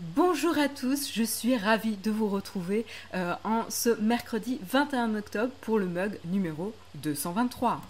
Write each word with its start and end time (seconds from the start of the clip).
Bonjour 0.00 0.58
à 0.58 0.68
tous, 0.68 1.12
je 1.12 1.22
suis 1.22 1.56
ravie 1.56 1.96
de 1.96 2.10
vous 2.10 2.28
retrouver 2.28 2.84
euh, 3.14 3.32
en 3.44 3.62
ce 3.68 3.90
mercredi 4.00 4.58
21 4.68 5.14
octobre 5.14 5.52
pour 5.60 5.78
le 5.78 5.86
mug 5.86 6.18
numéro 6.24 6.74
223. 6.96 7.80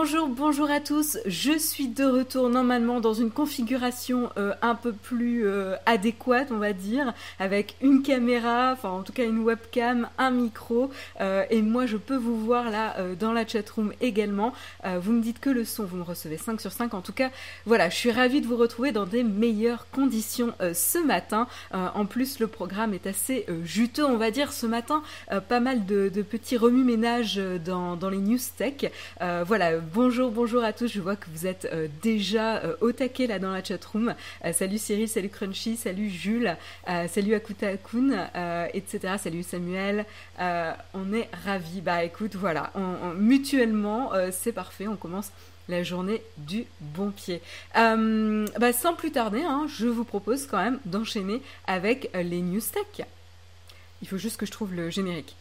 Bonjour, 0.00 0.28
bonjour 0.28 0.70
à 0.70 0.78
tous. 0.78 1.18
Je 1.26 1.58
suis 1.58 1.88
de 1.88 2.04
retour 2.04 2.48
normalement 2.50 3.00
dans 3.00 3.14
une 3.14 3.32
configuration 3.32 4.30
euh, 4.38 4.54
un 4.62 4.76
peu 4.76 4.92
plus 4.92 5.44
euh, 5.44 5.74
adéquate, 5.86 6.52
on 6.52 6.58
va 6.58 6.72
dire, 6.72 7.14
avec 7.40 7.74
une 7.80 8.02
caméra, 8.02 8.70
enfin 8.74 8.90
en 8.90 9.02
tout 9.02 9.12
cas 9.12 9.24
une 9.24 9.40
webcam, 9.40 10.08
un 10.16 10.30
micro, 10.30 10.92
euh, 11.20 11.44
et 11.50 11.62
moi 11.62 11.86
je 11.86 11.96
peux 11.96 12.16
vous 12.16 12.38
voir 12.38 12.70
là 12.70 12.94
dans 13.18 13.32
la 13.32 13.44
chatroom 13.44 13.92
également. 14.00 14.52
vous 14.84 15.10
me 15.10 15.20
dites 15.20 15.40
que 15.40 15.50
le 15.50 15.64
son, 15.64 15.84
vous 15.84 15.96
me 15.96 16.04
recevez 16.04 16.36
5 16.36 16.60
sur 16.60 16.70
5. 16.70 16.94
En 16.94 17.00
tout 17.00 17.12
cas, 17.12 17.30
voilà, 17.66 17.90
je 17.90 17.96
suis 17.96 18.12
ravie 18.12 18.40
de 18.40 18.46
vous 18.46 18.56
retrouver 18.56 18.92
dans 18.92 19.04
des 19.04 19.24
meilleures 19.24 19.90
conditions 19.90 20.54
ce 20.60 21.04
matin. 21.04 21.48
en 21.72 22.06
plus, 22.06 22.38
le 22.38 22.46
programme 22.46 22.94
est 22.94 23.08
assez 23.08 23.46
juteux, 23.64 24.04
on 24.06 24.16
va 24.16 24.30
dire, 24.30 24.52
ce 24.52 24.66
matin. 24.66 25.02
pas 25.48 25.58
mal 25.58 25.86
de, 25.86 26.08
petits 26.22 26.56
remue-ménages 26.56 27.40
dans, 27.64 27.96
dans, 27.96 28.10
les 28.10 28.18
news 28.18 28.38
tech. 28.56 28.92
voilà 29.44 29.72
bonjour, 29.94 30.30
bonjour 30.30 30.62
à 30.62 30.72
tous. 30.72 30.88
Je 30.88 31.00
vois 31.00 31.16
que 31.16 31.26
vous 31.32 31.46
êtes 31.46 31.68
euh, 31.72 31.88
déjà 32.02 32.58
euh, 32.58 32.74
au 32.80 32.92
taquet 32.92 33.26
là 33.26 33.38
dans 33.38 33.52
la 33.52 33.62
chatroom. 33.62 34.14
Euh, 34.44 34.52
salut 34.52 34.78
Cyril, 34.78 35.08
salut 35.08 35.28
Crunchy, 35.28 35.76
salut 35.76 36.08
Jules, 36.10 36.56
salut 36.86 37.34
Akuta 37.34 37.68
Akun, 37.68 38.28
etc. 38.72 39.14
Salut 39.18 39.42
Samuel. 39.42 40.04
on 40.38 41.12
est 41.12 41.28
ravis. 41.44 41.80
Bah 41.80 42.04
écoute, 42.04 42.34
voilà, 42.34 42.72
mutuellement, 43.16 44.12
c'est 44.30 44.52
parfait. 44.52 44.86
On 44.88 44.96
commence 44.96 45.30
la 45.68 45.82
journée 45.82 46.22
du 46.38 46.64
bon 46.80 47.10
pied. 47.10 47.40
Bah, 47.74 48.72
sans 48.72 48.94
plus 48.94 49.12
tarder, 49.12 49.42
hein, 49.42 49.66
je 49.68 49.86
vous 49.86 50.04
propose 50.04 50.46
quand 50.46 50.62
même 50.62 50.78
d'enchaîner 50.84 51.42
avec 51.66 52.10
les 52.14 52.40
news 52.40 52.60
tech. 52.60 53.06
Il 54.02 54.08
faut 54.08 54.18
juste 54.18 54.38
que 54.38 54.46
je 54.46 54.52
trouve 54.52 54.74
le 54.74 54.90
générique. 54.90 55.36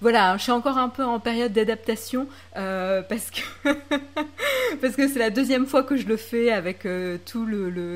Voilà, 0.00 0.36
je 0.36 0.44
suis 0.44 0.52
encore 0.52 0.78
un 0.78 0.88
peu 0.88 1.04
en 1.04 1.18
période 1.18 1.52
d'adaptation 1.52 2.28
euh, 2.56 3.02
parce 3.02 3.30
que 3.30 3.40
c'est 5.08 5.18
la 5.18 5.30
deuxième 5.30 5.66
fois 5.66 5.82
que 5.82 5.96
je 5.96 6.06
le 6.06 6.16
fais 6.16 6.52
avec 6.52 6.86
euh, 6.86 7.18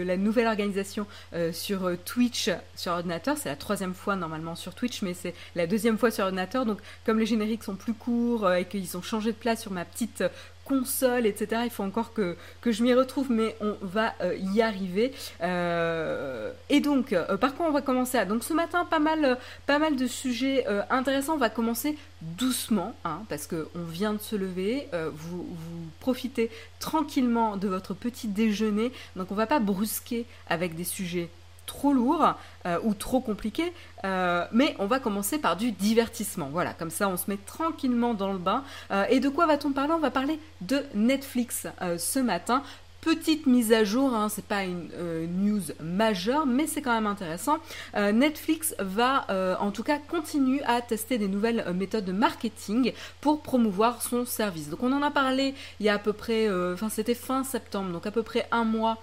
la 0.04 0.16
nouvelle 0.16 0.48
organisation 0.48 1.06
euh, 1.32 1.52
sur 1.52 1.90
Twitch 2.04 2.50
sur 2.74 2.92
ordinateur. 2.92 3.36
C'est 3.38 3.48
la 3.48 3.56
troisième 3.56 3.94
fois 3.94 4.16
normalement 4.16 4.56
sur 4.56 4.74
Twitch, 4.74 5.02
mais 5.02 5.14
c'est 5.14 5.34
la 5.54 5.68
deuxième 5.68 5.96
fois 5.96 6.10
sur 6.10 6.24
ordinateur. 6.24 6.66
Donc 6.66 6.78
comme 7.06 7.20
les 7.20 7.26
génériques 7.26 7.62
sont 7.62 7.76
plus 7.76 7.94
courts 7.94 8.52
et 8.52 8.64
qu'ils 8.64 8.96
ont 8.96 9.02
changé 9.02 9.30
de 9.30 9.36
place 9.36 9.62
sur 9.62 9.70
ma 9.70 9.84
petite 9.84 10.24
console, 10.72 11.26
etc. 11.26 11.62
Il 11.64 11.70
faut 11.70 11.82
encore 11.82 12.12
que, 12.14 12.36
je 12.64 12.82
m'y 12.82 12.94
retrouve, 12.94 13.30
mais 13.30 13.54
on 13.60 13.76
va 13.82 14.14
euh, 14.22 14.36
y 14.54 14.62
arriver. 14.62 15.12
Euh, 15.42 16.50
et 16.70 16.80
donc, 16.80 17.12
euh, 17.12 17.36
par 17.36 17.54
quoi 17.54 17.66
on 17.66 17.72
va 17.72 17.82
commencer? 17.82 18.16
À 18.16 18.24
Donc 18.24 18.42
ce 18.42 18.54
matin, 18.54 18.86
pas 18.86 18.98
mal, 18.98 19.38
pas 19.66 19.78
mal 19.78 19.96
de 19.96 20.06
sujets 20.06 20.66
intéressants. 20.88 21.34
On 21.34 21.38
va 21.38 21.50
commencer 21.50 21.96
doucement, 22.22 22.94
hein, 23.04 23.20
parce 23.28 23.46
qu'on 23.46 23.84
vient 23.84 24.14
de 24.14 24.20
se 24.20 24.36
lever. 24.36 24.88
vous, 24.92 25.44
vous 25.44 25.86
profitez 26.00 26.50
tranquillement 26.78 27.56
de 27.56 27.68
votre 27.68 27.92
petit 27.94 28.28
déjeuner. 28.28 28.92
Donc 29.16 29.30
on 29.30 29.34
va 29.34 29.46
pas 29.46 29.60
brusquer 29.60 30.24
avec 30.48 30.74
des 30.74 30.84
sujets 30.84 31.28
trop 31.66 31.92
lourd 31.92 32.34
euh, 32.66 32.78
ou 32.82 32.94
trop 32.94 33.20
compliqué, 33.20 33.72
euh, 34.04 34.44
mais 34.52 34.74
on 34.78 34.86
va 34.86 34.98
commencer 34.98 35.38
par 35.38 35.56
du 35.56 35.72
divertissement. 35.72 36.48
Voilà, 36.52 36.72
comme 36.72 36.90
ça 36.90 37.08
on 37.08 37.16
se 37.16 37.24
met 37.28 37.36
tranquillement 37.36 38.14
dans 38.14 38.32
le 38.32 38.38
bain. 38.38 38.64
Euh, 38.90 39.04
et 39.10 39.20
de 39.20 39.28
quoi 39.28 39.46
va-t-on 39.46 39.72
parler? 39.72 39.92
On 39.92 39.98
va 39.98 40.10
parler 40.10 40.38
de 40.60 40.84
Netflix 40.94 41.66
ce 41.98 42.18
matin. 42.18 42.62
Petite 43.02 43.46
mise 43.46 43.72
à 43.72 43.82
jour, 43.82 44.14
hein, 44.14 44.28
c'est 44.28 44.44
pas 44.44 44.62
une 44.62 44.88
euh, 44.94 45.26
news 45.26 45.60
majeure, 45.82 46.46
mais 46.46 46.68
c'est 46.68 46.82
quand 46.82 46.94
même 46.94 47.08
intéressant. 47.08 47.58
Euh, 47.96 48.12
Netflix 48.12 48.76
va 48.78 49.26
euh, 49.28 49.56
en 49.58 49.72
tout 49.72 49.82
cas 49.82 49.98
continuer 49.98 50.62
à 50.62 50.80
tester 50.80 51.18
des 51.18 51.26
nouvelles 51.26 51.66
méthodes 51.74 52.04
de 52.04 52.12
marketing 52.12 52.92
pour 53.20 53.42
promouvoir 53.42 54.02
son 54.02 54.24
service. 54.24 54.68
Donc 54.68 54.84
on 54.84 54.92
en 54.92 55.02
a 55.02 55.10
parlé 55.10 55.56
il 55.80 55.86
y 55.86 55.88
a 55.88 55.94
à 55.94 55.98
peu 55.98 56.12
près, 56.12 56.48
enfin 56.72 56.88
c'était 56.90 57.16
fin 57.16 57.42
septembre, 57.42 57.90
donc 57.90 58.06
à 58.06 58.12
peu 58.12 58.22
près 58.22 58.46
un 58.52 58.62
mois, 58.62 58.98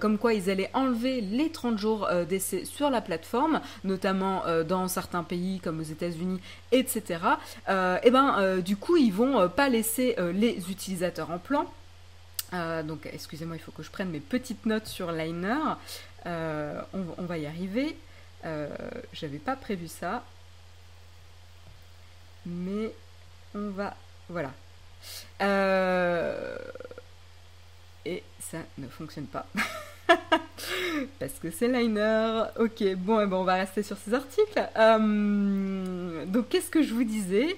comme 0.00 0.16
quoi 0.16 0.32
ils 0.32 0.48
allaient 0.48 0.70
enlever 0.72 1.20
les 1.20 1.50
30 1.50 1.76
jours 1.76 2.08
d'essai 2.26 2.64
sur 2.64 2.88
la 2.88 3.02
plateforme, 3.02 3.60
notamment 3.84 4.44
dans 4.66 4.88
certains 4.88 5.24
pays 5.24 5.60
comme 5.60 5.80
aux 5.80 5.82
États-Unis, 5.82 6.40
etc. 6.72 7.20
et 7.68 8.10
ben 8.10 8.60
du 8.64 8.76
coup 8.76 8.96
ils 8.96 9.12
vont 9.12 9.48
pas 9.50 9.68
laisser 9.68 10.16
les 10.32 10.70
utilisateurs 10.70 11.30
en 11.30 11.38
plan 11.38 11.66
euh, 12.54 12.82
donc, 12.82 13.08
excusez-moi, 13.10 13.56
il 13.56 13.60
faut 13.60 13.72
que 13.72 13.82
je 13.82 13.90
prenne 13.90 14.10
mes 14.10 14.20
petites 14.20 14.66
notes 14.66 14.86
sur 14.86 15.10
Liner. 15.12 15.58
Euh, 16.26 16.80
on, 16.92 17.22
va 17.22 17.38
y 17.38 17.46
arriver. 17.46 17.96
Euh, 18.44 18.68
j'avais 19.12 19.38
pas 19.38 19.56
prévu 19.56 19.88
ça. 19.88 20.22
Mais 22.44 22.92
on 23.54 23.70
va. 23.70 23.96
Voilà. 24.28 24.50
et 28.04 28.22
ça 28.40 28.58
ne 28.78 28.88
fonctionne 28.88 29.26
pas. 29.26 29.46
Parce 31.18 31.34
que 31.40 31.50
c'est 31.50 31.68
Liner. 31.68 32.44
Ok, 32.58 32.82
bon, 32.96 33.20
eh 33.20 33.26
bon, 33.26 33.40
on 33.40 33.44
va 33.44 33.54
rester 33.54 33.82
sur 33.82 33.96
ces 33.96 34.12
articles. 34.12 34.60
donc, 36.30 36.48
qu'est-ce 36.48 36.70
que 36.70 36.82
je 36.82 36.92
vous 36.92 37.04
disais? 37.04 37.56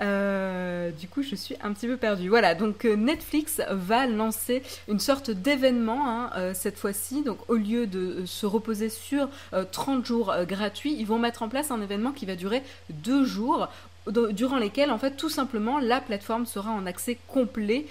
Euh, 0.00 0.90
du 0.90 1.08
coup, 1.08 1.22
je 1.22 1.34
suis 1.34 1.56
un 1.62 1.72
petit 1.72 1.86
peu 1.86 1.96
perdue. 1.96 2.28
Voilà, 2.28 2.54
donc 2.54 2.84
euh, 2.84 2.96
Netflix 2.96 3.60
va 3.70 4.06
lancer 4.06 4.62
une 4.88 4.98
sorte 4.98 5.30
d'événement 5.30 6.08
hein, 6.08 6.30
euh, 6.36 6.54
cette 6.54 6.78
fois-ci. 6.78 7.22
Donc, 7.22 7.38
au 7.48 7.54
lieu 7.54 7.86
de 7.86 8.24
se 8.26 8.46
reposer 8.46 8.88
sur 8.88 9.28
30 9.72 10.04
jours 10.04 10.34
gratuits, 10.46 10.94
ils 10.98 11.06
vont 11.06 11.18
mettre 11.18 11.42
en 11.42 11.48
place 11.48 11.70
un 11.70 11.80
événement 11.80 12.12
qui 12.12 12.26
va 12.26 12.36
durer 12.36 12.62
deux 12.90 13.24
jours 13.24 13.68
durant 14.06 14.56
lesquels 14.56 14.90
en 14.90 14.98
fait 14.98 15.12
tout 15.12 15.28
simplement 15.28 15.78
la 15.78 16.00
plateforme 16.00 16.46
sera 16.46 16.70
en 16.70 16.86
accès 16.86 17.18
complet 17.28 17.84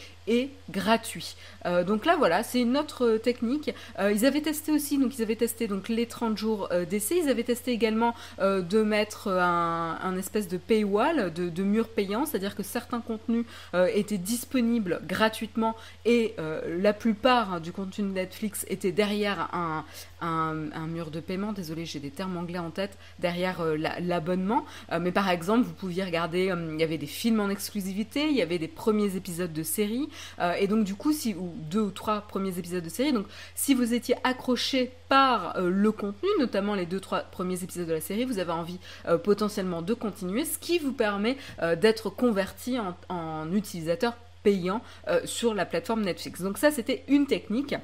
gratuit. 0.70 1.36
Euh, 1.66 1.84
donc 1.84 2.06
là 2.06 2.16
voilà, 2.18 2.44
c'est 2.44 2.62
une 2.62 2.78
autre 2.78 3.18
technique. 3.18 3.74
Euh, 4.00 4.12
ils 4.12 4.26
avaient 4.26 4.42
testé 4.42 4.72
aussi, 4.72 4.98
donc 4.98 5.18
ils 5.18 5.22
avaient 5.22 5.36
testé 5.36 5.68
donc 5.68 5.90
les 5.90 6.06
30 6.06 6.38
jours 6.38 6.70
euh, 6.72 6.86
d'essai. 6.86 7.20
Ils 7.24 7.30
avaient 7.30 7.44
testé 7.44 7.72
également 7.72 8.14
de 8.40 8.82
mettre 8.82 9.30
un, 9.30 10.18
espèce 10.18 10.48
de 10.48 10.58
paywall, 10.58 11.34
de, 11.34 11.50
de 11.50 11.64
mur 11.64 11.90
payant, 11.90 12.26
c'est-à-dire 12.26 12.56
que 12.56 12.64
certains 12.64 13.02
contenus 13.02 13.46
étaient 13.94 14.18
disponibles 14.18 15.02
gratuitement 15.08 15.76
et 16.06 16.36
la 16.68 16.94
plupart 16.94 17.62
du 17.62 17.72
contenu 17.72 18.10
Netflix 18.10 18.66
était 18.70 18.92
derrière 18.92 19.50
un, 19.54 19.86
un, 20.22 20.88
mur 20.88 21.12
de 21.12 21.20
paiement. 21.20 21.54
Désolé, 21.54 21.86
j'ai 21.86 22.00
des 22.00 22.10
termes 22.10 22.38
anglais 22.38 22.60
en 22.60 22.72
tête 22.72 22.98
derrière 23.20 23.64
l'abonnement. 24.02 24.66
mais 25.00 25.12
par 25.12 25.30
exemple, 25.30 25.64
vous 25.66 25.74
pouviez 25.74 26.04
regarder, 26.04 26.54
il 26.72 26.80
y 26.80 26.84
avait 26.84 26.98
des 26.98 27.08
films 27.08 27.40
en 27.40 27.50
exclusivité, 27.50 28.28
il 28.30 28.36
y 28.36 28.42
avait 28.42 28.60
des 28.60 28.68
premiers 28.68 29.16
épisodes 29.16 29.54
de 29.54 29.64
séries. 29.64 30.10
Euh, 30.40 30.54
et 30.54 30.68
donc 30.68 30.84
du 30.84 30.96
coup, 30.96 31.12
si 31.14 31.34
ou 31.34 31.54
deux 31.70 31.82
ou 31.82 31.92
trois 31.92 32.22
premiers 32.22 32.58
épisodes 32.58 32.84
de 32.84 32.90
série, 32.90 33.14
donc 33.14 33.28
si 33.56 33.74
vous 33.74 33.94
étiez 33.94 34.16
accroché 34.24 34.92
par 35.08 35.58
euh, 35.58 35.70
le 35.70 35.92
contenu, 35.92 36.30
notamment 36.40 36.76
les 36.76 36.86
deux 36.86 37.00
trois 37.00 37.20
premiers 37.22 37.64
épisodes 37.64 37.88
de 37.88 37.94
la 37.94 38.02
série, 38.02 38.26
vous 38.26 38.40
avez 38.40 38.52
envie 38.52 38.80
euh, 39.08 39.18
potentiellement 39.18 39.82
de 39.82 39.94
continuer, 39.94 40.46
ce 40.46 40.58
qui 40.58 40.80
vous 40.80 40.94
permet 40.94 41.38
d'être 41.82 42.10
converti 42.10 42.78
en, 43.10 43.52
utilisateur 43.52 44.14
payant 44.44 44.82
sur 45.26 45.54
la 45.54 45.66
plateforme 45.66 46.02
Netflix. 46.02 46.42
Donc 46.42 46.58
ça, 46.58 46.72
c'était 46.72 47.04
une 47.08 47.28
technique. 47.28 47.76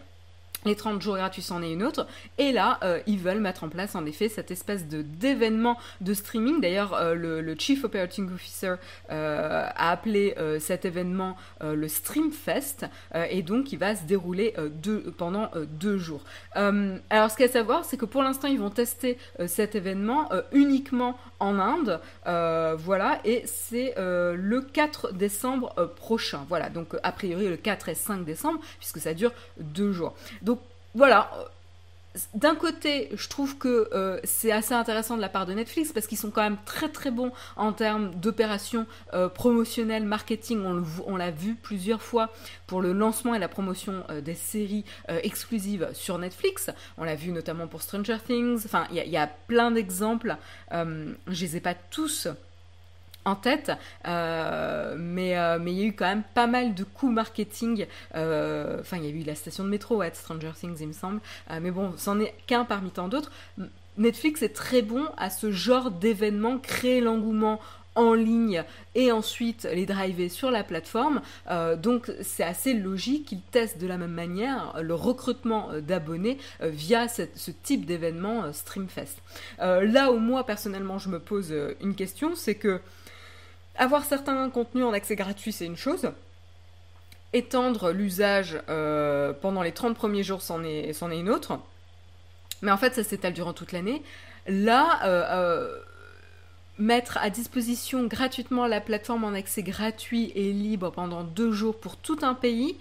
Les 0.65 0.75
30 0.75 1.01
jours 1.01 1.15
gratuits, 1.15 1.41
c'en 1.41 1.61
est 1.61 1.71
une 1.71 1.83
autre. 1.83 2.07
Et 2.37 2.51
là, 2.51 2.79
euh, 2.83 2.99
ils 3.07 3.19
veulent 3.19 3.39
mettre 3.39 3.63
en 3.63 3.69
place, 3.69 3.95
en 3.95 4.05
effet, 4.05 4.29
cette 4.29 4.51
espèce 4.51 4.85
d'événement 4.85 5.77
de 6.01 6.13
streaming. 6.13 6.59
D'ailleurs, 6.59 6.93
euh, 6.93 7.13
le, 7.13 7.55
Chief 7.57 7.83
Operating 7.83 8.31
Officer 8.33 8.75
euh, 9.11 9.67
a 9.75 9.91
appelé 9.91 10.35
cet 10.59 10.85
événement 10.85 11.37
le 11.61 11.87
Streamfest. 11.87 12.85
et 13.29 13.41
donc, 13.43 13.71
il 13.71 13.79
va 13.79 13.95
se 13.95 14.03
dérouler 14.03 14.53
pendant 15.17 15.49
deux 15.69 15.97
jours. 15.97 16.23
alors, 16.53 17.31
ce 17.31 17.35
qu'il 17.35 17.45
y 17.45 17.47
a 17.47 17.49
à 17.49 17.53
savoir, 17.53 17.85
c'est 17.85 17.97
que 17.97 18.05
pour 18.05 18.23
l'instant, 18.23 18.47
ils 18.47 18.59
vont 18.59 18.69
tester 18.69 19.17
cet 19.47 19.75
événement 19.75 20.29
uniquement 20.51 21.17
en 21.39 21.59
Inde. 21.59 22.01
voilà, 22.25 23.19
et 23.23 23.43
c'est 23.45 23.93
le 23.97 24.59
4 24.61 25.13
décembre 25.13 25.73
prochain. 25.95 26.45
Voilà, 26.49 26.69
donc 26.69 26.95
a 27.03 27.11
priori 27.11 27.47
le 27.47 27.57
4 27.57 27.89
et 27.89 27.95
5 27.95 28.25
décembre, 28.25 28.59
puisque 28.79 28.99
ça 28.99 29.13
dure 29.13 29.31
deux 29.59 29.91
jours. 29.91 30.15
Donc, 30.41 30.54
voilà, 30.95 31.29
d'un 32.33 32.55
côté, 32.55 33.09
je 33.13 33.27
trouve 33.27 33.57
que 33.57 33.89
euh, 33.93 34.19
c'est 34.23 34.51
assez 34.51 34.73
intéressant 34.73 35.17
de 35.17 35.21
la 35.21 35.29
part 35.29 35.45
de 35.45 35.53
Netflix 35.53 35.91
parce 35.91 36.07
qu'ils 36.07 36.17
sont 36.17 36.31
quand 36.31 36.41
même 36.41 36.57
très 36.65 36.89
très 36.89 37.11
bons 37.11 37.31
en 37.55 37.73
termes 37.73 38.15
d'opérations 38.15 38.85
euh, 39.13 39.27
promotionnelles, 39.27 40.05
marketing. 40.05 40.63
On, 41.05 41.15
l'a 41.17 41.31
vu 41.31 41.55
plusieurs 41.55 42.01
fois 42.01 42.31
pour 42.67 42.81
le 42.81 42.93
lancement 42.93 43.35
et 43.35 43.39
la 43.39 43.47
promotion 43.47 44.03
euh, 44.09 44.21
des 44.21 44.35
séries 44.35 44.85
exclusives 45.23 45.89
sur 45.93 46.17
Netflix. 46.17 46.69
On 46.97 47.03
l'a 47.03 47.15
vu 47.15 47.31
notamment 47.31 47.67
pour 47.67 47.81
Stranger 47.81 48.17
Things. 48.25 48.61
Enfin, 48.65 48.87
il 48.91 48.97
y, 48.97 49.17
a 49.17 49.27
plein 49.27 49.71
d'exemples. 49.71 50.37
je 50.71 51.15
les 51.27 51.57
ai 51.57 51.59
pas 51.59 51.73
tous 51.73 52.27
en 53.25 53.35
tête, 53.35 53.71
euh, 54.07 54.95
mais 54.97 55.37
euh, 55.37 55.57
mais 55.59 55.73
il 55.73 55.79
y 55.79 55.81
a 55.81 55.85
eu 55.85 55.93
quand 55.93 56.05
même 56.05 56.23
pas 56.33 56.47
mal 56.47 56.75
de 56.75 56.83
coups 56.83 57.11
marketing. 57.11 57.87
Euh, 58.15 58.79
enfin, 58.79 58.97
il 58.97 59.05
y 59.05 59.07
a 59.07 59.09
eu 59.09 59.23
la 59.23 59.35
station 59.35 59.63
de 59.63 59.69
métro 59.69 60.01
Stranger 60.13 60.51
Things, 60.57 60.77
il 60.79 60.87
me 60.87 60.93
semble. 60.93 61.19
mais 61.61 61.71
bon, 61.71 61.93
c'en 61.97 62.19
est 62.19 62.35
qu'un 62.47 62.65
parmi 62.65 62.91
tant 62.91 63.07
d'autres. 63.07 63.31
Netflix 63.97 64.43
est 64.43 64.49
très 64.53 64.81
bon 64.81 65.05
à 65.17 65.29
ce 65.29 65.51
genre 65.51 65.89
d'événement, 65.89 66.59
créer 66.59 67.01
l'engouement 67.01 67.59
en 67.95 68.13
ligne 68.13 68.61
et 68.93 69.13
ensuite 69.13 69.65
les 69.73 69.85
driver 69.85 70.27
sur 70.27 70.51
la 70.51 70.65
plateforme. 70.65 71.21
donc 71.77 72.11
c'est 72.21 72.43
assez 72.43 72.73
logique 72.73 73.25
qu'ils 73.27 73.41
testent 73.41 73.77
de 73.77 73.87
la 73.87 73.97
même 73.97 74.11
manière 74.11 74.81
le 74.81 74.93
recrutement 74.93 75.69
d'abonnés 75.81 76.37
via 76.59 77.07
ce 77.07 77.51
type 77.63 77.85
d'événement 77.85 78.51
Streamfest. 78.51 79.15
là 79.59 80.11
où 80.11 80.17
moi 80.17 80.45
personnellement 80.45 80.99
je 80.99 81.07
me 81.07 81.19
pose 81.19 81.55
une 81.79 81.95
question, 81.95 82.35
c'est 82.35 82.55
que 82.55 82.81
avoir 83.77 84.03
certains 84.03 84.49
contenus 84.49 84.85
en 84.85 84.93
accès 84.93 85.15
gratuit, 85.15 85.51
c'est 85.51 85.65
une 85.65 85.77
chose. 85.77 86.11
Étendre 87.33 87.91
l'usage 87.91 88.57
euh, 88.69 89.33
pendant 89.33 89.61
les 89.61 89.71
30 89.71 89.95
premiers 89.95 90.23
jours, 90.23 90.41
c'en 90.41 90.63
est, 90.63 91.01
une 91.01 91.29
autre. 91.29 91.59
Mais 92.61 92.71
en 92.71 92.77
fait, 92.77 92.95
ça 92.95 93.03
s'étale 93.03 93.33
durant 93.33 93.53
toute 93.53 93.71
l'année. 93.71 94.01
Là, 94.47 95.01
euh, 95.03 95.23
euh, 95.29 95.79
mettre 96.77 97.17
à 97.17 97.29
disposition 97.29 98.05
gratuitement 98.05 98.67
la 98.67 98.79
plateforme 98.79 99.25
en 99.25 99.33
accès 99.33 99.63
gratuit 99.63 100.31
et 100.35 100.53
libre 100.53 100.91
pendant 100.91 101.23
deux 101.23 101.51
jours 101.51 101.77
pour 101.79 101.97
tout 101.97 102.19
un 102.21 102.33
pays, 102.33 102.77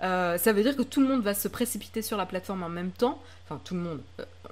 ça 0.00 0.52
veut 0.52 0.62
dire 0.62 0.76
que 0.76 0.82
tout 0.82 1.00
le 1.00 1.08
monde 1.08 1.22
va 1.22 1.34
se 1.34 1.48
précipiter 1.48 2.02
sur 2.02 2.16
la 2.16 2.24
plateforme 2.24 2.62
en 2.62 2.68
même 2.68 2.92
temps. 2.92 3.20
Enfin, 3.44 3.60
tout 3.64 3.74
le 3.74 3.80
monde 3.80 4.00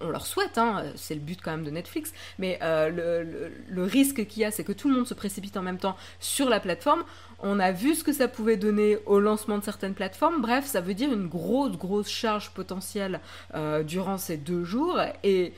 on 0.01 0.11
leur 0.11 0.27
souhaite, 0.27 0.59
hein, 0.59 0.85
c'est 0.95 1.15
le 1.15 1.21
but 1.21 1.41
quand 1.41 1.51
même 1.51 1.65
de 1.65 1.71
Netflix, 1.71 2.13
mais 2.39 2.59
euh, 2.63 3.51
le, 3.69 3.85
risque 3.85 4.27
qu'il 4.27 4.43
y 4.43 4.45
a, 4.45 4.51
c'est 4.51 4.65
que 4.65 4.73
tout 4.73 4.89
le 4.89 4.95
monde 4.95 5.07
se 5.07 5.15
précipite 5.15 5.57
en 5.57 5.63
même 5.63 5.79
temps 5.79 5.97
sur 6.21 6.49
la 6.49 6.61
plateforme. 6.61 7.05
On 7.41 7.61
a 7.61 7.71
vu 7.71 7.95
ce 7.95 8.03
que 8.03 8.13
ça 8.13 8.29
pouvait 8.29 8.57
donner 8.57 8.99
au 9.07 9.21
lancement 9.21 9.59
de 9.59 9.65
certaines 9.65 9.95
plateformes. 9.95 10.41
Bref, 10.41 10.65
ça 10.65 10.81
veut 10.81 10.95
dire 10.95 11.13
une 11.13 11.29
grosse, 11.29 11.77
grosse 11.77 12.09
charge 12.09 12.51
potentielle 12.51 13.21
euh, 13.55 13.83
durant 13.83 14.19
ces 14.19 14.37
deux 14.37 14.65
jours. 14.65 14.99
Et 15.23 15.53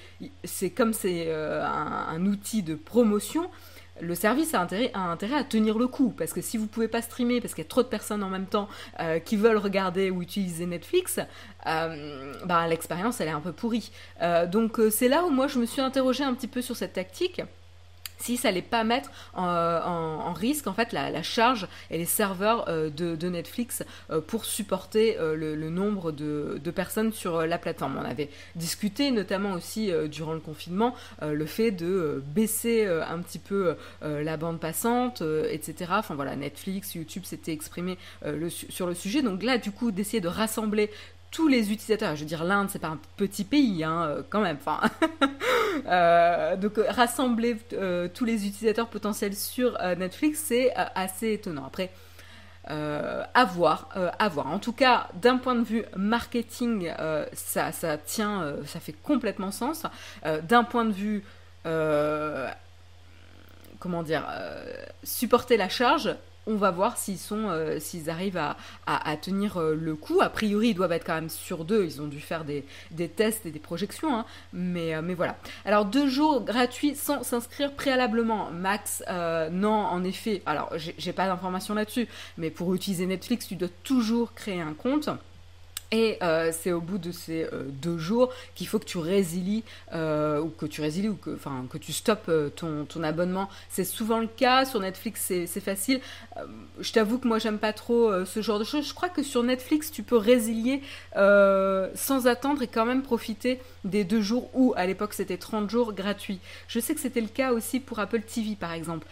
c'est 0.44 0.70
comme 0.70 0.92
c'est 0.92 1.26
euh, 1.28 1.64
un, 1.64 2.26
outil 2.26 2.62
de 2.62 2.74
promotion, 2.74 3.48
le 4.00 4.14
service 4.14 4.54
a 4.54 4.60
intérêt, 4.60 4.90
à 4.94 5.44
tenir 5.44 5.78
le 5.78 5.86
coup. 5.86 6.14
Parce 6.16 6.32
que 6.32 6.40
si 6.40 6.56
vous 6.56 6.66
pouvez 6.66 6.88
pas 6.88 7.02
streamer, 7.02 7.40
parce 7.40 7.54
qu'il 7.54 7.64
y 7.64 7.66
a 7.66 7.68
trop 7.68 7.82
de 7.82 7.88
personnes 7.88 8.22
en 8.22 8.28
même 8.28 8.46
temps 8.46 8.68
euh, 9.00 9.18
qui 9.18 9.36
veulent 9.36 9.56
regarder 9.56 10.10
ou 10.10 10.22
utiliser 10.22 10.66
Netflix, 10.66 11.20
euh, 11.66 12.34
bah, 12.44 12.66
l'expérience 12.66 13.20
elle 13.20 13.28
est 13.28 13.32
un 13.32 13.40
peu 13.40 13.52
pourrie. 13.52 13.90
Euh, 14.22 14.46
donc 14.46 14.80
c'est 14.90 15.08
là 15.08 15.24
où 15.24 15.30
moi 15.30 15.46
je 15.46 15.58
me 15.58 15.66
suis 15.66 15.80
interrogée 15.80 16.24
un 16.24 16.34
petit 16.34 16.48
peu 16.48 16.62
sur 16.62 16.76
cette 16.76 16.94
tactique 16.94 17.42
si 18.18 18.36
ça 18.36 18.48
allait 18.48 18.62
pas 18.62 18.84
mettre 18.84 19.10
en, 19.34 20.32
risque 20.32 20.66
en 20.66 20.72
fait 20.72 20.92
la, 20.92 21.22
charge 21.22 21.66
et 21.90 21.98
les 21.98 22.04
serveurs 22.04 22.68
euh, 22.68 22.90
de, 22.90 23.28
Netflix 23.28 23.82
euh, 24.10 24.20
pour 24.20 24.44
supporter 24.44 25.18
euh, 25.18 25.34
le, 25.34 25.70
nombre 25.70 26.12
de, 26.12 26.70
personnes 26.74 27.12
sur 27.12 27.46
la 27.46 27.58
plateforme. 27.58 27.98
On 27.98 28.04
avait 28.04 28.28
discuté 28.54 29.10
notamment 29.10 29.52
aussi 29.52 29.90
durant 30.10 30.34
le 30.34 30.40
confinement 30.40 30.94
le 31.22 31.46
fait 31.46 31.70
de 31.70 32.22
baisser 32.26 32.86
un 32.86 33.18
petit 33.20 33.38
peu 33.38 33.74
la 34.02 34.36
bande 34.36 34.60
passante, 34.60 35.22
etc. 35.50 35.92
Enfin 35.94 36.14
voilà, 36.14 36.36
Netflix, 36.36 36.94
YouTube 36.94 37.24
s'était 37.24 37.52
exprimé 37.52 37.96
sur 38.48 38.86
le 38.86 38.94
sujet. 38.94 39.22
Donc 39.22 39.42
là, 39.42 39.56
du 39.56 39.72
coup, 39.72 39.90
d'essayer 39.90 40.20
de 40.20 40.28
rassembler 40.28 40.90
tous 41.30 41.48
les 41.48 41.72
utilisateurs, 41.72 42.16
je 42.16 42.20
veux 42.20 42.26
dire 42.26 42.44
l'Inde 42.44 42.68
c'est 42.70 42.78
pas 42.78 42.88
un 42.88 42.98
petit 43.16 43.44
pays 43.44 43.84
hein, 43.84 44.04
euh, 44.04 44.22
quand 44.28 44.40
même, 44.40 44.56
enfin, 44.60 44.80
euh, 45.86 46.56
donc 46.56 46.78
euh, 46.78 46.84
rassembler 46.88 47.56
tous 48.14 48.24
les 48.24 48.46
utilisateurs 48.46 48.88
potentiels 48.88 49.34
sur 49.34 49.78
Netflix 49.96 50.40
c'est 50.46 50.72
assez 50.74 51.32
étonnant. 51.34 51.66
Après, 51.66 51.90
à 52.64 53.44
voir. 53.44 53.88
En 54.46 54.58
tout 54.58 54.72
cas, 54.72 55.08
d'un 55.14 55.38
point 55.38 55.54
de 55.54 55.64
vue 55.64 55.84
marketing, 55.96 56.92
ça, 57.32 57.72
ça 57.72 57.96
tient, 57.96 58.56
ça 58.66 58.78
fait 58.78 58.92
complètement 58.92 59.50
sens. 59.50 59.84
d'un 60.42 60.64
point 60.64 60.84
de 60.84 60.92
vue 60.92 61.24
comment 63.78 64.02
dire, 64.02 64.26
supporter 65.02 65.56
la 65.56 65.68
charge, 65.68 66.14
on 66.48 66.56
va 66.56 66.70
voir 66.70 66.96
s'ils 66.96 67.18
euh, 67.32 67.78
arrivent 68.08 68.40
à, 68.86 69.16
tenir 69.20 69.58
euh, 69.58 69.74
le 69.74 69.94
coup. 69.94 70.20
A 70.22 70.30
priori, 70.30 70.68
ils 70.68 70.74
doivent 70.74 70.92
être 70.92 71.04
quand 71.04 71.14
même 71.14 71.28
sur 71.28 71.64
deux. 71.64 71.84
Ils 71.84 72.00
ont 72.00 72.06
dû 72.06 72.20
faire 72.20 72.44
des, 72.44 72.64
tests 73.08 73.44
et 73.44 73.50
des 73.50 73.58
projections, 73.58 74.16
hein. 74.16 74.24
mais, 74.52 74.94
euh, 74.94 75.02
mais 75.02 75.14
voilà. 75.14 75.36
Alors 75.66 75.84
deux 75.84 76.08
jours 76.08 76.40
gratuits 76.40 76.96
sans 76.96 77.22
s'inscrire 77.22 77.72
préalablement. 77.74 78.50
Max, 78.50 79.04
non, 79.52 79.68
en 79.68 80.02
effet. 80.04 80.42
Alors 80.46 80.72
j'ai 80.76 81.12
pas 81.12 81.26
d'informations 81.26 81.74
là-dessus, 81.74 82.08
mais 82.38 82.50
pour 82.50 82.74
utiliser 82.74 83.06
Netflix, 83.06 83.46
tu 83.46 83.54
dois 83.54 83.68
toujours 83.84 84.32
créer 84.32 84.60
un 84.60 84.72
compte. 84.72 85.10
Et 85.90 86.18
euh, 86.22 86.52
c'est 86.52 86.72
au 86.72 86.82
bout 86.82 86.98
de 86.98 87.12
ces 87.12 87.44
euh, 87.44 87.64
deux 87.66 87.96
jours 87.96 88.30
qu'il 88.54 88.66
faut 88.68 88.78
que 88.78 88.84
tu 88.84 88.98
résilies, 88.98 89.64
euh, 89.94 90.38
ou 90.38 90.50
que 90.50 90.66
tu 90.66 90.82
résilies, 90.82 91.08
ou 91.08 91.16
que, 91.16 91.34
enfin, 91.34 91.64
que 91.70 91.78
tu 91.78 91.94
stoppes 91.94 92.30
ton, 92.56 93.02
abonnement. 93.02 93.48
C'est 93.70 93.84
souvent 93.84 94.18
le 94.18 94.26
cas. 94.26 94.66
Sur 94.66 94.80
Netflix, 94.80 95.32
c'est 95.46 95.60
facile. 95.60 96.00
je 96.80 96.92
t'avoue 96.92 97.18
que 97.18 97.28
moi, 97.28 97.38
j'aime 97.38 97.58
pas 97.58 97.72
trop 97.72 98.24
ce 98.24 98.42
genre 98.42 98.58
de 98.58 98.64
choses. 98.64 98.86
Je 98.88 98.92
crois 98.92 99.08
que 99.08 99.22
sur 99.22 99.42
Netflix, 99.42 99.90
tu 99.90 100.02
peux 100.02 100.16
résilier 100.16 100.82
sans 101.14 102.26
attendre 102.26 102.60
et 102.62 102.66
quand 102.66 102.84
même 102.84 103.02
profiter 103.02 103.60
des 103.84 104.04
deux 104.04 104.20
jours 104.20 104.50
où, 104.54 104.74
à 104.76 104.84
l'époque, 104.84 105.14
c'était 105.14 105.38
30 105.38 105.70
jours 105.70 105.92
gratuits. 105.92 106.40
Je 106.66 106.80
sais 106.80 106.94
que 106.94 107.00
c'était 107.00 107.20
le 107.20 107.28
cas 107.28 107.52
aussi 107.52 107.80
pour 107.80 107.98
Apple 108.00 108.22
TV, 108.22 108.56
par 108.56 108.72
exemple. 108.72 109.06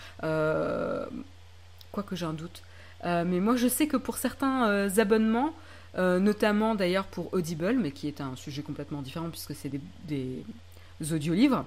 Quoique 1.93 2.17
j'ai 2.17 2.27
un 2.27 2.35
doute. 2.35 2.63
mais 3.05 3.41
moi, 3.41 3.55
je 3.57 3.69
sais 3.69 3.87
que 3.87 3.97
pour 3.97 4.19
certains 4.19 4.91
abonnements, 4.99 5.55
euh, 5.99 6.19
notamment 6.19 6.75
d'ailleurs 6.75 7.07
pour 7.07 7.33
Audible, 7.33 7.77
mais 7.81 7.91
qui 7.91 8.07
est 8.09 8.21
un 8.21 8.37
sujet 8.37 8.63
complètement 8.63 9.01
différent 9.01 9.31
puisque 9.31 9.55
c'est 9.55 9.71
des, 9.71 9.81
des 10.07 11.13
audiolivres. 11.13 11.65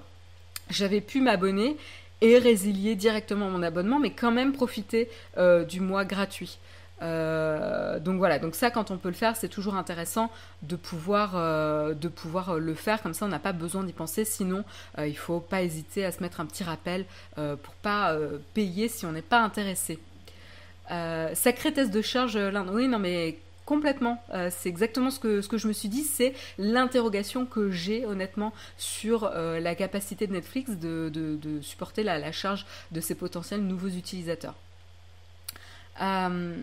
J'avais 0.68 1.00
pu 1.00 1.20
m'abonner 1.20 1.76
et 2.20 2.38
résilier 2.38 2.94
directement 2.94 3.50
mon 3.50 3.62
abonnement, 3.62 3.98
mais 3.98 4.10
quand 4.10 4.30
même 4.30 4.52
profiter 4.52 5.08
euh, 5.36 5.64
du 5.64 5.80
mois 5.80 6.04
gratuit. 6.04 6.58
Euh, 7.02 7.98
donc 7.98 8.18
voilà, 8.18 8.38
donc 8.38 8.54
ça 8.54 8.70
quand 8.70 8.90
on 8.90 8.98
peut 8.98 9.08
le 9.08 9.14
faire, 9.14 9.34
c'est 9.34 9.48
toujours 9.48 9.74
intéressant 9.74 10.30
de 10.62 10.76
pouvoir, 10.76 11.34
le 11.34 12.74
faire, 12.74 13.02
comme 13.02 13.14
ça 13.14 13.24
on 13.24 13.28
n'a 13.28 13.38
pas 13.38 13.52
besoin 13.52 13.82
d'y 13.82 13.94
penser, 13.94 14.24
sinon 14.24 14.64
il 14.98 15.16
faut 15.16 15.40
pas 15.40 15.62
hésiter 15.62 16.04
à 16.04 16.12
se 16.12 16.22
mettre 16.22 16.40
un 16.40 16.46
petit 16.46 16.62
rappel 16.62 17.06
pour 17.36 17.74
pas 17.82 18.14
payer 18.52 18.88
si 18.88 19.06
on 19.06 19.12
n'est 19.12 19.22
pas 19.22 19.40
intéressé. 19.40 19.98
sacré 20.88 21.72
test 21.72 21.90
de 21.90 22.02
charge, 22.02 22.38
oui 22.70 22.86
non 22.86 22.98
mais 22.98 23.38
Complètement. 23.70 24.20
Euh, 24.34 24.50
c'est 24.50 24.68
exactement 24.68 25.12
ce 25.12 25.20
que, 25.20 25.42
ce 25.42 25.46
que 25.46 25.56
je 25.56 25.68
me 25.68 25.72
suis 25.72 25.88
dit. 25.88 26.02
C'est 26.02 26.34
l'interrogation 26.58 27.46
que 27.46 27.70
j'ai 27.70 28.04
honnêtement 28.04 28.52
sur 28.76 29.22
euh, 29.22 29.60
la 29.60 29.76
capacité 29.76 30.26
de 30.26 30.32
Netflix 30.32 30.72
de, 30.72 31.60
supporter 31.62 32.02
la, 32.02 32.32
charge 32.32 32.66
de 32.90 33.00
ses 33.00 33.14
potentiels 33.14 33.60
nouveaux 33.60 33.90
utilisateurs. 33.90 34.56
Euh, 36.02 36.56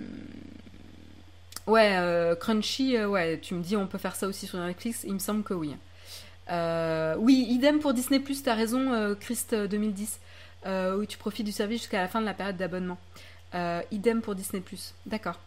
ouais, 1.66 2.36
Crunchy, 2.42 2.98
ouais, 2.98 3.40
tu 3.40 3.54
me 3.54 3.64
dis 3.64 3.78
on 3.78 3.88
peut 3.88 4.00
faire 4.00 4.18
ça 4.18 4.28
aussi 4.28 4.46
sur 4.46 4.60
Netflix. 4.60 5.06
Il 5.08 5.14
me 5.14 5.20
semble 5.20 5.44
que 5.44 5.54
oui. 5.54 5.78
oui, 6.50 7.48
idem 7.50 7.80
pour 7.80 7.94
Disney 7.94 8.22
t'as 8.44 8.54
raison, 8.54 9.16
Christ 9.18 9.56
2010, 9.56 10.20
où 10.98 11.06
tu 11.06 11.18
profites 11.18 11.46
du 11.46 11.54
service 11.54 11.84
jusqu'à 11.84 12.02
la 12.02 12.10
fin 12.10 12.20
de 12.20 12.26
la 12.26 12.34
période 12.34 12.58
d'abonnement. 12.58 12.98
idem 13.92 14.22
pour 14.22 14.36
Disney 14.36 14.62
d'accord. 15.06 15.40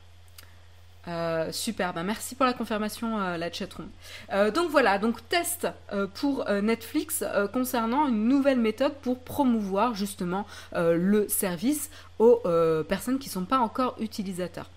Euh, 1.09 1.51
super, 1.51 1.95
bah, 1.95 2.03
merci 2.03 2.35
pour 2.35 2.45
la 2.45 2.53
confirmation, 2.53 3.19
euh, 3.21 3.37
la 3.37 3.51
chatroom. 3.51 3.89
Euh, 4.33 4.51
donc 4.51 4.71
voilà, 4.71 4.99
donc 4.99 5.27
test 5.29 5.69
pour 6.15 6.49
Netflix 6.51 7.25
concernant 7.53 8.07
une 8.09 8.29
nouvelle 8.29 8.59
méthode 8.59 8.95
pour 9.03 9.19
promouvoir 9.19 9.95
justement 9.95 10.47
le 10.75 11.29
service 11.29 11.91
aux 12.19 12.43
personnes 12.89 13.19
qui 13.19 13.29
ne 13.29 13.33
sont 13.33 13.45
pas 13.45 13.59
encore 13.59 13.97
utilisateurs. 14.01 14.71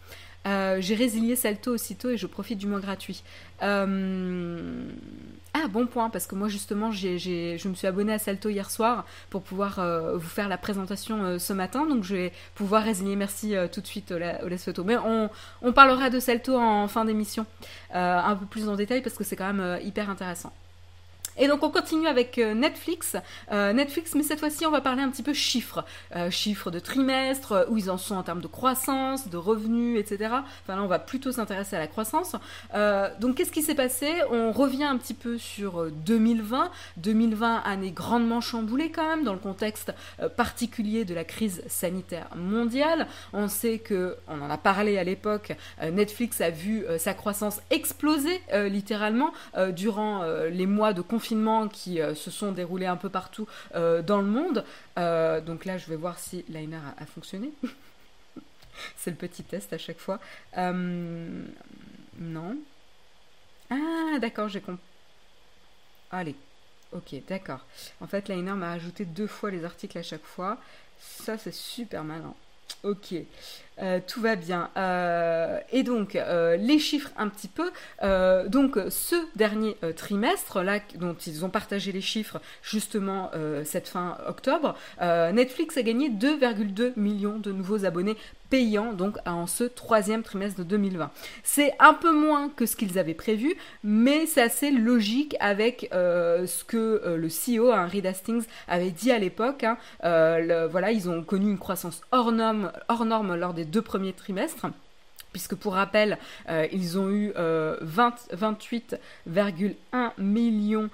J'ai 0.46 0.96
résilié 0.96 1.36
Salto 1.36 1.74
aussitôt 1.74 2.10
et 2.10 2.18
je 2.18 2.28
profite 2.28 2.58
du 2.58 2.68
mois 2.68 2.80
gratuit. 2.80 3.24
Ah, 5.56 5.68
bon 5.68 5.86
point, 5.86 6.10
parce 6.10 6.26
que 6.26 6.34
moi 6.34 6.48
justement, 6.48 6.92
je 6.92 7.68
me 7.68 7.74
suis 7.76 7.88
abonnée 7.88 8.14
à 8.14 8.18
Salto 8.18 8.50
hier 8.50 8.72
soir 8.72 9.06
pour 9.30 9.44
pouvoir 9.44 9.78
euh, 9.78 10.18
vous 10.18 10.28
faire 10.28 10.50
la 10.50 10.58
présentation 10.58 11.24
euh, 11.24 11.38
ce 11.38 11.54
matin, 11.54 11.86
donc 11.86 12.04
je 12.04 12.16
vais 12.16 12.32
pouvoir 12.56 12.84
résilier 12.84 13.16
merci 13.16 13.56
euh, 13.56 13.68
tout 13.68 13.80
de 13.80 13.86
suite 13.86 14.12
au 14.12 14.58
Photo. 14.58 14.84
Mais 14.84 14.98
on, 14.98 15.30
on, 15.62 15.72
parlera 15.72 16.10
de 16.10 16.20
Salto 16.20 16.58
en 16.58 16.88
fin 16.88 17.06
d'émission, 17.06 17.46
un 17.92 18.36
peu 18.36 18.48
plus 18.48 18.68
en 18.68 18.76
détail 18.76 19.02
parce 19.04 19.16
que 19.16 19.24
c'est 19.24 19.36
quand 19.36 19.54
même 19.54 19.80
hyper 19.84 20.10
intéressant. 20.10 20.52
Et 21.38 21.48
donc 21.48 21.63
on 21.63 21.72
continue 21.72 22.08
avec 22.08 22.38
euh, 22.38 22.54
Netflix. 22.54 23.16
Euh, 23.52 23.74
Netflix, 23.74 24.13
mais 24.16 24.24
cette 24.24 24.40
fois-ci 24.40 24.66
on 24.66 24.72
va 24.72 24.82
parler 24.82 25.02
un 25.02 25.10
petit 25.10 25.24
peu 25.24 25.34
chiffres. 25.34 25.84
Euh, 26.16 26.30
chiffres 26.30 26.70
de 26.70 26.80
trimestre, 26.80 27.66
où 27.70 27.78
ils 27.78 27.90
en 27.90 27.98
sont 27.98 28.16
en 28.16 28.24
termes 28.24 28.42
de 28.42 28.48
croissance, 28.48 29.30
de 29.30 29.38
revenus, 29.38 30.00
etc. 30.00 30.36
Enfin 30.63 30.75
là 30.75 30.84
on 30.84 30.88
va 30.88 31.00
plutôt 31.00 31.32
s'intéresser 31.32 31.75
à 31.75 31.80
la 31.80 31.88
croissance. 31.88 32.36
donc 33.20 33.36
qu'est-ce 33.36 33.52
qui 33.52 33.63
s'est 33.63 33.75
passé? 33.75 34.12
On 34.32 34.52
revient 34.52 34.84
un 34.84 34.98
petit 34.98 35.13
peu 35.13 35.38
sur 35.38 35.90
2020. 35.92 36.70
2020, 36.98 37.63
année 37.66 37.92
grandement 37.92 38.42
chamboulée 38.42 38.92
quand 38.92 39.08
même 39.08 39.24
dans 39.24 39.34
le 39.34 39.40
contexte 39.40 39.94
particulier 40.36 41.06
de 41.06 41.13
la 41.13 41.24
crise 41.24 41.63
sanitaire 41.68 42.28
mondiale. 42.36 43.08
On 43.34 43.48
sait 43.48 43.80
que, 43.80 44.18
on 44.28 44.42
en 44.42 44.50
a 44.50 44.58
parlé 44.58 44.98
à 44.98 45.04
l'époque, 45.04 45.54
Netflix 45.82 46.42
a 46.42 46.50
vu 46.50 46.86
sa 46.98 47.13
croissance 47.13 47.62
exploser 47.72 48.42
littéralement 48.54 49.34
durant 49.72 50.24
les 50.50 50.68
mois 50.68 50.94
de 50.94 51.02
confinement 51.02 51.23
qui 51.72 52.01
euh, 52.01 52.15
se 52.15 52.32
sont 52.32 52.51
déroulés 52.51 52.86
un 52.86 52.98
peu 52.98 53.10
partout 53.10 53.48
euh, 53.75 54.01
dans 54.01 54.22
le 54.22 54.27
monde. 54.27 54.65
Euh, 54.98 55.42
donc 55.42 55.65
là, 55.65 55.77
je 55.77 55.88
vais 55.88 55.96
voir 55.96 56.20
si 56.20 56.44
Liner 56.50 56.80
a, 56.98 57.06
fonctionné. 57.06 57.51
C'est 58.98 59.12
le 59.12 59.18
petit 59.18 59.44
test 59.44 59.72
à 59.74 59.77
chaque 59.77 60.00
fois. 60.00 60.20
non. 60.58 62.58
Ah, 63.70 64.20
d'accord, 64.20 64.50
j'ai 64.50 64.62
compris. 64.62 64.82
Allez, 66.12 66.36
ok, 66.92 67.15
d'accord. 67.27 67.65
En 68.01 68.08
fait, 68.08 68.30
Liner 68.30 68.53
m'a 68.53 68.72
ajouté 68.72 69.06
deux 69.06 69.27
fois 69.27 69.51
les 69.51 69.63
articles 69.63 69.98
à 69.98 70.03
chaque 70.03 70.25
fois. 70.25 70.58
Ça, 71.00 71.38
c'est 71.38 71.53
super 71.53 72.03
malin. 72.03 72.34
Ok. 72.84 73.15
Euh, 73.82 74.00
tout 74.06 74.22
va 74.22 74.36
bien. 74.36 74.70
Euh, 74.77 75.60
et 75.72 75.84
donc, 75.84 76.15
euh, 76.15 76.58
les 76.58 76.80
chiffres 76.80 77.12
un 77.18 77.27
petit 77.30 77.48
peu. 77.48 77.72
donc, 78.50 78.77
ce 78.89 79.15
dernier 79.36 79.77
trimestre, 79.96 80.62
là, 80.62 80.80
dont 80.96 81.15
ils 81.25 81.46
ont 81.46 81.50
partagé 81.50 81.92
les 81.92 82.01
chiffres 82.01 82.39
justement 82.62 83.32
cette 83.63 83.88
fin 83.88 84.18
octobre, 84.27 84.75
Netflix 85.01 85.77
a 85.77 85.84
gagné 85.84 86.10
2,2 86.10 86.94
millions 86.96 87.39
de 87.39 87.51
nouveaux 87.51 87.86
abonnés 87.86 88.18
payants 88.54 88.94
donc 88.94 89.18
en 89.26 89.48
ce 89.48 89.64
troisième 89.64 90.22
trimestre 90.22 90.60
de 90.60 90.64
2020. 90.64 91.10
C'est 91.42 91.74
un 91.80 91.96
peu 91.96 92.14
moins 92.14 92.50
que 92.50 92.68
ce 92.68 92.76
qu'ils 92.76 93.00
avaient 93.00 93.16
prévu, 93.16 93.56
mais 93.84 94.28
c'est 94.28 94.44
assez 94.44 94.70
logique 94.70 95.36
avec 95.40 95.90
ce 95.92 96.64
que 96.64 97.02
le 97.18 97.28
CEO, 97.30 97.72
hein, 97.72 97.88
Reed 97.88 98.06
Hastings, 98.06 98.44
avait 98.68 98.92
dit 98.92 99.12
à 99.12 99.18
l'époque. 99.18 99.64
Hein. 99.64 99.78
voilà, 100.02 100.92
ils 100.92 101.10
ont 101.10 101.24
connu 101.24 101.50
une 101.50 101.58
croissance 101.58 102.02
hors 102.12 102.32
norme, 102.32 102.72
lors 103.36 103.56
des 103.56 103.66
deux 103.66 103.82
premiers 103.82 104.14
trimestres 104.14 104.68
puisque 105.34 105.56
pour 105.56 105.74
rappel, 105.74 106.18
euh, 106.50 106.68
ils 106.72 106.98
ont 106.98 107.10
eu 107.10 107.32
28,1 107.32 108.98
euh, 109.94 110.10
millions 110.20 110.90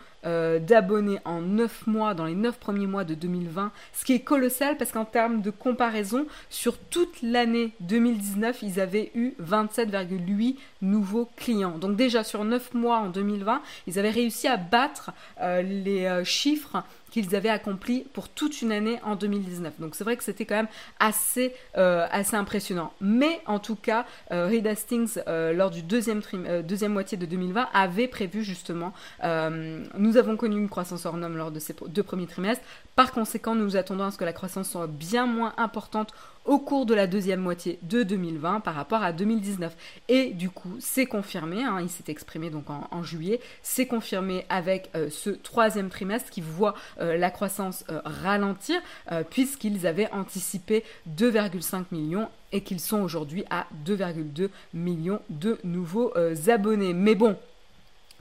euh, 0.50 0.60
d'abonnés 0.60 1.20
en 1.26 1.42
9 1.42 1.88
mois, 1.88 2.14
dans 2.14 2.26
les 2.26 2.36
9 2.36 2.60
premiers 2.60 2.88
mois 2.88 3.04
de 3.04 3.14
2020, 3.14 3.72
ce 3.94 4.06
qui 4.06 4.14
est 4.14 4.20
colossal 4.20 4.78
parce 4.78 4.92
qu'en 4.92 5.06
termes 5.06 5.42
de 5.42 5.50
comparaison, 5.50 6.26
sur 6.50 6.78
toute 6.78 7.22
l'année 7.22 7.74
2019, 7.82 8.64
ils 8.64 8.80
avaient 8.80 9.12
eu 9.16 9.34
27,8 9.42 10.58
nouveaux 10.82 11.30
clients. 11.36 11.78
Donc 11.78 11.96
déjà 11.96 12.24
sur 12.24 12.44
9 12.44 12.74
mois 12.74 12.98
en 12.98 13.10
2020, 13.10 13.62
ils 13.88 14.00
avaient 14.00 14.10
réussi 14.10 14.48
à 14.48 14.58
battre 14.58 15.12
les 15.40 16.22
chiffres 16.24 16.84
qu'ils 17.12 17.36
avaient 17.36 17.50
accompli 17.50 18.06
pour 18.14 18.30
toute 18.30 18.62
une 18.62 18.72
année 18.72 19.00
en 19.04 19.16
2019. 19.16 19.80
Donc 19.80 19.96
c'est 19.96 20.04
vrai 20.04 20.18
que 20.18 20.24
c'était 20.24 20.46
quand 20.46 20.56
même 20.56 20.68
assez, 21.00 21.54
euh, 21.78 22.08
assez 22.12 22.36
impressionnant. 22.36 22.94
Mais 23.02 23.42
en 23.46 23.60
tout 23.60 23.76
cas, 23.76 24.06
euh, 24.32 24.48
Reed 24.48 24.68
Hastings, 24.68 25.20
euh, 25.28 25.54
lors 25.54 25.72
du 25.72 25.82
deuxième, 25.82 26.22
deuxième 26.64 26.94
moitié 26.94 27.18
de 27.18 27.26
2020, 27.26 27.68
avait 27.74 28.08
prévu 28.08 28.44
justement, 28.44 28.94
nous 29.24 30.18
avons 30.18 30.38
connu 30.38 30.58
une 30.58 30.70
croissance 30.70 31.06
hors 31.06 31.18
norme 31.18 31.38
lors 31.38 31.52
de 31.52 31.60
ces 31.60 31.76
deux 31.88 32.04
premiers 32.04 32.28
trimestres. 32.28 32.64
Par 32.96 33.12
conséquent, 33.12 33.56
nous 33.56 33.78
attendons 33.78 34.06
à 34.06 34.12
ce 34.12 34.18
que 34.18 34.26
la 34.26 34.34
croissance 34.34 34.70
soit 34.70 34.88
bien 34.88 35.26
moins 35.26 35.54
importante 35.58 36.14
au 36.50 36.58
cours 36.58 36.88
de 36.88 36.96
la 36.96 37.06
deuxième 37.06 37.42
moitié 37.42 37.78
de 37.84 38.02
2020 38.02 38.62
par 38.62 38.74
rapport 38.74 39.04
à 39.04 39.14
2019. 39.14 39.78
Et 40.08 40.32
du 40.32 40.50
coup, 40.50 40.78
c'est 40.80 41.06
confirmé, 41.06 41.64
hein, 41.64 41.78
il 41.80 41.90
s'est 41.90 42.06
exprimé 42.08 42.50
donc 42.50 42.72
en, 42.72 43.04
juillet, 43.04 43.40
c'est 43.62 43.86
confirmé 43.86 44.46
avec 44.50 44.90
euh, 44.96 45.12
ce 45.12 45.30
troisième 45.30 45.90
trimestre 45.90 46.32
qui 46.32 46.42
voit 46.42 46.74
euh, 47.00 47.18
la 47.18 47.30
croissance 47.30 47.86
euh, 47.92 48.02
ralentir 48.04 48.82
puisqu'ils 49.30 49.86
avaient 49.86 50.10
anticipé 50.12 50.84
2,5 51.16 51.86
millions 51.92 52.30
et 52.52 52.62
qu'ils 52.62 52.80
sont 52.80 53.02
aujourd'hui 53.02 53.44
à 53.52 53.68
2,2 53.86 54.50
millions 54.74 55.22
de 55.30 55.60
nouveaux 55.64 56.14
abonnés. 56.48 56.94
Mais 56.94 57.14
bon, 57.14 57.38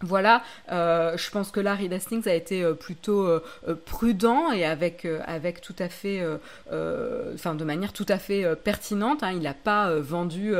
voilà, 0.01 0.43
euh, 0.71 1.17
je 1.17 1.31
pense 1.31 1.51
que 1.51 1.59
là, 1.61 1.75
Reed 1.75 1.93
Hastings 1.93 2.29
a 2.29 2.35
été 2.35 2.63
euh, 2.63 2.75
plutôt 2.75 3.27
euh, 3.27 3.43
prudent 3.85 4.53
et 4.53 4.65
avec, 4.65 5.07
avec 5.27 5.61
tout 5.61 5.75
à 5.79 5.89
fait, 5.89 6.25
enfin 7.35 7.55
de 7.55 7.65
manière 7.65 7.93
tout 7.93 8.07
à 8.09 8.19
fait 8.19 8.45
pertinente. 8.57 9.23
Hein. 9.23 9.33
il 9.33 9.41
n'a 9.41 9.55
pas 9.55 9.95
vendu 9.99 10.55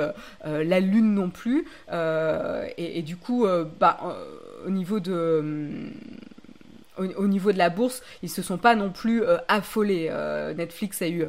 la 0.45 0.81
lune 0.81 1.15
non 1.15 1.31
plus. 1.31 1.67
Et, 2.77 3.03
du 3.03 3.17
coup, 3.17 3.47
bah, 3.79 3.99
au 4.65 4.71
niveau 4.71 5.01
de 5.01 5.93
la 7.59 7.71
bourse, 7.71 8.03
ils 8.23 8.31
se 8.31 8.43
sont 8.43 8.59
pas 8.59 8.75
non 8.75 8.91
plus 8.91 9.23
affolés. 9.49 10.11
Netflix 10.57 11.03
a 11.03 11.09
eu 11.09 11.27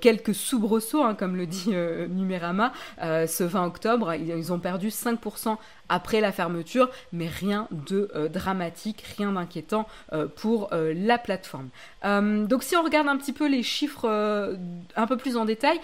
quelques 0.00 0.34
soubresauts, 0.34 1.02
hein, 1.02 1.14
comme 1.14 1.36
le 1.36 1.46
dit 1.46 1.70
Numérama, 1.70 2.72
ce 3.00 3.44
20 3.44 3.66
octobre. 3.66 4.14
Ils, 4.14 4.52
ont 4.52 4.58
perdu 4.58 4.88
5% 4.88 5.56
après 5.90 6.20
la 6.20 6.32
fermeture, 6.32 6.88
mais 7.12 7.28
rien 7.28 7.68
de 7.70 8.10
dramatique, 8.32 9.04
rien 9.18 9.32
d'inquiétant 9.32 9.86
pour 10.36 10.70
la 10.72 11.18
plateforme. 11.18 11.68
donc 12.02 12.62
si 12.62 12.76
on 12.76 12.82
regarde 12.82 13.08
un 13.08 13.16
petit 13.16 13.32
peu 13.32 13.48
les 13.48 13.62
chiffres 13.62 14.08
un 14.96 15.06
peu 15.06 15.16
plus 15.16 15.36
en 15.36 15.44
détail, 15.44 15.80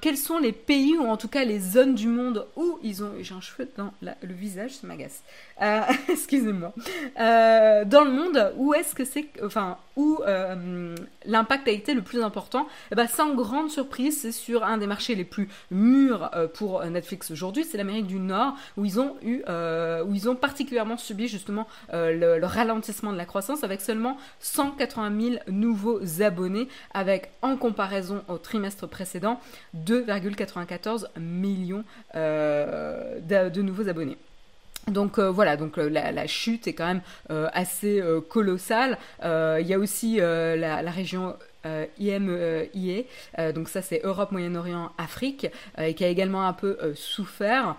quels 0.00 0.16
sont 0.16 0.38
les 0.38 0.52
pays 0.52 0.96
ou 0.98 1.06
en 1.06 1.16
tout 1.16 1.28
cas 1.28 1.44
les 1.44 1.60
zones 1.60 1.94
du 1.94 2.08
monde 2.08 2.46
où 2.56 2.78
ils 2.82 3.04
ont... 3.04 3.12
J'ai 3.20 3.34
un 3.34 3.40
cheveu 3.40 3.68
dans 3.76 3.92
le 4.00 4.34
visage, 4.34 4.72
ça 4.72 4.86
m'agace. 4.86 5.22
Excusez-moi. 6.08 6.72
dans 7.16 8.04
le 8.04 8.10
monde 8.10 8.52
où 8.56 8.74
est-ce 8.74 8.94
que 8.94 9.04
c'est, 9.04 9.26
enfin, 9.44 9.78
où 10.00 10.22
euh, 10.26 10.94
l'impact 11.26 11.68
a 11.68 11.70
été 11.70 11.92
le 11.92 12.00
plus 12.00 12.22
important 12.22 12.66
eh 12.90 12.94
ben, 12.94 13.06
Sans 13.06 13.34
grande 13.34 13.70
surprise, 13.70 14.18
c'est 14.22 14.32
sur 14.32 14.64
un 14.64 14.78
des 14.78 14.86
marchés 14.86 15.14
les 15.14 15.24
plus 15.24 15.48
mûrs 15.70 16.30
euh, 16.34 16.48
pour 16.48 16.82
Netflix 16.86 17.30
aujourd'hui, 17.30 17.64
c'est 17.64 17.76
l'Amérique 17.76 18.06
du 18.06 18.18
Nord, 18.18 18.54
où 18.78 18.86
ils 18.86 18.98
ont 18.98 19.16
eu, 19.22 19.42
euh, 19.48 20.02
où 20.02 20.14
ils 20.14 20.30
ont 20.30 20.36
particulièrement 20.36 20.96
subi 20.96 21.28
justement 21.28 21.66
le, 21.92 22.40
ralentissement 22.42 23.12
de 23.12 23.18
la 23.18 23.26
croissance, 23.26 23.62
avec 23.62 23.82
seulement 23.82 24.16
180 24.40 25.20
000 25.20 25.34
nouveaux 25.48 26.00
abonnés, 26.22 26.68
avec 26.94 27.32
en 27.42 27.56
comparaison 27.56 28.24
au 28.28 28.38
trimestre 28.38 28.88
précédent 28.88 29.38
2,94 29.76 31.08
millions 31.18 31.84
de 32.14 33.60
nouveaux 33.60 33.88
abonnés. 33.88 34.16
Donc 34.90 35.18
euh, 35.18 35.30
voilà, 35.30 35.56
donc 35.56 35.78
euh, 35.78 35.88
la, 35.88 36.26
chute 36.26 36.66
est 36.66 36.72
quand 36.72 36.86
même 36.86 37.02
euh, 37.30 37.48
assez 37.52 38.02
colossale. 38.28 38.98
Il 39.22 39.66
y 39.66 39.74
a 39.74 39.78
aussi 39.78 40.16
la, 40.16 40.90
région 40.90 41.36
IMIE, 41.98 43.04
donc 43.54 43.68
ça 43.68 43.82
c'est 43.82 44.00
Europe, 44.04 44.32
Moyen-Orient, 44.32 44.92
Afrique, 44.98 45.46
et 45.78 45.94
qui 45.94 46.04
a 46.04 46.08
également 46.08 46.46
un 46.46 46.52
peu 46.52 46.76
souffert. 46.94 47.76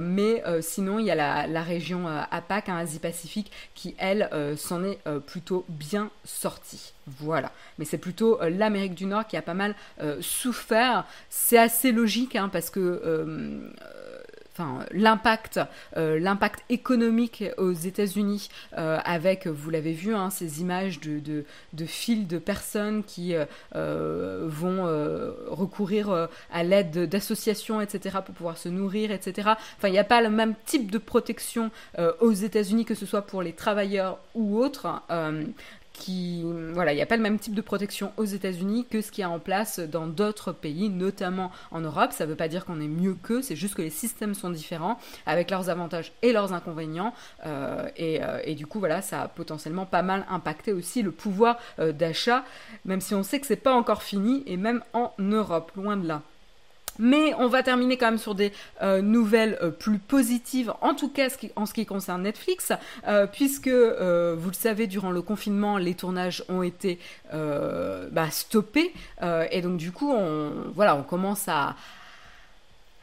mais 0.00 0.42
sinon, 0.60 0.98
il 0.98 1.06
y 1.06 1.10
a 1.10 1.46
la, 1.46 1.62
région 1.62 2.06
APAC, 2.06 2.68
hein, 2.68 2.76
Asie-Pacifique, 2.78 3.50
qui 3.74 3.94
elle 3.98 4.28
s'en 4.56 4.84
est 4.84 4.98
plutôt 5.26 5.64
bien 5.68 6.10
sortie. 6.24 6.92
Voilà. 7.06 7.52
Mais 7.78 7.84
c'est 7.84 7.98
plutôt 7.98 8.38
l'Amérique 8.42 8.94
du 8.94 9.06
Nord 9.06 9.26
qui 9.26 9.36
a 9.36 9.42
pas 9.42 9.54
mal 9.54 9.74
souffert. 10.20 11.04
C'est 11.30 11.58
assez 11.58 11.92
logique, 11.92 12.36
hein, 12.36 12.48
parce 12.52 12.70
que 12.70 13.72
enfin 14.56 14.84
l'impact, 14.92 15.60
euh, 15.96 16.18
l'impact 16.18 16.64
économique 16.70 17.44
aux 17.58 17.72
États-Unis 17.72 18.48
euh, 18.78 18.98
avec, 19.04 19.46
vous 19.46 19.70
l'avez 19.70 19.92
vu, 19.92 20.14
hein, 20.14 20.30
ces 20.30 20.60
images 20.60 21.00
de, 21.00 21.18
de, 21.18 21.44
de, 21.72 22.38
personnes 22.38 23.04
qui 23.04 23.34
vont 23.74 24.82
recourir 25.48 26.28
à 26.52 26.62
l'aide 26.62 27.08
d'associations, 27.08 27.80
etc., 27.80 28.18
pour 28.24 28.34
pouvoir 28.34 28.58
se 28.58 28.68
nourrir, 28.68 29.10
etc. 29.10 29.50
Enfin, 29.76 29.88
il 29.88 29.92
n'y 29.92 29.98
a 29.98 30.04
pas 30.04 30.20
le 30.20 30.30
même 30.30 30.54
type 30.64 30.90
de 30.90 30.98
protection 30.98 31.70
aux 32.20 32.32
États-Unis 32.32 32.84
que 32.84 32.94
ce 32.94 33.06
soit 33.06 33.22
pour 33.22 33.42
les 33.42 33.52
travailleurs 33.52 34.18
ou 34.34 34.58
autres 34.58 35.02
il 36.08 36.44
n'y 36.94 37.02
a 37.02 37.06
pas 37.06 37.16
le 37.16 37.22
même 37.22 37.38
type 37.38 37.54
de 37.54 37.60
protection 37.60 38.12
aux 38.16 38.24
États-Unis 38.24 38.86
que 38.88 39.00
ce 39.00 39.10
qui 39.10 39.22
est 39.22 39.26
en 39.26 39.38
place 39.38 39.80
dans 39.80 40.06
d'autres 40.06 40.52
pays, 40.52 40.88
notamment 40.88 41.50
en 41.70 41.80
Europe. 41.80 42.12
Ça 42.12 42.24
ne 42.24 42.30
veut 42.30 42.36
pas 42.36 42.48
dire 42.48 42.64
qu'on 42.64 42.80
est 42.80 42.88
mieux 42.88 43.14
qu'eux, 43.14 43.42
c'est 43.42 43.56
juste 43.56 43.74
que 43.74 43.82
les 43.82 43.90
systèmes 43.90 44.34
sont 44.34 44.50
différents, 44.50 44.98
avec 45.26 45.50
leurs 45.50 45.70
avantages 45.70 46.12
et 46.22 46.32
leurs 46.32 46.52
inconvénients. 46.52 47.14
Euh, 47.44 47.88
euh, 48.00 48.40
et, 48.44 48.54
du 48.54 48.66
coup, 48.66 48.78
voilà, 48.78 49.02
ça 49.02 49.22
a 49.22 49.28
potentiellement 49.28 49.86
pas 49.86 50.02
mal 50.02 50.24
impacté 50.30 50.72
aussi 50.72 51.02
le 51.02 51.12
pouvoir 51.12 51.58
euh, 51.78 51.92
d'achat, 51.92 52.44
même 52.84 53.00
si 53.00 53.14
on 53.14 53.22
sait 53.22 53.40
que 53.40 53.46
c'est 53.46 53.56
pas 53.56 53.74
encore 53.74 54.02
fini, 54.02 54.42
et 54.46 54.56
même 54.56 54.82
en 54.92 55.12
Europe, 55.18 55.72
loin 55.76 55.96
de 55.96 56.06
là. 56.06 56.22
Mais 56.98 57.34
on 57.38 57.48
va 57.48 57.62
terminer 57.62 57.96
quand 57.96 58.06
même 58.06 58.18
sur 58.18 58.34
des 58.34 58.52
euh, 58.82 59.02
nouvelles 59.02 59.58
euh, 59.62 59.70
plus 59.70 59.98
positives, 59.98 60.72
en 60.80 60.94
tout 60.94 61.08
cas 61.08 61.28
en 61.56 61.66
ce 61.66 61.74
qui 61.74 61.86
concerne 61.86 62.22
Netflix, 62.22 62.72
euh, 63.06 63.26
puisque 63.26 63.68
vous 63.68 64.48
le 64.48 64.54
savez, 64.54 64.86
durant 64.86 65.10
le 65.10 65.22
confinement, 65.22 65.78
les 65.78 65.94
tournages 65.94 66.44
ont 66.48 66.62
été 66.62 66.98
bah, 67.32 68.30
stoppés, 68.30 68.92
et 69.50 69.60
donc 69.62 69.76
du 69.76 69.92
coup, 69.92 70.10
on, 70.10 70.52
voilà, 70.74 70.96
on 70.96 71.02
commence 71.02 71.48
à, 71.48 71.76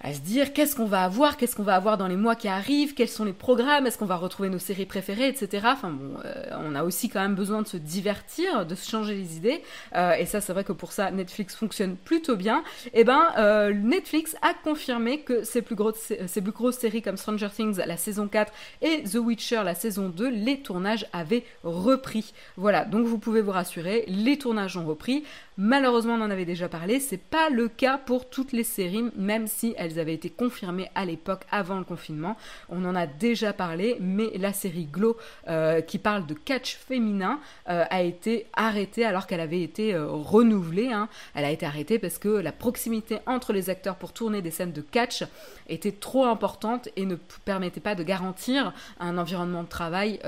à 0.04 0.14
se 0.14 0.20
dire 0.20 0.52
qu'est-ce 0.52 0.76
qu'on 0.76 0.86
va 0.86 1.04
avoir, 1.04 1.38
qu'est-ce 1.38 1.56
qu'on 1.56 1.64
va 1.64 1.76
avoir 1.76 1.98
dans 1.98 2.08
les 2.08 2.18
mois 2.18 2.36
qui 2.36 2.50
arrivent, 2.50 2.94
quels 2.94 3.08
sont 3.08 3.24
les 3.24 3.34
programmes, 3.34 3.88
est-ce 3.88 3.98
qu'on 3.98 4.06
va 4.06 4.18
retrouver 4.18 4.50
nos 4.50 4.60
séries 4.60 4.86
préférées, 4.86 5.30
etc. 5.30 5.68
Enfin 5.72 5.92
bon, 5.92 6.20
euh, 6.26 6.44
on 6.60 6.76
a 6.76 6.84
aussi 6.84 7.08
quand 7.08 7.22
même 7.22 7.36
besoin 7.36 7.62
de 7.62 7.68
se 7.68 7.78
divertir, 7.78 8.66
de 8.66 8.76
se 8.76 8.90
changer 8.90 9.16
les 9.16 9.38
idées. 9.38 9.64
Euh, 9.96 10.14
et 10.14 10.26
ça, 10.26 10.42
c'est 10.42 10.52
vrai 10.52 10.66
que 10.66 10.74
pour 10.74 10.92
ça, 10.92 11.10
Netflix 11.10 11.56
fonctionne 11.56 11.96
plutôt 11.96 12.36
bien. 12.36 12.64
Et 12.88 13.02
eh 13.02 13.04
ben, 13.06 13.30
euh, 13.38 13.74
Netflix 13.74 14.36
a 14.42 14.54
confirmé 14.54 15.22
que 15.22 15.46
ses 15.46 15.62
plus, 15.62 15.76
grosses, 15.76 16.14
ses 16.28 16.42
plus 16.42 16.52
grosses 16.52 16.78
séries 16.78 17.02
comme 17.02 17.18
Stranger 17.18 17.50
Things, 17.56 17.78
la 17.86 17.98
saison 17.98 18.28
4, 18.28 18.52
et 18.82 19.04
The 19.04 19.16
Witcher, 19.16 19.62
la 19.64 19.76
saison 19.76 20.10
2, 20.10 20.30
les 20.30 20.60
tournages 20.60 21.06
avaient 21.14 21.46
repris. 21.64 22.34
Voilà, 22.58 22.84
donc 22.84 23.06
vous 23.06 23.20
pouvez 23.20 23.42
vous 23.42 23.52
rassurer, 23.52 24.04
les 24.08 24.38
tournages 24.38 24.76
ont 24.76 24.86
repris. 24.86 25.24
Malheureusement, 25.58 26.16
on 26.16 26.22
en 26.22 26.32
avait 26.32 26.46
déjà 26.46 26.68
parlé, 26.68 27.00
c'est 27.00 27.18
pas 27.18 27.50
le 27.50 27.68
cas 27.68 28.00
pour 28.00 28.28
toutes 28.28 28.54
les 28.54 28.64
séries, 28.64 29.06
même 29.16 29.46
si 29.46 29.76
elles 29.78 30.00
avaient 30.00 30.16
été 30.16 30.32
confirmées 30.32 30.90
à 30.96 31.06
l'époque 31.06 31.44
avant 31.52 31.78
le 31.78 31.84
confinement. 31.84 32.38
On 32.70 32.84
en 32.86 32.96
a 32.96 33.06
déjà 33.06 33.54
parlé, 33.54 33.98
mais 34.00 34.32
la 34.38 34.52
série 34.52 34.86
Glow, 34.86 35.16
euh, 35.48 35.82
qui 35.82 36.00
parle 36.00 36.26
de 36.26 36.34
catch 36.34 36.78
féminin, 36.78 37.40
euh, 37.70 37.86
a 37.88 38.02
été 38.02 38.48
arrêtée 38.54 39.06
alors 39.06 39.28
qu'elle 39.28 39.42
avait 39.42 39.62
été 39.62 39.94
euh, 39.94 40.08
renouvelée. 40.08 40.92
Hein. 40.92 41.08
Elle 41.36 41.46
a 41.46 41.52
été 41.52 41.68
arrêtée 41.68 42.00
parce 42.00 42.18
que 42.18 42.30
la 42.30 42.52
proximité 42.52 43.20
entre 43.28 43.54
les 43.54 43.70
acteurs 43.70 43.98
pour 43.98 44.12
tourner 44.12 44.42
des 44.42 44.52
scènes 44.52 44.72
de 44.74 44.82
catch 44.82 45.24
était 45.70 45.92
trop 45.92 46.26
importante 46.26 46.90
et 46.96 47.06
ne 47.06 47.16
permettait 47.46 47.80
pas 47.80 47.94
de 47.94 48.02
garantir 48.02 48.74
un 49.00 49.20
environnement 49.20 49.62
de 49.62 49.70
travail 49.70 50.20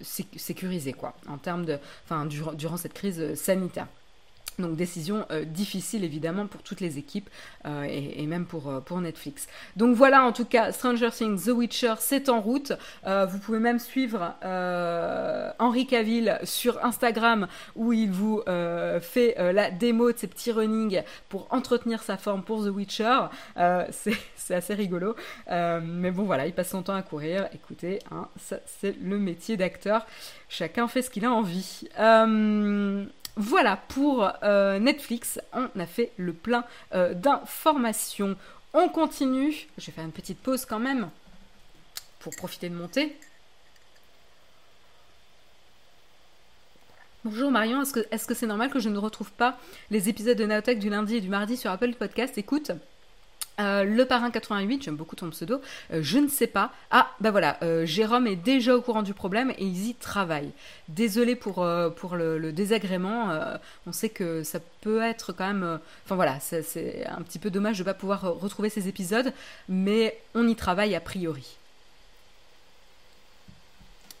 sécurisé, 0.00 0.92
quoi, 0.92 1.14
en 1.28 1.38
termes 1.38 1.64
de, 1.64 1.78
enfin, 2.04 2.26
durant, 2.26 2.76
cette 2.76 2.94
crise 2.94 3.34
Donc 4.58 4.76
décision 4.76 5.26
euh, 5.30 5.44
difficile 5.44 6.04
évidemment 6.04 6.46
pour 6.46 6.62
toutes 6.62 6.80
les 6.80 6.98
équipes 6.98 7.30
euh, 7.64 7.84
et, 7.84 8.26
même 8.26 8.44
pour, 8.44 8.68
euh, 8.68 8.80
pour 8.80 9.00
Netflix. 9.00 9.48
Donc 9.76 9.96
voilà 9.96 10.24
en 10.24 10.32
tout 10.32 10.44
cas 10.44 10.72
Stranger 10.72 11.10
Things, 11.10 11.44
The 11.44 11.48
Witcher, 11.48 11.94
c'est 11.98 12.28
en 12.28 12.40
route. 12.40 12.72
vous 13.04 13.38
pouvez 13.38 13.58
même 13.58 13.78
suivre 13.78 14.34
Henri 15.58 15.86
Cavill 15.86 16.38
sur 16.44 16.84
Instagram 16.84 17.46
où 17.76 17.92
il 17.92 18.10
vous 18.10 18.42
fait 19.00 19.34
la 19.52 19.70
démo 19.70 20.12
de 20.12 20.18
ses 20.18 20.26
petits 20.26 20.52
runnings 20.52 21.02
pour 21.28 21.46
entretenir 21.50 22.02
sa 22.02 22.16
forme 22.16 22.42
pour 22.42 22.64
The 22.64 22.68
Witcher. 22.68 23.20
c'est 23.90 24.54
assez 24.54 24.74
rigolo. 24.74 25.16
mais 25.48 26.10
bon 26.10 26.24
voilà, 26.24 26.46
il 26.46 26.52
passe 26.52 26.70
son 26.70 26.82
temps 26.82 26.94
à 26.94 27.02
courir. 27.02 27.48
Écoutez, 27.52 28.00
hein, 28.10 28.28
ça 28.36 28.58
c'est 28.66 28.96
le 29.00 29.18
métier 29.18 29.56
d'acteur. 29.56 30.06
Chacun 30.48 30.88
fait 30.88 31.02
ce 31.02 31.10
qu'il 31.10 31.24
a 31.24 31.32
envie. 31.32 31.88
Voilà 33.36 33.76
pour 33.88 34.30
euh, 34.42 34.78
Netflix, 34.78 35.40
on 35.54 35.68
a 35.78 35.86
fait 35.86 36.12
le 36.18 36.34
plein 36.34 36.64
euh, 36.94 37.14
d'informations. 37.14 38.36
On 38.74 38.88
continue, 38.88 39.68
je 39.78 39.86
vais 39.86 39.92
faire 39.92 40.04
une 40.04 40.12
petite 40.12 40.38
pause 40.38 40.66
quand 40.66 40.78
même 40.78 41.08
pour 42.20 42.36
profiter 42.36 42.68
de 42.68 42.74
monter. 42.74 43.16
Bonjour 47.24 47.50
Marion, 47.50 47.82
est-ce 47.82 48.26
que 48.26 48.34
c'est 48.34 48.46
normal 48.46 48.68
que 48.68 48.80
je 48.80 48.88
ne 48.88 48.98
retrouve 48.98 49.30
pas 49.30 49.56
les 49.90 50.08
épisodes 50.08 50.36
de 50.36 50.44
Naotech 50.44 50.78
du 50.78 50.90
lundi 50.90 51.16
et 51.16 51.20
du 51.20 51.28
mardi 51.28 51.56
sur 51.56 51.70
Apple 51.70 51.94
Podcast? 51.94 52.36
Écoute, 52.36 52.72
euh, 53.60 53.84
le 53.84 54.04
parrain 54.06 54.30
88, 54.30 54.82
j'aime 54.82 54.96
beaucoup 54.96 55.16
ton 55.16 55.28
pseudo, 55.30 55.60
euh, 55.92 56.00
je 56.02 56.18
ne 56.18 56.28
sais 56.28 56.46
pas. 56.46 56.72
Ah, 56.90 57.10
bah 57.20 57.30
voilà, 57.30 57.58
euh, 57.62 57.84
Jérôme 57.84 58.26
est 58.26 58.36
déjà 58.36 58.74
au 58.74 58.80
courant 58.80 59.02
du 59.02 59.14
problème 59.14 59.50
et 59.58 59.64
ils 59.64 59.88
y 59.88 59.94
travaillent. 59.94 60.52
Désolé 60.88 61.36
pour, 61.36 61.66
pour 61.96 62.16
le, 62.16 62.52
désagrément, 62.52 63.30
on 63.86 63.92
sait 63.92 64.08
que 64.10 64.42
ça 64.42 64.58
peut 64.80 65.00
être 65.00 65.32
quand 65.32 65.46
même... 65.46 65.78
Enfin 66.04 66.16
voilà, 66.16 66.38
c'est 66.40 67.06
un 67.06 67.22
petit 67.22 67.38
peu 67.38 67.50
dommage 67.50 67.78
de 67.78 67.82
ne 67.82 67.86
pas 67.86 67.94
pouvoir 67.94 68.22
retrouver 68.38 68.68
ces 68.68 68.88
épisodes, 68.88 69.32
mais 69.68 70.18
on 70.34 70.46
y 70.46 70.54
travaille 70.54 70.94
a 70.94 71.00
priori. 71.00 71.56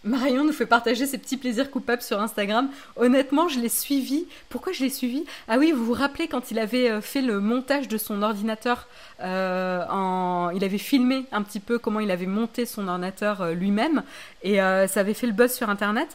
Marion 0.04 0.44
nous 0.44 0.52
fait 0.52 0.66
partager 0.66 1.06
ses 1.06 1.16
petits 1.16 1.36
plaisirs 1.36 1.70
coupables 1.70 2.02
sur 2.02 2.20
Instagram. 2.20 2.68
Honnêtement, 2.96 3.48
je 3.48 3.60
l'ai 3.60 3.68
suivi. 3.68 4.26
Pourquoi 4.48 4.72
je 4.72 4.82
l'ai 4.82 4.90
suivi? 4.90 5.24
Ah 5.46 5.58
oui, 5.58 5.70
vous 5.70 5.84
vous 5.84 5.92
rappelez 5.92 6.26
quand 6.26 6.50
il 6.50 6.58
avait 6.58 6.90
euh, 6.90 7.00
fait 7.00 7.22
le 7.22 7.38
montage 7.38 7.86
de 7.86 7.98
son 7.98 8.22
ordinateur 8.22 8.88
euh. 9.20 10.50
Il 10.54 10.64
avait 10.64 10.78
filmé 10.78 11.26
un 11.30 11.42
petit 11.42 11.60
peu 11.60 11.78
comment 11.78 12.00
il 12.00 12.10
avait 12.10 12.26
monté 12.26 12.66
son 12.66 12.88
ordinateur 12.88 13.42
euh, 13.42 13.54
lui-même 13.54 14.02
et 14.42 14.56
ça 14.56 15.00
avait 15.00 15.14
fait 15.14 15.26
le 15.26 15.32
buzz 15.32 15.52
sur 15.52 15.70
Internet. 15.70 16.14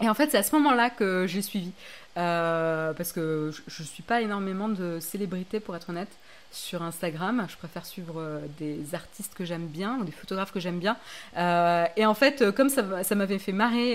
Et 0.00 0.08
en 0.08 0.14
fait, 0.14 0.30
c'est 0.30 0.38
à 0.38 0.42
ce 0.42 0.54
moment-là 0.56 0.90
que 0.90 1.26
j'ai 1.26 1.42
suivi. 1.42 1.72
parce 2.14 3.12
que 3.12 3.50
je 3.66 3.82
ne 3.82 3.86
suis 3.86 4.02
pas 4.02 4.22
énormément 4.22 4.68
de 4.68 4.98
célébrités, 5.00 5.60
pour 5.60 5.76
être 5.76 5.90
honnête 5.90 6.08
sur 6.54 6.82
Instagram. 6.82 7.46
Je 7.50 7.56
préfère 7.56 7.84
suivre 7.84 8.20
euh, 8.20 8.40
des 8.58 8.94
artistes 8.94 9.34
que 9.34 9.44
j'aime 9.44 9.66
bien 9.66 9.98
ou 9.98 10.04
des 10.04 10.12
photographes 10.12 10.52
que 10.52 10.60
j'aime 10.60 10.78
bien. 10.78 10.96
Euh, 11.36 11.84
et 11.96 12.06
en 12.06 12.14
fait, 12.14 12.42
euh, 12.42 12.52
comme 12.52 12.68
ça, 12.68 12.82
m'avait 13.14 13.38
fait 13.38 13.52
marrer 13.52 13.94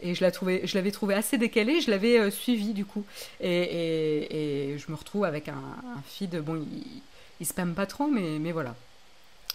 et 0.00 0.14
je, 0.14 0.74
l'avais 0.74 0.90
trouvé 0.90 1.14
assez 1.14 1.38
décalé, 1.38 1.80
je 1.80 1.90
l'avais 1.90 2.30
suivi 2.30 2.72
du 2.72 2.84
coup. 2.84 3.04
Et, 3.40 4.76
je 4.76 4.90
me 4.90 4.96
retrouve 4.96 5.24
avec 5.24 5.48
un, 5.48 5.62
feed, 6.06 6.36
bon, 6.40 6.56
il, 6.56 7.02
il 7.40 7.46
spamme 7.46 7.74
pas 7.74 7.86
trop, 7.86 8.06
mais, 8.06 8.38
mais 8.38 8.52
voilà. 8.52 8.74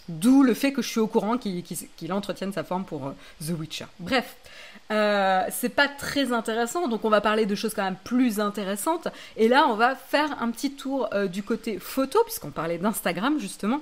D'où 0.09 0.43
le 0.43 0.53
fait 0.53 0.71
que 0.71 0.81
je 0.81 0.87
suis 0.87 0.99
au 0.99 1.07
courant 1.07 1.37
qu'il 1.37 2.13
entretienne 2.13 2.53
sa 2.53 2.63
forme 2.63 2.85
pour 2.85 3.13
The 3.45 3.51
Witcher. 3.57 3.87
Bref, 3.99 4.37
euh, 4.91 5.43
c'est 5.49 5.69
pas 5.69 5.87
très 5.87 6.31
intéressant, 6.31 6.87
donc 6.87 7.03
on 7.03 7.09
va 7.09 7.21
parler 7.21 7.45
de 7.45 7.55
choses 7.55 7.73
quand 7.73 7.83
même 7.83 7.97
plus 8.03 8.39
intéressantes. 8.39 9.07
Et 9.35 9.47
là, 9.47 9.67
on 9.69 9.75
va 9.75 9.95
faire 9.95 10.41
un 10.41 10.51
petit 10.51 10.71
tour 10.71 11.09
euh, 11.13 11.27
du 11.27 11.43
côté 11.43 11.79
photo, 11.79 12.19
puisqu'on 12.25 12.51
parlait 12.51 12.77
d'Instagram 12.77 13.39
justement 13.39 13.81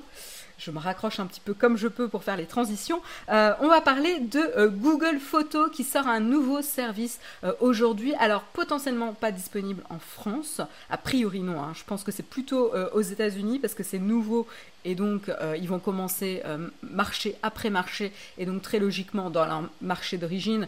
je 0.58 0.72
me 0.72 0.80
raccroche 0.80 1.20
un 1.20 1.26
petit 1.26 1.42
peu 1.42 1.54
comme 1.54 1.78
je 1.78 1.88
peux 1.88 2.08
pour 2.08 2.24
faire 2.24 2.38
les 2.38 2.46
transitions. 2.46 3.02
Euh, 3.30 3.54
on 3.60 3.68
va 3.68 3.82
parler 3.82 4.20
de 4.20 4.40
euh, 4.58 4.70
Google 4.70 5.20
Photos 5.20 5.70
qui 5.72 5.84
sort 5.84 6.08
un 6.08 6.20
nouveau 6.20 6.62
service 6.62 7.20
euh, 7.44 7.54
aujourd'hui. 7.60 8.14
Alors 8.16 8.44
potentiellement 8.44 9.14
pas 9.14 9.32
disponible 9.32 9.84
en 9.90 10.00
France. 10.00 10.62
A 10.90 10.98
priori 10.98 11.40
non. 11.40 11.62
Hein. 11.62 11.74
Je 11.76 11.84
pense 11.84 12.04
que 12.04 12.12
c'est 12.12 12.24
plutôt 12.24 12.72
aux 12.94 13.02
États-Unis 13.02 13.60
parce 13.60 13.74
que 13.74 13.84
c'est 13.84 14.00
nouveau 14.00 14.48
et 14.84 14.96
donc 14.96 15.32
ils 15.60 15.68
vont 15.68 15.80
commencer 15.80 16.42
marché 16.82 17.36
après 17.44 17.70
marché 17.70 18.12
et 18.38 18.46
donc 18.46 18.62
très 18.62 18.80
logiquement 18.80 19.30
dans 19.30 19.46
leur 19.46 19.64
marché 19.82 20.18
d'origine 20.18 20.68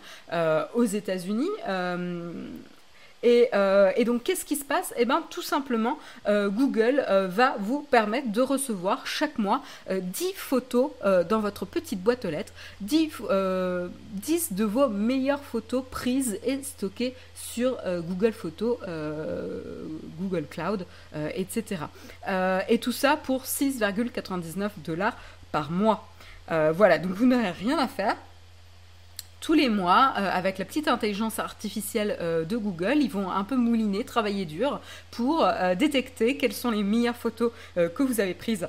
aux 0.73 0.83
États-Unis. 0.83 1.49
Euh, 3.23 3.91
et, 3.95 4.05
donc, 4.05 4.23
qu'est-ce 4.23 4.45
qui 4.45 4.55
se 4.55 4.63
passe? 4.63 4.93
Eh 4.97 5.05
bien, 5.05 5.23
tout 5.29 5.41
simplement, 5.41 5.97
euh, 6.27 6.49
Google 6.49 7.03
euh, 7.09 7.27
va 7.27 7.55
vous 7.59 7.81
permettre 7.81 8.31
de 8.31 8.41
recevoir 8.41 9.05
chaque 9.07 9.37
mois 9.37 9.61
10 9.89 10.33
photos 10.35 10.91
dans 11.29 11.39
votre 11.39 11.65
petite 11.65 12.01
boîte 12.01 12.25
aux 12.25 12.29
lettres, 12.29 12.53
10, 12.81 13.09
10, 14.13 14.53
de 14.53 14.63
vos 14.63 14.87
meilleures 14.87 15.43
photos 15.43 15.83
prises 15.89 16.39
et 16.43 16.61
stockées 16.63 17.15
sur 17.35 17.77
Google 18.07 18.33
Photos, 18.33 18.77
Google 20.19 20.45
Cloud, 20.49 20.85
etc. 21.35 21.83
et 22.67 22.79
tout 22.79 22.91
ça 22.91 23.17
pour 23.17 23.43
6,99 23.43 24.69
dollars 24.83 25.17
par 25.51 25.71
mois. 25.71 26.07
voilà, 26.49 26.97
donc 26.97 27.11
vous 27.11 27.25
n'aurez 27.25 27.51
rien 27.51 27.77
à 27.77 27.87
faire 27.87 28.15
tous 29.39 29.53
les 29.53 29.69
mois, 29.69 30.13
euh, 30.17 30.29
avec 30.31 30.57
la 30.57 30.65
petite 30.65 30.87
intelligence 30.87 31.39
artificielle 31.39 32.17
euh, 32.21 32.43
de 32.43 32.57
Google, 32.57 32.97
ils 32.97 33.09
vont 33.09 33.31
un 33.31 33.43
peu 33.43 33.55
mouliner, 33.55 34.03
travailler 34.03 34.45
dur 34.45 34.81
pour 35.11 35.45
euh, 35.45 35.75
détecter 35.75 36.37
quelles 36.37 36.53
sont 36.53 36.71
les 36.71 36.83
meilleures 36.83 37.15
photos 37.15 37.51
que 37.75 38.03
vous 38.03 38.19
avez 38.19 38.33
prises 38.33 38.67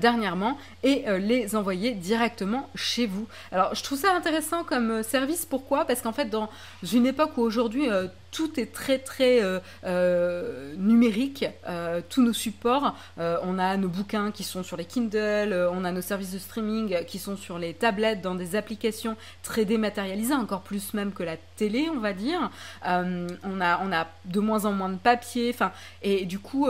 dernièrement 0.00 0.58
et 0.82 1.04
les 1.18 1.56
envoyer 1.56 1.92
directement 1.92 2.68
chez 2.74 3.06
vous. 3.06 3.26
Alors 3.52 3.74
je 3.74 3.82
trouve 3.82 3.98
ça 3.98 4.14
intéressant 4.14 4.64
comme 4.64 5.02
service, 5.02 5.46
pourquoi? 5.46 5.86
Parce 5.86 6.02
qu'en 6.02 6.12
fait 6.12 6.26
dans 6.26 6.50
une 6.92 7.06
époque 7.06 7.38
où 7.38 7.40
aujourd'hui 7.40 7.88
tout 8.32 8.58
est 8.58 8.72
très 8.72 8.98
très 8.98 9.42
euh, 9.42 9.60
euh, 9.84 10.74
numérique, 10.76 11.44
euh, 11.68 12.00
tous 12.08 12.22
nos 12.22 12.32
supports. 12.32 12.96
on 13.18 13.58
a 13.58 13.76
nos 13.76 13.88
bouquins 13.88 14.32
qui 14.32 14.42
sont 14.42 14.62
sur 14.62 14.76
les 14.76 14.86
Kindle, 14.86 15.68
on 15.72 15.84
a 15.84 15.92
nos 15.92 16.00
services 16.00 16.32
de 16.32 16.38
streaming 16.38 17.04
qui 17.04 17.18
sont 17.18 17.36
sur 17.36 17.58
les 17.58 17.74
tablettes 17.74 18.22
dans 18.22 18.34
des 18.34 18.56
applications 18.56 19.16
très 19.42 19.64
dématérialisées, 19.64 20.34
encore 20.34 20.62
plus 20.62 20.94
même 20.94 21.12
que 21.12 21.22
la 21.22 21.36
télé, 21.56 21.88
on 21.94 22.00
va 22.00 22.14
dire. 22.14 22.50
on, 22.84 23.60
a, 23.60 24.06
de 24.24 24.40
moins 24.40 24.64
en 24.64 24.72
moins 24.72 24.88
de 24.88 24.96
papier, 24.96 25.54
et 26.00 26.24
du 26.24 26.38
coup, 26.38 26.68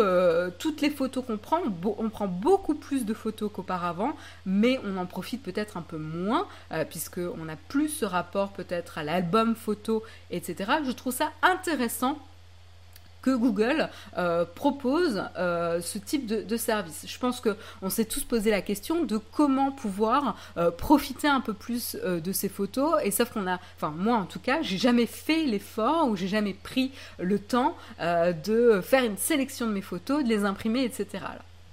toutes 0.59 0.81
les 0.81 0.91
photos 0.91 1.25
qu'on 1.25 1.39
prend, 1.39 1.61
on 1.99 2.11
prend 2.11 2.27
beaucoup 2.27 2.75
plus 2.75 3.05
de 3.05 3.15
photos 3.15 3.51
qu'auparavant, 3.53 4.17
mais 4.45 4.81
on 4.85 4.97
en 4.97 5.07
profite 5.07 5.43
peut-être 5.43 5.77
un 5.77 5.83
peu 5.83 5.99
moins, 5.99 6.49
puisqu'on 6.91 7.49
a 7.49 7.57
plus 7.69 7.89
ce 7.89 8.05
rapport 8.05 8.53
peut-être 8.53 8.99
à 8.99 9.05
l'album 9.05 9.55
photo, 9.55 10.03
etc. 10.31 10.73
Je 10.85 10.91
trouve 10.91 11.15
ça 11.15 11.31
intéressant 11.53 12.19
que 13.23 13.31
Google 13.31 13.89
euh, 14.19 14.45
propose 14.45 15.23
euh, 15.39 15.81
ce 15.81 15.99
type 15.99 16.27
de, 16.27 16.57
service. 16.57 17.07
Je 17.07 17.19
pense 17.19 17.41
qu'on 17.41 17.89
s'est 17.89 18.05
tous 18.05 18.25
posé 18.25 18.51
la 18.51 18.61
question 18.61 19.05
de 19.05 19.17
comment 19.17 19.71
pouvoir 19.71 20.37
euh, 20.57 20.71
profiter 20.71 21.29
un 21.29 21.41
peu 21.41 21.55
plus 21.55 21.97
de 21.97 22.33
ces 22.33 22.49
photos. 22.49 22.97
Et 23.05 23.11
sauf 23.11 23.31
qu'on 23.31 23.47
a, 23.47 23.59
enfin 23.77 23.95
moi 23.97 24.17
en 24.17 24.27
tout 24.27 24.41
cas, 24.41 24.61
j'ai 24.61 24.77
jamais 24.77 25.07
fait 25.07 25.45
l'effort 25.45 26.09
ou 26.09 26.17
j'ai 26.17 26.29
jamais 26.29 26.55
pris 26.55 26.93
le 27.19 27.39
temps 27.39 27.77
de 28.01 28.81
faire 28.83 29.05
une 29.05 29.17
sélection 29.17 29.67
de 29.67 29.73
mes 29.73 29.83
photos, 29.83 30.25
de 30.25 30.29
les 30.29 30.45
imprimer, 30.45 30.85
etc. 30.85 31.25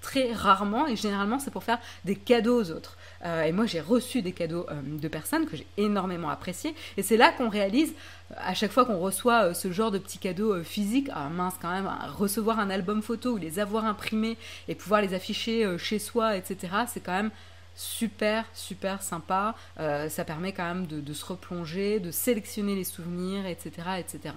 très 0.02 0.32
rarement 0.32 0.88
et 0.88 0.96
généralement 0.96 1.40
c'est 1.40 1.52
pour 1.52 1.64
faire 1.64 1.80
des 2.06 2.16
cadeaux 2.16 2.62
aux 2.62 2.72
autres. 2.72 2.96
Euh, 3.26 3.44
et 3.44 3.52
moi, 3.52 3.66
j'ai 3.66 3.82
reçu 3.82 4.22
des 4.22 4.32
cadeaux 4.32 4.66
euh, 4.70 4.82
de 4.84 5.08
personnes 5.08 5.46
que 5.46 5.58
j'ai 5.58 5.68
énormément 5.78 6.30
appréciés. 6.30 6.74
Et 6.98 7.04
c'est 7.04 7.18
là 7.18 7.32
qu'on 7.32 7.50
réalise, 7.50 7.94
à 8.38 8.54
chaque 8.54 8.72
fois 8.72 8.86
qu'on 8.86 9.00
reçoit 9.00 9.46
euh, 9.46 9.54
ce 9.54 9.72
genre 9.72 9.92
de 9.92 9.98
petits 9.98 10.20
cadeaux 10.20 10.64
physiques, 10.64 11.10
ah 11.14 11.30
mince 11.30 11.56
quand 11.62 11.72
même, 11.72 11.90
recevoir 12.18 12.60
un 12.60 12.70
album 12.70 13.02
photo 13.02 13.34
ou 13.34 13.38
les 13.38 13.60
avoir 13.60 13.86
imprimés 13.86 14.38
et 14.68 14.76
pouvoir 14.76 15.02
les 15.02 15.14
afficher 15.14 15.78
chez 15.78 16.00
soi, 16.00 16.38
etc., 16.38 16.58
c'est 16.88 17.02
quand 17.02 17.14
même 17.14 17.32
super, 17.80 18.46
super 18.54 19.02
sympa. 19.02 19.56
ça 19.78 20.26
permet 20.26 20.52
quand 20.52 20.66
même 20.66 20.86
de, 20.86 21.14
se 21.14 21.26
replonger, 21.26 22.00
de 22.00 22.12
sélectionner 22.12 22.76
les 22.76 22.84
souvenirs, 22.84 23.46
etc. 23.46 23.72
etc. 24.00 24.36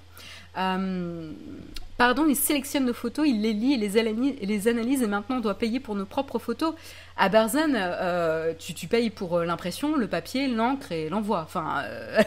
pardon, 1.97 2.27
il 2.29 2.37
sélectionne 2.37 2.87
nos 2.87 2.95
photos, 2.95 3.27
il 3.27 3.43
les 3.43 3.53
lit 3.53 3.75
et 3.75 3.77
les, 3.77 4.69
analyse, 4.69 5.03
et 5.03 5.07
maintenant 5.09 5.37
on 5.37 5.41
doit 5.41 5.59
payer 5.59 5.81
pour 5.81 5.97
nos 5.97 6.07
propres 6.07 6.39
photos. 6.39 6.75
À 7.17 7.29
Berzen, 7.29 7.77
euh, 7.77 8.55
tu, 8.59 8.87
payes 8.87 9.11
pour 9.11 9.37
euh, 9.37 9.45
l'impression, 9.45 9.97
le 9.97 10.09
papier, 10.09 10.49
l'encre 10.49 10.93
et 10.93 11.09
l'envoi. 11.09 11.43
Enfin, 11.45 11.83
euh, 11.85 12.23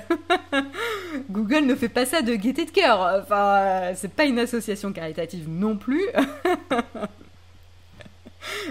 Google 1.29 1.65
ne 1.65 1.75
fait 1.75 1.89
pas 1.89 2.05
ça 2.05 2.21
de 2.21 2.35
gaieté 2.35 2.65
de 2.65 2.71
cœur. 2.71 3.21
Enfin, 3.21 3.93
c'est 3.95 4.11
pas 4.11 4.25
une 4.25 4.39
association 4.39 4.93
caritative 4.93 5.49
non 5.49 5.77
plus. 5.77 6.03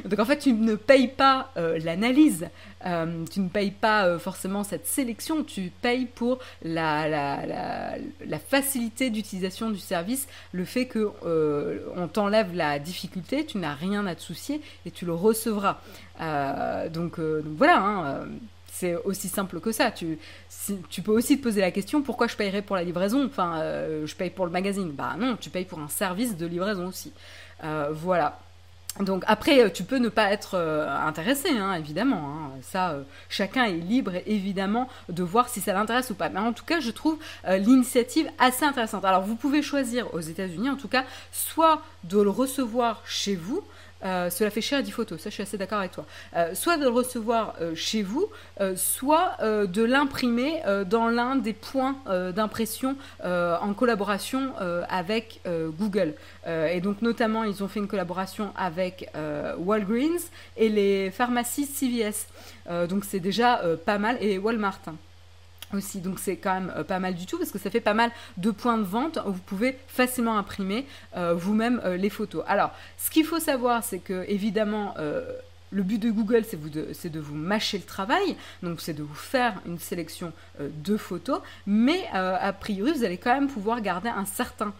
Donc 0.05 0.19
en 0.19 0.25
fait, 0.25 0.39
tu 0.39 0.53
ne 0.53 0.75
payes 0.75 1.09
pas 1.09 1.51
euh, 1.57 1.79
l'analyse, 1.83 2.49
euh, 2.85 3.25
tu 3.31 3.41
ne 3.41 3.49
payes 3.49 3.71
pas 3.71 4.07
euh, 4.07 4.19
forcément 4.19 4.63
cette 4.63 4.87
sélection, 4.87 5.43
tu 5.45 5.73
payes 5.81 6.05
pour 6.07 6.39
la, 6.63 7.97
facilité 8.49 9.11
d'utilisation 9.11 9.71
du 9.71 9.79
service, 9.79 10.29
le 10.53 10.65
fait 10.65 10.87
que 10.87 11.11
on 11.97 12.09
t'enlève 12.09 12.55
la 12.55 12.79
difficulté, 12.79 13.47
tu 13.47 13.59
n'as 13.59 13.75
rien 13.75 14.07
à 14.07 14.15
te 14.15 14.21
soucier 14.21 14.61
et 14.85 14.91
tu 14.91 15.07
le 15.07 15.15
recevras. 15.15 15.79
Donc, 16.93 17.19
voilà. 17.19 17.79
Hein, 17.79 18.27
c'est 18.67 18.97
aussi 18.97 19.29
simple 19.29 19.61
que 19.61 19.71
ça. 19.71 19.93
Tu, 19.93 20.19
tu 20.91 21.01
peux 21.01 21.13
aussi 21.13 21.39
te 21.39 21.45
poser 21.45 21.61
la 21.61 21.71
question 21.71 22.03
pourquoi 22.03 22.27
je 22.27 22.37
payerais 22.37 22.63
pour 22.63 22.75
la 22.75 22.83
livraison? 22.83 23.25
Enfin, 23.25 23.63
je 24.05 24.15
paye 24.15 24.31
pour 24.31 24.47
le 24.47 24.53
magazine. 24.53 24.91
Bah 24.91 25.15
non, 25.19 25.37
tu 25.41 25.49
payes 25.49 25.65
pour 25.65 25.79
un 25.79 25.89
service 25.89 26.37
de 26.37 26.47
livraison 26.47 26.89
aussi. 26.89 27.13
voilà. 27.93 28.39
Donc 29.01 29.25
après, 29.27 29.61
euh, 29.61 29.71
tu 29.71 29.83
peux 29.83 29.99
ne 29.99 30.09
pas 30.09 30.31
être 30.31 30.55
euh, 30.55 30.89
intéressé, 30.89 31.51
hein, 31.51 31.75
évidemment. 31.75 32.29
Hein. 32.29 32.51
Ça, 32.63 32.91
euh, 32.91 33.03
chacun 33.29 33.65
est 33.65 33.73
libre, 33.73 34.13
évidemment, 34.27 34.89
de 35.09 35.23
voir 35.25 35.49
si 35.49 35.61
ça 35.61 35.73
l'intéresse 35.73 36.11
ou 36.11 36.15
pas. 36.15 36.29
Mais 36.29 36.39
en 36.39 36.53
tout 36.53 36.65
cas, 36.65 36.79
je 36.79 36.91
trouve 36.91 37.19
l'initiative 37.49 38.29
assez 38.39 38.65
intéressante. 38.65 39.05
Alors, 39.05 39.23
vous 39.23 39.35
pouvez 39.35 39.63
choisir 39.63 40.13
aux 40.15 40.21
États-Unis, 40.21 40.71
en 40.71 40.77
tout 40.77 40.89
cas, 40.89 41.05
soit 41.33 41.83
de 42.05 42.21
le 42.21 42.31
recevoir 42.31 43.03
chez 43.05 43.35
vous, 43.35 43.65
euh, 44.05 44.31
cela 44.31 44.51
fait 44.51 44.61
cher 44.61 44.79
à 44.79 44.83
10 44.83 44.91
photos, 44.91 45.21
ça 45.21 45.31
je 45.31 45.35
suis 45.35 45.43
assez 45.43 45.59
d'accord 45.59 45.79
avec 45.79 45.93
toi. 45.93 46.05
Euh, 46.37 46.55
soit 46.55 46.77
de 46.77 46.83
le 46.83 46.91
recevoir 46.91 47.55
euh, 47.61 47.75
chez 47.75 48.03
vous, 48.03 48.29
soit 48.77 49.37
de 49.41 49.83
l'imprimer 49.83 50.63
dans 50.87 51.09
l'un 51.09 51.37
des 51.37 51.53
points 51.53 51.97
d'impression 52.35 52.97
en 53.23 53.75
collaboration 53.75 54.53
avec 54.89 55.41
Google. 55.79 56.15
et 56.47 56.81
donc 56.81 57.03
notamment 57.03 57.45
ils 57.45 57.63
ont 57.63 57.69
fait 57.69 57.81
une 57.81 57.89
collaboration 57.89 58.53
avec 58.57 59.11
Walgreens 59.59 60.31
et 60.57 60.69
les 60.69 61.11
pharmacies 61.11 61.67
CVS. 61.67 62.27
donc 62.89 63.05
c'est 63.05 63.21
déjà 63.21 63.63
pas 63.85 63.99
mal 63.99 64.17
et 64.21 64.39
Walmart 64.39 64.81
aussi. 65.75 66.01
Donc 66.01 66.19
c'est 66.19 66.37
quand 66.37 66.55
même 66.55 66.73
euh, 66.77 66.85
pas 66.85 66.99
mal 66.99 67.15
du 67.15 67.27
tout 67.27 67.39
parce 67.39 67.51
que 67.51 67.59
ça 67.59 67.71
fait 67.71 67.81
pas 67.81 67.95
mal 67.95 68.11
de 68.37 68.51
points 68.51 68.79
de 68.79 68.85
vente 68.85 69.19
où 69.27 69.33
vous 69.33 69.41
pouvez 69.41 69.77
facilement 69.89 70.39
imprimer 70.39 70.87
euh, 71.17 71.35
vous-même 71.35 71.81
euh, 71.85 71.97
les 71.97 72.11
photos. 72.11 72.45
Alors, 72.47 72.73
ce 72.99 73.11
qu'il 73.11 73.25
faut 73.25 73.41
savoir, 73.41 73.85
c'est 73.85 73.99
que 73.99 74.25
évidemment 74.29 74.95
le 75.71 75.83
but 75.83 75.99
de 75.99 76.11
Google, 76.11 76.45
c'est 76.45 77.11
de, 77.11 77.21
vous 77.21 77.35
mâcher 77.35 77.79
le 77.79 77.85
travail, 77.85 78.37
donc 78.63 78.81
c'est 78.81 78.93
de 78.93 79.03
vous 79.03 79.15
faire 79.15 79.61
une 79.67 79.79
sélection 79.79 80.33
de 80.61 80.97
photos, 80.97 81.41
mais 81.67 82.07
a 82.13 82.53
priori, 82.53 82.93
vous 82.93 83.05
allez 83.05 83.19
quand 83.19 83.35
même 83.35 83.49
pouvoir 83.49 83.81
garder 83.81 84.09
un 84.09 84.25
certain 84.25 84.73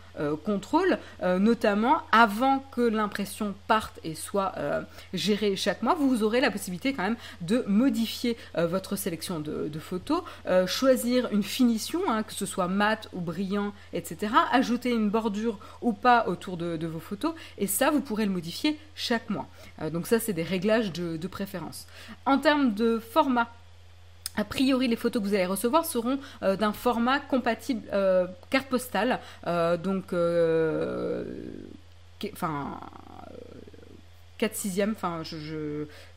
contrôle, 0.45 0.99
notamment 1.23 2.03
avant 2.13 2.65
que 2.73 2.81
l'impression 2.81 3.55
parte 3.67 3.99
et 4.05 4.15
soit 4.15 4.55
gérée 5.13 5.57
chaque 5.57 5.83
mois, 5.83 5.95
vous 5.95 6.23
aurez 6.23 6.41
la 6.41 6.51
possibilité 6.51 6.93
quand 6.93 7.03
même 7.03 7.17
de 7.41 7.65
modifier 7.67 8.37
votre 8.55 8.97
sélection 8.97 9.41
de, 9.41 9.79
photos, 9.79 10.23
choisir 10.67 11.29
une 11.33 11.43
finition, 11.43 12.01
hein, 12.09 12.23
que 12.23 12.33
ce 12.33 12.47
soit 12.47 12.69
mat 12.69 13.09
ou 13.13 13.21
brillant, 13.21 13.73
etc., 13.93 14.33
ajouter 14.53 14.91
une 14.91 15.11
bordure 15.11 15.59
ou 15.81 15.93
pas 15.93 16.27
autour 16.29 16.57
de 16.57 16.87
vos 16.87 17.01
photos, 17.01 17.35
et 17.59 17.67
ça, 17.67 17.91
vous 17.91 18.01
pourrez 18.01 18.27
le 18.27 18.33
modifier 18.33 18.79
chaque 18.95 19.31
mois. 19.31 19.49
donc 19.93 20.07
ça, 20.07 20.21
c'est 20.21 20.33
des 20.33 20.43
réglages 20.43 20.93
de, 20.93 21.29
préférence. 21.29 21.87
En 22.27 22.39
termes 22.39 22.75
de 22.75 22.99
format, 22.99 23.51
a 24.37 24.45
priori, 24.45 24.89
les 24.89 24.97
photos 24.97 25.23
que 25.23 25.29
vous 25.29 25.35
allez 25.35 25.47
recevoir 25.47 25.85
seront 25.85 26.19
euh, 26.43 26.57
d'un 26.57 26.73
format 26.73 27.21
compatible 27.21 27.89
euh, 27.93 28.27
carte 28.51 28.69
postale, 28.69 29.21
euh, 29.47 29.77
donc 29.77 30.13
enfin 32.33 32.81
4 34.39 34.55
6 34.55 34.83
enfin 34.91 35.23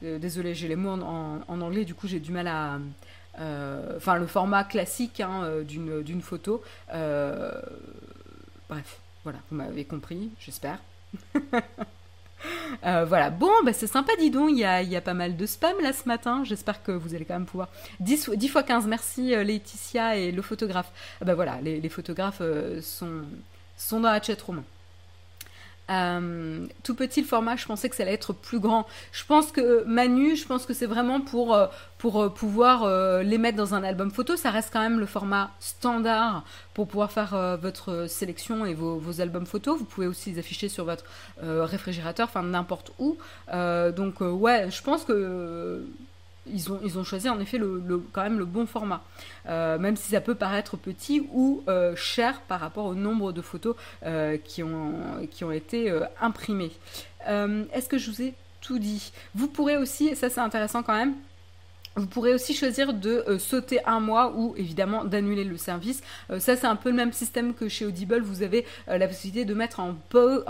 désolé 0.02 0.56
j'ai 0.56 0.68
les 0.68 0.76
mots 0.76 0.92
en, 0.92 1.42
anglais 1.48 1.86
du 1.86 1.94
coup 1.94 2.08
j'ai 2.08 2.20
du 2.20 2.32
mal 2.32 2.48
à 2.48 2.80
enfin 3.96 4.16
le 4.18 4.26
format 4.26 4.64
classique 4.64 5.20
hein, 5.20 5.62
d'une 5.64 6.22
photo. 6.22 6.64
Bref 8.70 9.00
voilà 9.24 9.40
vous 9.50 9.58
m'avez 9.58 9.86
compris 9.86 10.32
j'espère 10.40 10.80
Euh, 12.86 13.06
voilà, 13.06 13.30
bon, 13.30 13.52
bah, 13.64 13.74
c'est 13.74 13.88
sympa, 13.88 14.14
dis 14.20 14.30
donc, 14.30 14.52
il 14.52 14.60
y 14.60 14.66
a, 14.66 14.82
y 14.82 14.96
a, 14.96 15.02
pas 15.02 15.14
mal 15.14 15.36
de 15.36 15.46
spam 15.46 15.76
là 15.82 15.94
ce 15.94 16.08
matin, 16.08 16.44
j'espère 16.44 16.84
que 16.84 16.92
vous 16.92 17.16
allez 17.16 17.26
quand 17.26 17.34
même 17.34 17.46
pouvoir... 17.46 17.70
10, 18.00 18.32
10 18.36 18.48
fois 18.48 18.64
15, 18.64 18.88
merci 18.88 19.34
euh, 19.34 19.44
Laetitia 19.44 20.16
et 20.18 20.32
le 20.32 20.42
photographe. 20.42 20.92
bah 21.22 21.36
voilà, 21.36 21.60
les, 21.62 21.90
photographes 21.90 22.42
euh, 22.42 22.82
sont, 22.82 23.24
sont 23.78 24.00
dans 24.00 24.12
la 24.12 24.22
chat 24.22 24.42
room. 24.42 24.64
Euh, 25.90 26.66
tout 26.84 26.96
petit 26.96 27.22
le 27.22 27.28
format, 27.28 27.56
je 27.56 27.66
pensais 27.66 27.90
que 27.90 27.96
ça 27.96 28.04
allait 28.04 28.14
être 28.14 28.34
plus 28.34 28.60
grand. 28.60 28.86
Je 29.12 29.24
pense 29.26 29.52
que 29.52 29.84
Manu, 29.86 30.36
je 30.36 30.46
pense 30.46 30.66
que 30.66 30.74
c'est 30.74 30.86
vraiment 30.86 31.22
pour, 31.22 31.56
euh, 31.56 31.68
pour 31.98 32.22
euh, 32.22 32.30
pouvoir 32.30 32.88
les 33.24 33.38
mettre 33.38 33.58
dans 33.58 33.74
un 33.74 33.84
album 33.84 34.12
photo. 34.12 34.36
Ça 34.36 34.52
reste 34.52 34.72
quand 34.72 34.82
même 34.82 35.00
le 35.00 35.06
format 35.06 35.52
standard 35.60 36.44
pour 36.74 36.88
pouvoir 36.88 37.12
faire 37.12 37.58
votre 37.62 38.08
sélection 38.08 38.66
et 38.66 38.74
vos, 38.74 39.22
albums 39.22 39.46
photos. 39.46 39.80
Vous 39.80 39.86
pouvez 39.86 40.08
aussi 40.08 40.32
les 40.32 40.40
afficher 40.40 40.70
sur 40.70 40.86
votre 40.86 41.06
réfrigérateur, 41.42 42.28
enfin 42.28 42.44
n'importe 42.44 42.92
où. 43.00 43.18
donc 43.52 44.22
ouais, 44.22 44.70
je 44.70 44.82
pense 44.82 45.04
que 45.04 45.84
ils 46.54 46.98
ont, 46.98 47.04
choisi 47.04 47.30
en 47.30 47.40
effet 47.40 47.58
le, 47.58 48.02
quand 48.12 48.24
même 48.24 48.40
le 48.40 48.46
bon 48.46 48.66
format, 48.66 49.04
euh, 49.48 49.78
même 49.78 49.96
si 49.96 50.12
ça 50.12 50.22
peut 50.22 50.36
paraître 50.36 50.78
petit 50.78 51.28
ou 51.32 51.64
euh, 51.68 51.96
cher 51.96 52.42
par 52.42 52.60
rapport 52.60 52.86
au 52.86 52.96
nombre 52.96 53.32
de 53.32 53.42
photos 53.42 53.76
euh, 54.04 54.38
qui, 54.38 54.64
ont, 54.64 54.94
qui 55.32 55.44
ont 55.44 55.52
été 55.52 55.94
imprimées. 56.22 56.72
Est-ce 57.28 57.90
que 57.90 57.98
je 57.98 58.10
vous 58.10 58.22
ai 58.22 58.34
tout 58.62 58.80
dit? 58.80 59.12
Vous 59.36 59.48
pourrez 59.48 59.78
aussi, 59.78 60.16
ça 60.16 60.30
c'est 60.30 60.40
intéressant 60.40 60.84
quand 60.84 60.96
même, 60.96 61.16
Vous 61.98 62.06
pourrez 62.06 62.32
aussi 62.32 62.54
choisir 62.54 62.94
de 62.94 63.24
euh, 63.28 63.40
sauter 63.40 63.84
un 63.86 64.00
mois 64.00 64.32
ou 64.36 64.54
évidemment 64.56 65.04
d'annuler 65.04 65.44
le 65.44 65.58
service. 65.58 66.04
Euh, 66.30 66.40
ça, 66.40 66.56
c'est 66.56 66.68
un 66.68 66.76
peu 66.76 66.90
le 66.90 66.96
même 66.96 67.12
système 67.12 67.56
que 67.56 67.68
chez 67.68 67.88
Audible. 67.88 68.22
Vous 68.22 68.44
avez 68.44 68.66
euh, 68.88 69.00
la 69.00 69.08
possibilité 69.08 69.46
de 69.46 69.54
mettre 69.56 69.80
en, 69.80 69.96
pause 69.96 70.46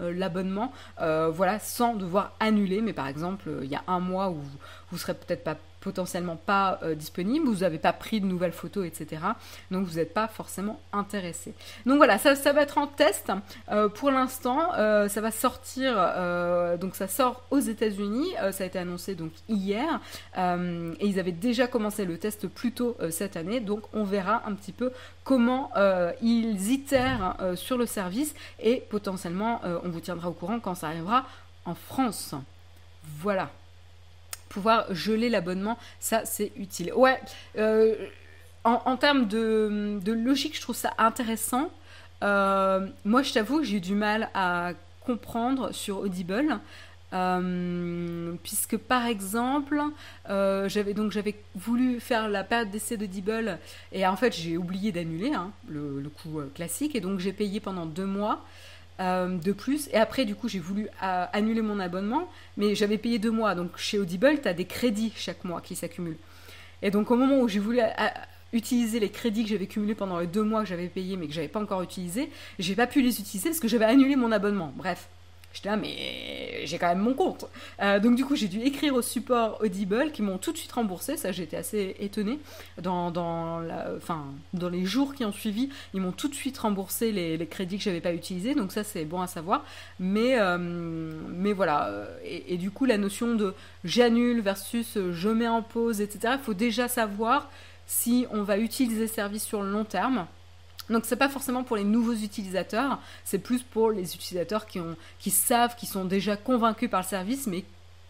l'abonnement, 0.00 0.72
voilà, 0.98 1.58
sans 1.58 1.94
devoir 1.94 2.32
annuler. 2.40 2.80
Mais 2.80 2.94
par 2.94 3.06
exemple, 3.06 3.50
il 3.62 3.68
y 3.68 3.74
a 3.74 3.82
un 3.86 4.00
mois 4.00 4.30
où 4.30 4.36
vous, 4.36 4.58
vous 4.90 4.98
serez 4.98 5.12
peut-être 5.12 5.44
pas 5.44 5.56
potentiellement 5.80 6.36
pas 6.36 6.80
euh, 6.82 6.94
disponible, 6.94 7.46
vous 7.46 7.60
n'avez 7.60 7.78
pas 7.78 7.92
pris 7.92 8.20
de 8.20 8.26
nouvelles 8.26 8.52
photos, 8.52 8.86
etc. 8.86 9.22
Donc 9.70 9.86
vous 9.86 9.96
n'êtes 9.96 10.12
pas 10.12 10.28
forcément 10.28 10.80
intéressé. 10.92 11.54
Donc 11.84 11.98
voilà, 11.98 12.18
ça, 12.18 12.34
ça 12.34 12.52
va 12.52 12.62
être 12.62 12.78
en 12.78 12.86
test. 12.86 13.30
Euh, 13.70 13.88
pour 13.88 14.10
l'instant, 14.10 14.74
euh, 14.74 15.08
ça 15.08 15.20
va 15.20 15.30
sortir, 15.30 15.94
donc 16.80 16.96
ça 16.96 17.08
sort 17.08 17.44
aux 17.50 17.58
États-Unis, 17.58 18.28
ça 18.52 18.64
a 18.64 18.66
été 18.66 18.78
annoncé 18.78 19.14
donc 19.14 19.32
hier, 19.48 20.00
et 20.36 21.06
ils 21.06 21.18
avaient 21.18 21.32
déjà 21.32 21.66
commencé 21.66 22.04
le 22.04 22.18
test 22.18 22.46
plus 22.48 22.72
tôt 22.72 22.96
cette 23.10 23.36
année, 23.36 23.60
donc 23.60 23.82
on 23.92 24.04
verra 24.04 24.42
un 24.46 24.54
petit 24.54 24.72
peu 24.72 24.92
comment 25.24 25.70
ils 26.22 26.70
itèrent 26.70 27.36
sur 27.54 27.78
le 27.78 27.86
service, 27.86 28.34
et 28.60 28.82
potentiellement 28.90 29.60
on 29.84 29.88
vous 29.88 30.00
tiendra 30.00 30.28
au 30.28 30.32
courant 30.32 30.60
quand 30.60 30.74
ça 30.74 30.88
arrivera 30.88 31.24
en 31.64 31.74
France. 31.74 32.34
Voilà 33.20 33.50
pouvoir 34.48 34.92
geler 34.94 35.28
l'abonnement, 35.28 35.78
ça 36.00 36.24
c'est 36.24 36.52
utile. 36.56 36.92
Ouais, 36.94 37.20
euh, 37.58 37.94
en, 38.64 38.96
termes 38.96 39.26
de, 39.28 40.00
logique, 40.12 40.56
je 40.56 40.60
trouve 40.60 40.76
ça 40.76 40.92
intéressant. 40.98 41.70
Euh, 42.24 42.86
moi, 43.04 43.22
je 43.22 43.32
t'avoue, 43.32 43.62
j'ai 43.62 43.76
eu 43.76 43.80
du 43.80 43.94
mal 43.94 44.28
à 44.34 44.72
comprendre 45.04 45.72
sur 45.72 45.98
Audible. 45.98 46.58
Euh, 47.12 48.32
puisque 48.42 48.76
par 48.76 49.06
exemple, 49.06 49.80
j'avais 50.28 50.92
donc 50.92 51.12
j'avais 51.12 51.36
voulu 51.54 52.00
faire 52.00 52.28
la 52.28 52.42
période 52.42 52.70
d'essai 52.70 52.96
d'Audible 52.96 53.60
et 53.92 54.04
en 54.04 54.16
fait 54.16 54.34
j'ai 54.34 54.56
oublié 54.56 54.90
d'annuler 54.90 55.32
hein, 55.32 55.52
le, 55.68 56.00
le 56.00 56.08
coût 56.08 56.40
classique 56.52 56.96
et 56.96 57.00
donc 57.00 57.20
j'ai 57.20 57.32
payé 57.32 57.60
pendant 57.60 57.86
deux 57.86 58.06
mois 58.06 58.44
euh, 59.00 59.36
de 59.36 59.52
plus. 59.52 59.88
Et 59.92 59.96
après, 59.96 60.24
du 60.24 60.34
coup, 60.34 60.48
j'ai 60.48 60.58
voulu 60.58 60.88
euh, 61.02 61.26
annuler 61.32 61.62
mon 61.62 61.80
abonnement, 61.80 62.28
mais 62.56 62.74
j'avais 62.74 62.98
payé 62.98 63.18
deux 63.18 63.30
mois. 63.30 63.54
Donc 63.54 63.76
chez 63.76 63.98
Audible, 63.98 64.40
tu 64.40 64.48
as 64.48 64.54
des 64.54 64.64
crédits 64.64 65.12
chaque 65.16 65.44
mois 65.44 65.60
qui 65.60 65.76
s'accumulent. 65.76 66.18
Et 66.82 66.90
donc 66.90 67.10
au 67.10 67.16
moment 67.16 67.40
où 67.40 67.48
j'ai 67.48 67.58
voulu 67.58 67.80
euh, 67.80 67.86
utiliser 68.52 69.00
les 69.00 69.10
crédits 69.10 69.44
que 69.44 69.50
j'avais 69.50 69.66
cumulés 69.66 69.94
pendant 69.94 70.18
les 70.18 70.26
deux 70.26 70.42
mois 70.42 70.62
que 70.62 70.68
j'avais 70.68 70.88
payés, 70.88 71.16
mais 71.16 71.26
que 71.26 71.32
j'avais 71.32 71.48
pas 71.48 71.60
encore 71.60 71.82
utilisés, 71.82 72.30
j'ai 72.58 72.74
pas 72.74 72.86
pu 72.86 73.02
les 73.02 73.20
utiliser 73.20 73.50
parce 73.50 73.60
que 73.60 73.68
j'avais 73.68 73.84
annulé 73.84 74.16
mon 74.16 74.32
abonnement. 74.32 74.72
Bref. 74.76 75.08
J'étais 75.56 75.70
là, 75.70 75.76
mais 75.76 76.66
j'ai 76.66 76.76
quand 76.76 76.88
même 76.88 76.98
mon 76.98 77.14
compte. 77.14 77.46
Euh, 77.80 77.98
donc 77.98 78.14
du 78.14 78.26
coup, 78.26 78.36
j'ai 78.36 78.46
dû 78.46 78.60
écrire 78.60 78.94
au 78.94 79.00
support 79.00 79.58
Audible 79.62 80.12
qui 80.12 80.20
m'ont 80.20 80.36
tout 80.36 80.52
de 80.52 80.58
suite 80.58 80.72
remboursé. 80.72 81.16
Ça, 81.16 81.32
j'étais 81.32 81.56
assez 81.56 81.96
étonnée. 81.98 82.38
Dans, 82.82 83.10
dans, 83.10 83.62
dans 84.52 84.68
les 84.68 84.84
jours 84.84 85.14
qui 85.14 85.24
ont 85.24 85.32
suivi, 85.32 85.70
ils 85.94 86.02
m'ont 86.02 86.12
tout 86.12 86.28
de 86.28 86.34
suite 86.34 86.58
remboursé 86.58 87.10
les, 87.10 87.46
crédits 87.46 87.78
que 87.78 87.84
j'avais 87.84 88.02
pas 88.02 88.12
utilisés. 88.12 88.54
Donc 88.54 88.70
ça, 88.70 88.84
c'est 88.84 89.06
bon 89.06 89.22
à 89.22 89.26
savoir. 89.26 89.64
Mais, 89.98 90.38
euh, 90.38 90.58
mais 90.58 91.54
voilà. 91.54 91.90
Et, 92.22 92.52
et, 92.52 92.56
du 92.58 92.70
coup, 92.70 92.84
la 92.84 92.98
notion 92.98 93.34
de 93.34 93.54
j'annule 93.82 94.42
versus 94.42 94.98
je 95.10 95.28
mets 95.30 95.48
en 95.48 95.62
pause, 95.62 96.02
etc. 96.02 96.34
Il 96.38 96.44
faut 96.44 96.52
déjà 96.52 96.86
savoir 96.86 97.48
si 97.86 98.26
on 98.30 98.42
va 98.42 98.58
utiliser 98.58 99.02
le 99.02 99.06
service 99.06 99.44
sur 99.44 99.62
le 99.62 99.72
long 99.72 99.84
terme 99.84 100.26
donc 100.90 101.04
c'est 101.04 101.16
pas 101.16 101.28
forcément 101.28 101.64
pour 101.64 101.76
les 101.76 101.84
nouveaux 101.84 102.14
utilisateurs, 102.14 103.00
c'est 103.24 103.38
plus 103.38 103.62
pour 103.62 103.90
les 103.90 104.14
utilisateurs 104.14 104.66
qui, 104.66 104.80
ont, 104.80 104.96
qui 105.18 105.30
savent, 105.30 105.74
qui 105.76 105.86
sont 105.86 106.04
déjà 106.04 106.36
convaincus 106.36 106.90
par 106.90 107.00
le 107.00 107.06
service, 107.06 107.46
mais 107.46 107.64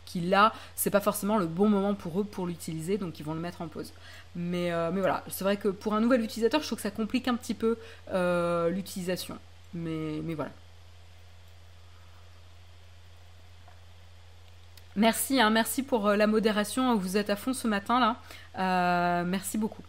qui 0.06 0.20
là, 0.20 0.52
c'est 0.76 0.90
pas 0.90 1.00
forcément 1.00 1.36
le 1.36 1.46
bon 1.46 1.68
moment 1.68 1.94
pour 1.94 2.20
eux 2.20 2.24
pour 2.24 2.46
l'utiliser, 2.46 2.96
donc 2.96 3.18
ils 3.20 3.24
vont 3.24 3.34
le 3.34 3.40
mettre 3.40 3.60
en 3.60 3.68
pause. 3.68 3.92
Mais, 4.34 4.72
euh, 4.72 4.90
mais 4.92 5.00
voilà, 5.00 5.24
c'est 5.28 5.44
vrai 5.44 5.56
que 5.56 5.68
pour 5.68 5.94
un 5.94 6.00
nouvel 6.00 6.22
utilisateur, 6.22 6.62
je 6.62 6.66
trouve 6.66 6.76
que 6.76 6.82
ça 6.82 6.90
complique 6.90 7.28
un 7.28 7.34
petit 7.34 7.54
peu 7.54 7.76
euh, 8.12 8.70
l'utilisation. 8.70 9.38
Mais, 9.74 10.20
mais 10.22 10.34
voilà. 10.34 10.52
Merci, 14.94 15.40
hein, 15.40 15.50
merci 15.50 15.82
pour 15.82 16.06
euh, 16.06 16.16
la 16.16 16.26
modération. 16.26 16.94
Vous 16.96 17.18
êtes 17.18 17.28
à 17.28 17.36
fond 17.36 17.52
ce 17.52 17.68
matin 17.68 18.00
là. 18.00 19.24
merci 19.24 19.58
beaucoup. 19.58 19.82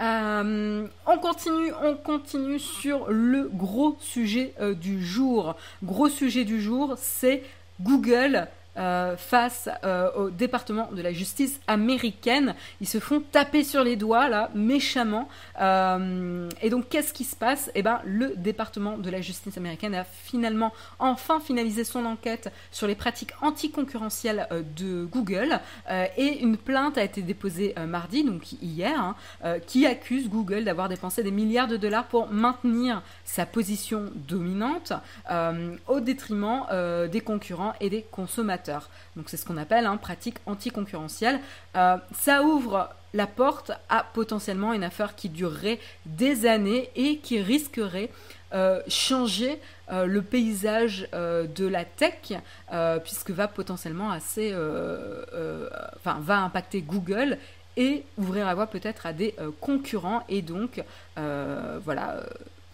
Euh, 0.00 0.86
on 1.06 1.18
continue, 1.18 1.72
on 1.82 1.96
continue 1.96 2.58
sur 2.58 3.10
le 3.10 3.48
gros 3.52 3.96
sujet 4.00 4.52
euh, 4.60 4.74
du 4.74 5.04
jour. 5.04 5.56
Gros 5.84 6.08
sujet 6.08 6.44
du 6.44 6.60
jour, 6.60 6.94
c'est 6.98 7.42
Google 7.80 8.48
euh, 8.76 9.16
face 9.16 9.68
euh, 9.84 10.10
au 10.16 10.30
département 10.30 10.90
de 10.90 11.00
la 11.00 11.12
justice 11.12 11.60
américaine. 11.68 12.56
Ils 12.80 12.88
se 12.88 12.98
font 12.98 13.20
taper 13.20 13.62
sur 13.62 13.84
les 13.84 13.94
doigts 13.94 14.28
là, 14.28 14.50
méchamment. 14.52 15.28
Euh, 15.60 16.48
et 16.60 16.70
donc 16.70 16.88
qu'est-ce 16.88 17.12
qui 17.12 17.22
se 17.22 17.36
passe? 17.36 17.70
Eh 17.76 17.82
ben, 17.82 18.00
le 18.04 18.34
département 18.36 18.98
de 18.98 19.08
la 19.10 19.20
justice 19.20 19.56
américaine 19.56 19.94
a 19.94 20.02
finalement 20.02 20.72
enfin 20.98 21.38
finalisé 21.38 21.84
son 21.84 22.04
enquête 22.04 22.52
sur 22.72 22.88
les 22.88 22.96
pratiques 22.96 23.30
anticoncurrentielles 23.42 24.48
de 24.76 25.04
Google 25.04 25.60
et 26.16 26.40
une 26.40 26.56
plainte 26.56 26.98
a 26.98 27.04
été 27.04 27.22
déposée 27.22 27.74
mardi, 27.86 28.24
donc 28.24 28.52
hier, 28.60 28.98
hein, 28.98 29.58
qui 29.66 29.86
accuse 29.86 30.28
Google 30.28 30.64
d'avoir 30.64 30.88
dépensé 30.88 31.22
des 31.22 31.30
milliards 31.30 31.68
de 31.68 31.76
dollars 31.76 32.06
pour 32.06 32.28
maintenir 32.28 33.02
sa 33.24 33.46
position 33.46 34.10
dominante 34.14 34.92
au 35.86 36.00
détriment 36.00 36.64
des 37.10 37.20
concurrents 37.20 37.74
et 37.80 37.90
des 37.90 38.02
consommateurs. 38.02 38.63
Donc 39.16 39.28
c'est 39.28 39.36
ce 39.36 39.44
qu'on 39.44 39.56
appelle 39.56 39.86
hein, 39.86 39.96
pratique 39.96 40.36
anticoncurrentielle. 40.46 41.40
Euh, 41.76 41.96
ça 42.18 42.42
ouvre 42.42 42.90
la 43.12 43.26
porte 43.26 43.72
à 43.88 44.04
potentiellement 44.12 44.72
une 44.72 44.84
affaire 44.84 45.14
qui 45.14 45.28
durerait 45.28 45.78
des 46.06 46.46
années 46.46 46.90
et 46.96 47.18
qui 47.18 47.40
risquerait 47.40 48.10
euh, 48.52 48.80
changer 48.88 49.60
euh, 49.90 50.06
le 50.06 50.22
paysage 50.22 51.08
de 51.12 51.66
la 51.66 51.84
tech, 51.84 52.32
puisque 53.04 53.30
va 53.30 53.48
potentiellement 53.48 54.10
assez, 54.10 54.54
enfin 55.96 56.18
va 56.20 56.38
impacter 56.38 56.82
Google 56.82 57.38
et 57.76 58.04
ouvrir 58.18 58.46
la 58.46 58.54
voie 58.54 58.68
peut-être 58.68 59.06
à 59.06 59.12
des 59.12 59.34
concurrents 59.60 60.24
et 60.28 60.42
donc 60.42 60.82
voilà 61.16 62.20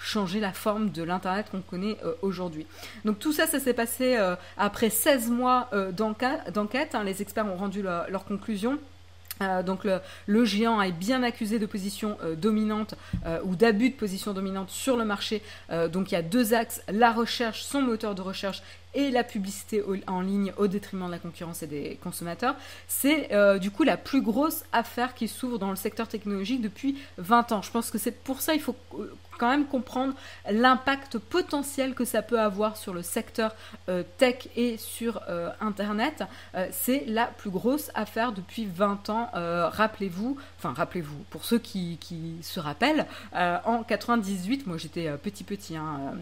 changer 0.00 0.40
la 0.40 0.52
forme 0.52 0.90
de 0.90 1.02
l'Internet 1.02 1.46
qu'on 1.50 1.60
connaît 1.60 1.98
euh, 2.04 2.14
aujourd'hui. 2.22 2.66
Donc 3.04 3.18
tout 3.18 3.32
ça, 3.32 3.46
ça 3.46 3.60
s'est 3.60 3.74
passé 3.74 4.16
euh, 4.16 4.34
après 4.56 4.90
16 4.90 5.30
mois 5.30 5.68
euh, 5.72 5.92
d'enquête. 5.92 6.94
Hein. 6.94 7.04
les 7.04 7.22
experts 7.22 7.46
ont 7.46 7.56
rendu 7.56 7.82
leur 7.82 8.24
conclusion. 8.24 8.78
donc 9.64 9.86
le, 10.26 10.44
géant 10.44 10.82
est 10.82 10.92
bien 10.92 11.22
accusé 11.22 11.58
de 11.58 11.66
position 11.66 12.18
dominante 12.36 12.94
ou 13.44 13.56
d'abus 13.56 13.90
de 13.90 13.94
position 13.94 14.34
dominante 14.34 14.68
sur 14.68 14.98
le 14.98 15.04
marché. 15.04 15.42
donc 15.90 16.12
il 16.12 16.14
y 16.14 16.18
a 16.18 16.22
deux 16.22 16.52
axes, 16.52 16.82
la 16.88 17.10
recherche, 17.10 17.62
son 17.62 17.80
moteur 17.80 18.14
de 18.14 18.20
recherche 18.20 18.62
et 18.94 19.10
la 19.10 19.24
publicité 19.24 19.82
en 20.06 20.20
ligne 20.20 20.52
au 20.56 20.66
détriment 20.66 21.06
de 21.06 21.12
la 21.12 21.18
concurrence 21.18 21.62
et 21.62 21.66
des 21.66 21.98
consommateurs. 22.02 22.54
C'est 22.88 23.30
du 23.58 23.70
coup 23.70 23.84
la 23.84 23.96
plus 23.96 24.22
grosse 24.22 24.64
affaire 24.72 25.14
qui 25.14 25.28
s'ouvre 25.28 25.58
dans 25.58 25.70
le 25.70 25.76
secteur 25.76 26.08
technologique 26.08 26.60
depuis 26.60 26.98
20 27.18 27.52
ans. 27.52 27.62
Je 27.62 27.70
pense 27.70 27.90
que 27.90 27.98
c'est 27.98 28.12
pour 28.12 28.40
ça 28.40 28.54
il 28.54 28.60
faut 28.60 28.76
quand 29.40 29.48
même 29.48 29.66
comprendre 29.66 30.12
l'impact 30.50 31.18
potentiel 31.18 31.94
que 31.94 32.04
ça 32.04 32.20
peut 32.20 32.38
avoir 32.38 32.76
sur 32.76 32.92
le 32.92 33.00
secteur 33.00 33.54
euh, 33.88 34.02
tech 34.18 34.48
et 34.54 34.76
sur 34.76 35.22
euh, 35.30 35.48
Internet. 35.62 36.24
Euh, 36.54 36.68
c'est 36.70 37.04
la 37.06 37.24
plus 37.24 37.48
grosse 37.48 37.90
affaire 37.94 38.32
depuis 38.32 38.66
20 38.66 39.08
ans. 39.08 39.30
rappelez-vous, 39.32 40.36
enfin 40.58 40.74
rappelez-vous, 40.76 41.16
pour 41.30 41.44
ceux 41.44 41.58
qui, 41.58 41.98
se 42.42 42.60
rappellent, 42.60 43.06
en 43.32 43.82
98, 43.82 44.66
moi 44.66 44.76
j'étais 44.76 45.10
petit 45.16 45.44
petit, 45.44 45.76
hein, 45.76 46.12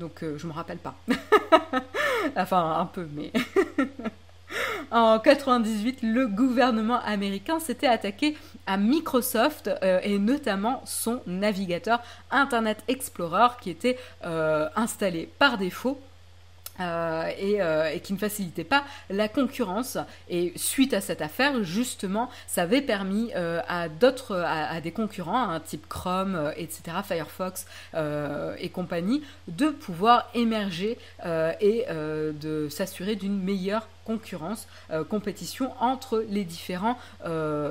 donc 0.00 0.24
je 0.36 0.46
me 0.46 0.52
rappelle 0.52 0.78
pas. 0.78 0.94
enfin 2.36 2.76
un 2.80 2.86
peu, 2.86 3.06
mais... 3.12 3.32
en 4.90 5.18
98, 5.18 6.00
le 6.02 6.26
gouvernement 6.26 7.00
américain 7.00 7.60
s'était 7.60 7.86
attaqué 7.86 8.36
à 8.66 8.76
Microsoft 8.76 9.70
euh, 9.82 10.00
et 10.02 10.18
notamment 10.18 10.82
son 10.84 11.20
navigateur 11.26 12.02
Internet 12.30 12.82
Explorer 12.88 13.48
qui 13.60 13.70
était 13.70 13.98
euh, 14.24 14.68
installé 14.74 15.30
par 15.38 15.58
défaut 15.58 16.00
euh, 16.80 17.90
et, 17.92 18.00
qui 18.00 18.12
ne 18.12 18.18
facilitait 18.18 18.64
pas 18.64 18.84
la 19.10 19.28
concurrence. 19.28 19.98
Et 20.28 20.52
suite 20.56 20.94
à 20.94 21.00
cette 21.00 21.22
affaire, 21.22 21.62
justement, 21.62 22.30
ça 22.46 22.62
avait 22.62 22.82
permis 22.82 23.32
à 23.34 23.88
d'autres, 23.88 24.36
à, 24.36 24.80
des 24.80 24.92
concurrents, 24.92 25.48
un 25.50 25.60
type 25.60 25.88
Chrome, 25.88 26.52
etc., 26.56 26.98
Firefox 27.04 27.66
et 28.58 28.68
compagnie, 28.70 29.22
de 29.48 29.68
pouvoir 29.68 30.30
émerger 30.34 30.98
et 31.24 31.86
de 31.88 32.68
s'assurer 32.70 33.16
d'une 33.16 33.42
meilleure 33.42 33.88
concurrence, 34.04 34.66
compétition 35.08 35.72
entre 35.80 36.24
les 36.28 36.44
différents 36.44 36.96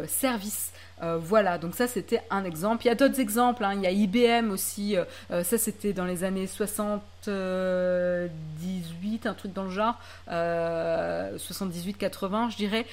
services. 0.08 0.72
voilà, 1.02 1.58
donc 1.58 1.76
ça 1.76 1.88
c'était 1.88 2.22
un 2.30 2.44
exemple. 2.44 2.86
Il 2.86 2.88
y 2.90 2.92
a 2.92 2.96
d'autres 2.96 3.20
exemples, 3.20 3.64
hein. 3.64 3.74
il 3.76 3.82
y 3.82 3.88
a 3.88 3.92
IBM 3.92 4.52
aussi, 4.52 4.96
ça 5.30 5.58
c'était 5.58 5.94
dans 5.94 6.06
les 6.06 6.24
années 6.24 6.48
60. 6.48 7.02
78, 7.24 9.26
un 9.26 9.34
truc 9.34 9.52
dans 9.54 9.64
le 9.66 9.72
genre, 9.72 10.00
78-80 10.30 12.52
je 12.52 12.58
dirais, 12.58 12.86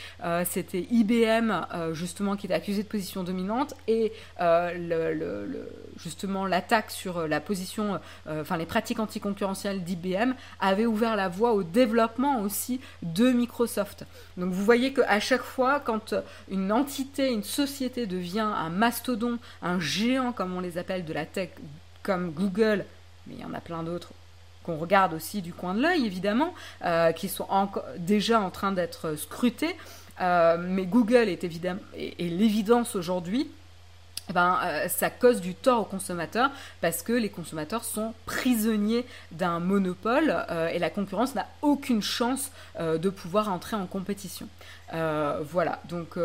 c'était 0.44 0.86
IBM 0.90 1.52
justement 1.92 2.36
qui 2.36 2.46
était 2.46 2.54
accusé 2.54 2.82
de 2.82 2.88
position 2.88 3.22
dominante 3.22 3.74
et 3.88 4.12
justement 6.02 6.46
l'attaque 6.46 6.90
sur 6.90 7.28
la 7.28 7.40
position, 7.40 8.00
enfin 8.28 8.56
les 8.56 8.66
pratiques 8.66 8.98
anticoncurrentielles 8.98 9.82
d'IBM 9.82 10.32
avait 10.60 10.86
ouvert 10.86 11.16
la 11.16 11.28
voie 11.28 11.52
au 11.52 11.62
développement 11.62 12.40
aussi 12.40 12.80
de 13.02 13.30
Microsoft. 13.30 14.06
Donc 14.36 14.52
vous 14.52 14.64
voyez 14.64 14.92
qu'à 14.92 15.20
chaque 15.20 15.42
fois 15.42 15.78
quand 15.80 16.14
une 16.50 16.72
entité, 16.72 17.32
une 17.32 17.44
société 17.44 18.06
devient 18.06 18.40
un 18.40 18.70
mastodon, 18.70 19.38
un 19.62 19.78
géant 19.80 20.32
comme 20.32 20.56
on 20.56 20.60
les 20.60 20.78
appelle 20.78 21.04
de 21.04 21.12
la 21.12 21.26
tech, 21.26 21.50
comme 22.02 22.30
Google, 22.30 22.84
mais 23.26 23.34
il 23.34 23.40
y 23.40 23.44
en 23.44 23.54
a 23.54 23.60
plein 23.60 23.82
d'autres 23.82 24.12
qu'on 24.66 24.76
regarde 24.76 25.14
aussi 25.14 25.40
du 25.40 25.54
coin 25.54 25.74
de 25.74 25.80
l'œil, 25.80 26.04
évidemment, 26.04 26.52
euh, 26.84 27.12
qui 27.12 27.28
sont 27.28 27.46
déjà 27.98 28.40
en 28.40 28.50
train 28.50 28.72
d'être 28.72 29.14
scrutés. 29.14 29.76
Euh, 30.20 30.56
mais 30.58 30.84
Google 30.86 31.28
est, 31.28 31.44
évidemment, 31.44 31.80
et, 31.96 32.28
l'évidence 32.28 32.96
aujourd'hui. 32.96 33.48
Ben, 34.34 34.58
euh, 34.64 34.88
ça 34.88 35.08
cause 35.08 35.40
du 35.40 35.54
tort 35.54 35.82
aux 35.82 35.84
consommateurs 35.84 36.50
parce 36.80 37.02
que 37.02 37.12
les 37.12 37.28
consommateurs 37.28 37.84
sont 37.84 38.12
prisonniers 38.24 39.06
d'un 39.30 39.60
monopole 39.60 40.44
et 40.72 40.80
la 40.80 40.90
concurrence 40.90 41.36
n'a 41.36 41.46
aucune 41.62 42.02
chance 42.02 42.50
de 42.80 43.08
pouvoir 43.08 43.48
entrer 43.52 43.76
en 43.76 43.86
compétition. 43.86 44.48
voilà, 44.90 45.80
donc, 45.84 46.18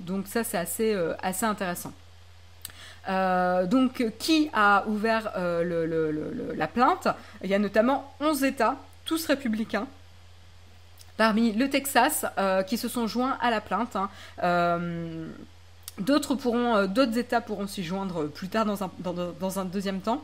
donc 0.00 0.26
ça 0.26 0.44
c'est 0.44 0.58
assez, 0.58 0.94
assez 1.22 1.46
intéressant. 1.46 1.94
Euh, 3.08 3.66
donc, 3.66 4.04
qui 4.18 4.50
a 4.52 4.84
ouvert 4.86 5.32
euh, 5.36 6.54
la 6.56 6.66
plainte? 6.66 7.08
Il 7.42 7.50
y 7.50 7.54
a 7.54 7.58
notamment 7.58 8.12
11 8.20 8.44
États, 8.44 8.76
tous 9.04 9.26
républicains, 9.26 9.86
parmi 11.16 11.52
le 11.52 11.70
Texas, 11.70 12.26
euh, 12.38 12.62
qui 12.62 12.76
se 12.76 12.88
sont 12.88 13.06
joints 13.06 13.38
à 13.40 13.50
la 13.50 13.60
plainte. 13.60 13.96
Hein. 13.96 14.08
d'autres 15.98 16.34
pourront, 16.34 16.86
d'autres 16.86 17.18
États 17.18 17.40
pourront 17.40 17.66
s'y 17.66 17.82
joindre 17.82 18.26
plus 18.26 18.48
tard 18.48 18.66
dans 18.66 19.58
un 19.58 19.64
deuxième 19.64 20.00
temps 20.00 20.22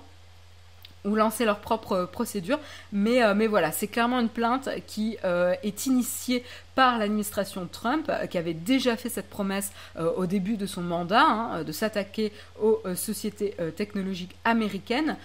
ou 1.05 1.14
lancer 1.14 1.45
leur 1.45 1.59
propre 1.59 2.09
procédure. 2.11 2.59
Mais, 2.93 3.23
euh, 3.23 3.35
mais 3.35 3.47
voilà, 3.47 3.73
c'est 3.73 3.87
clairement 3.87 4.21
une 4.21 4.29
plainte 4.29 4.69
qui 4.87 5.17
euh, 5.25 5.55
est 5.62 5.87
initiée 5.87 6.45
par 6.75 6.99
l'administration 6.99 7.69
Trump, 7.71 8.07
euh, 8.09 8.27
qui 8.27 8.38
avait 8.38 8.55
déjà 8.55 8.97
fait 8.97 9.09
cette 9.09 9.29
promesse 9.29 9.73
au 10.17 10.27
début 10.27 10.57
de 10.57 10.67
son 10.67 10.83
mandat, 10.83 11.23
hein, 11.23 11.64
de 11.64 11.73
s'attaquer 11.73 12.33
aux 12.61 12.81
sociétés 12.95 13.55
technologiques 13.77 14.35
américaines. 14.45 15.17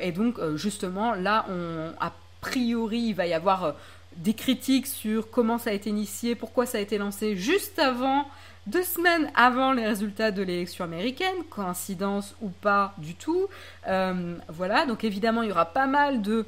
et 0.00 0.12
donc, 0.12 0.38
justement, 0.56 1.14
là, 1.14 1.46
on, 1.48 1.92
a 2.00 2.12
priori, 2.40 2.98
il 2.98 3.14
va 3.14 3.26
y 3.26 3.32
avoir 3.32 3.74
des 4.16 4.34
critiques 4.34 4.86
sur 4.86 5.30
comment 5.30 5.58
ça 5.58 5.70
a 5.70 5.72
été 5.72 5.90
initié, 5.90 6.34
pourquoi 6.34 6.66
ça 6.66 6.78
a 6.78 6.80
été 6.80 6.98
lancé 6.98 7.36
juste 7.36 7.78
avant 7.78 8.26
deux 8.66 8.82
semaines 8.82 9.30
avant 9.34 9.72
les 9.72 9.86
résultats 9.86 10.30
de 10.30 10.42
l'élection 10.42 10.84
américaine, 10.84 11.34
coïncidence 11.50 12.34
ou 12.40 12.48
pas 12.48 12.94
du 12.98 13.14
tout. 13.14 13.46
Euh, 13.86 14.36
voilà, 14.48 14.86
donc 14.86 15.04
évidemment, 15.04 15.42
il 15.42 15.50
y 15.50 15.52
aura 15.52 15.66
pas 15.66 15.86
mal 15.86 16.22
de 16.22 16.46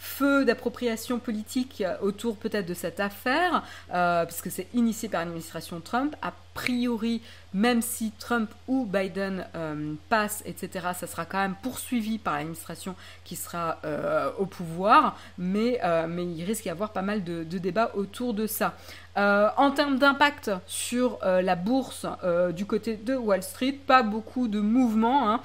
feu 0.00 0.46
d'appropriation 0.46 1.18
politique 1.18 1.84
autour 2.00 2.38
peut-être 2.38 2.64
de 2.64 2.72
cette 2.72 3.00
affaire, 3.00 3.62
euh, 3.92 4.24
puisque 4.24 4.50
c'est 4.50 4.66
initié 4.72 5.10
par 5.10 5.20
l'administration 5.20 5.78
Trump. 5.80 6.16
A 6.22 6.32
priori, 6.54 7.20
même 7.52 7.82
si 7.82 8.10
Trump 8.18 8.50
ou 8.66 8.86
Biden 8.86 9.46
euh, 9.54 9.92
passent, 10.08 10.42
etc., 10.46 10.88
ça 10.98 11.06
sera 11.06 11.26
quand 11.26 11.38
même 11.38 11.54
poursuivi 11.62 12.16
par 12.16 12.36
l'administration 12.36 12.96
qui 13.24 13.36
sera 13.36 13.78
euh, 13.84 14.30
au 14.38 14.46
pouvoir, 14.46 15.18
mais, 15.36 15.78
mais 16.08 16.24
il 16.24 16.44
risque 16.44 16.62
d'y 16.62 16.70
avoir 16.70 16.92
pas 16.92 17.02
mal 17.02 17.22
de, 17.22 17.44
débats 17.44 17.90
autour 17.94 18.32
de 18.32 18.46
ça. 18.46 18.74
en 19.16 19.70
termes 19.70 19.98
d'impact 19.98 20.50
sur 20.66 21.18
la 21.22 21.56
bourse 21.56 22.06
du 22.54 22.64
côté 22.64 22.96
de 22.96 23.14
Wall 23.14 23.42
Street, 23.42 23.78
pas 23.86 24.02
beaucoup 24.02 24.48
de 24.48 24.60
mouvements. 24.60 25.30
Hein 25.30 25.40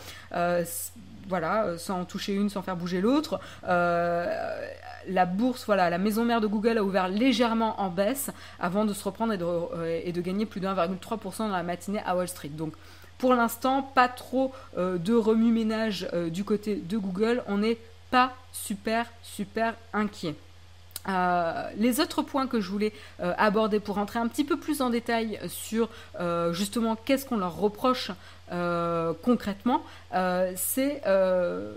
voilà, 1.27 1.65
euh, 1.65 1.77
sans 1.77 2.05
toucher 2.05 2.33
une, 2.33 2.49
sans 2.49 2.61
faire 2.61 2.75
bouger 2.75 3.01
l'autre. 3.01 3.39
Euh, 3.67 4.25
la 5.07 5.25
bourse, 5.25 5.65
voilà, 5.65 5.89
la 5.89 5.97
maison 5.97 6.25
mère 6.25 6.41
de 6.41 6.47
Google 6.47 6.77
a 6.77 6.83
ouvert 6.83 7.07
légèrement 7.07 7.79
en 7.79 7.89
baisse 7.89 8.31
avant 8.59 8.85
de 8.85 8.93
se 8.93 9.03
reprendre 9.03 9.33
et 9.33 9.37
de, 9.37 9.45
euh, 9.45 10.21
gagner 10.21 10.45
plus 10.45 10.59
de 10.59 10.67
1,3% 10.67 11.37
dans 11.39 11.47
la 11.49 11.63
matinée 11.63 12.01
à 12.05 12.15
Wall 12.15 12.27
Street. 12.27 12.49
Donc, 12.49 12.73
pour 13.17 13.33
l'instant, 13.33 13.81
pas 13.81 14.09
trop 14.09 14.51
de 14.75 15.13
remue-ménage 15.13 16.09
du 16.27 16.43
côté 16.43 16.75
de 16.75 16.97
Google. 16.97 17.43
On 17.47 17.59
n'est 17.59 17.77
pas 18.11 18.33
super, 18.51 19.05
super 19.23 19.73
inquiet. 19.93 20.35
les 21.77 22.01
autres 22.01 22.23
points 22.23 22.45
que 22.45 22.59
je 22.59 22.69
voulais 22.69 22.91
aborder 23.19 23.79
pour 23.79 23.95
rentrer 23.95 24.19
un 24.19 24.27
petit 24.27 24.43
peu 24.43 24.59
plus 24.59 24.81
en 24.81 24.89
détail 24.89 25.39
sur 25.47 25.87
justement 26.51 26.97
qu'est-ce 26.97 27.25
qu'on 27.25 27.37
leur 27.37 27.55
reproche 27.55 28.11
concrètement, 28.49 29.83
euh, 30.13 30.51
c'est 30.55 31.01
euh, 31.05 31.73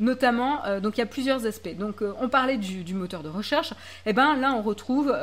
notamment, 0.00 0.62
donc 0.80 0.96
il 0.96 1.00
y 1.00 1.02
a 1.02 1.06
plusieurs 1.06 1.46
aspects. 1.46 1.76
Donc 1.76 2.02
on 2.20 2.28
parlait 2.28 2.56
du, 2.56 2.94
moteur 2.94 3.22
de 3.22 3.28
recherche, 3.28 3.72
et 3.72 4.10
eh 4.10 4.12
ben 4.12 4.36
là 4.36 4.54
on 4.54 4.62
retrouve 4.62 5.14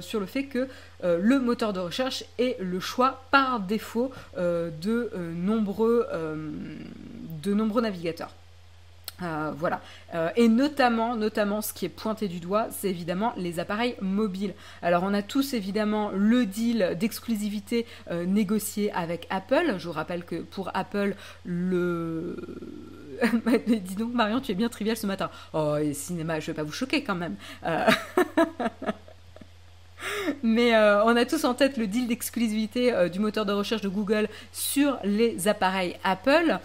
sur 0.00 0.20
le 0.20 0.26
fait 0.26 0.44
que 0.44 0.68
le 1.02 1.38
moteur 1.38 1.72
de 1.72 1.80
recherche 1.80 2.24
est 2.38 2.60
le 2.60 2.78
choix 2.80 3.22
par 3.30 3.60
défaut 3.60 4.12
de, 4.36 5.10
nombreux, 5.34 6.06
de 7.42 7.54
nombreux 7.54 7.82
navigateurs. 7.82 8.34
Euh, 9.22 9.52
voilà. 9.56 9.80
Euh, 10.14 10.30
et 10.36 10.48
notamment, 10.48 11.16
notamment, 11.16 11.60
ce 11.60 11.72
qui 11.72 11.84
est 11.84 11.90
pointé 11.90 12.28
du 12.28 12.38
doigt, 12.40 12.68
c'est 12.70 12.88
évidemment 12.88 13.32
les 13.36 13.58
appareils 13.58 13.96
mobiles. 14.00 14.54
Alors, 14.82 15.02
on 15.02 15.12
a 15.12 15.22
tous 15.22 15.54
évidemment 15.54 16.10
le 16.14 16.46
deal 16.46 16.96
d'exclusivité 16.98 17.86
euh, 18.10 18.24
négocié 18.24 18.92
avec 18.92 19.26
Apple. 19.30 19.74
Je 19.78 19.86
vous 19.86 19.92
rappelle 19.92 20.24
que 20.24 20.36
pour 20.36 20.70
Apple, 20.74 21.16
le. 21.44 22.36
Dis 23.66 23.96
donc, 23.96 24.14
Marion, 24.14 24.40
tu 24.40 24.52
es 24.52 24.54
bien 24.54 24.68
trivial 24.68 24.96
ce 24.96 25.06
matin. 25.06 25.30
Oh, 25.52 25.76
et 25.76 25.94
cinéma, 25.94 26.38
je 26.38 26.46
vais 26.46 26.54
pas 26.54 26.62
vous 26.62 26.72
choquer 26.72 27.02
quand 27.02 27.16
même. 27.16 27.34
Mais 30.44 30.76
on 30.76 31.16
a 31.16 31.24
tous 31.24 31.44
en 31.44 31.54
tête 31.54 31.76
le 31.76 31.88
deal 31.88 32.06
d'exclusivité 32.06 33.08
du 33.10 33.18
moteur 33.18 33.44
de 33.44 33.52
recherche 33.52 33.82
de 33.82 33.88
Google 33.88 34.28
sur 34.52 34.96
les 35.02 35.48
appareils 35.48 35.96
Apple. 36.04 36.58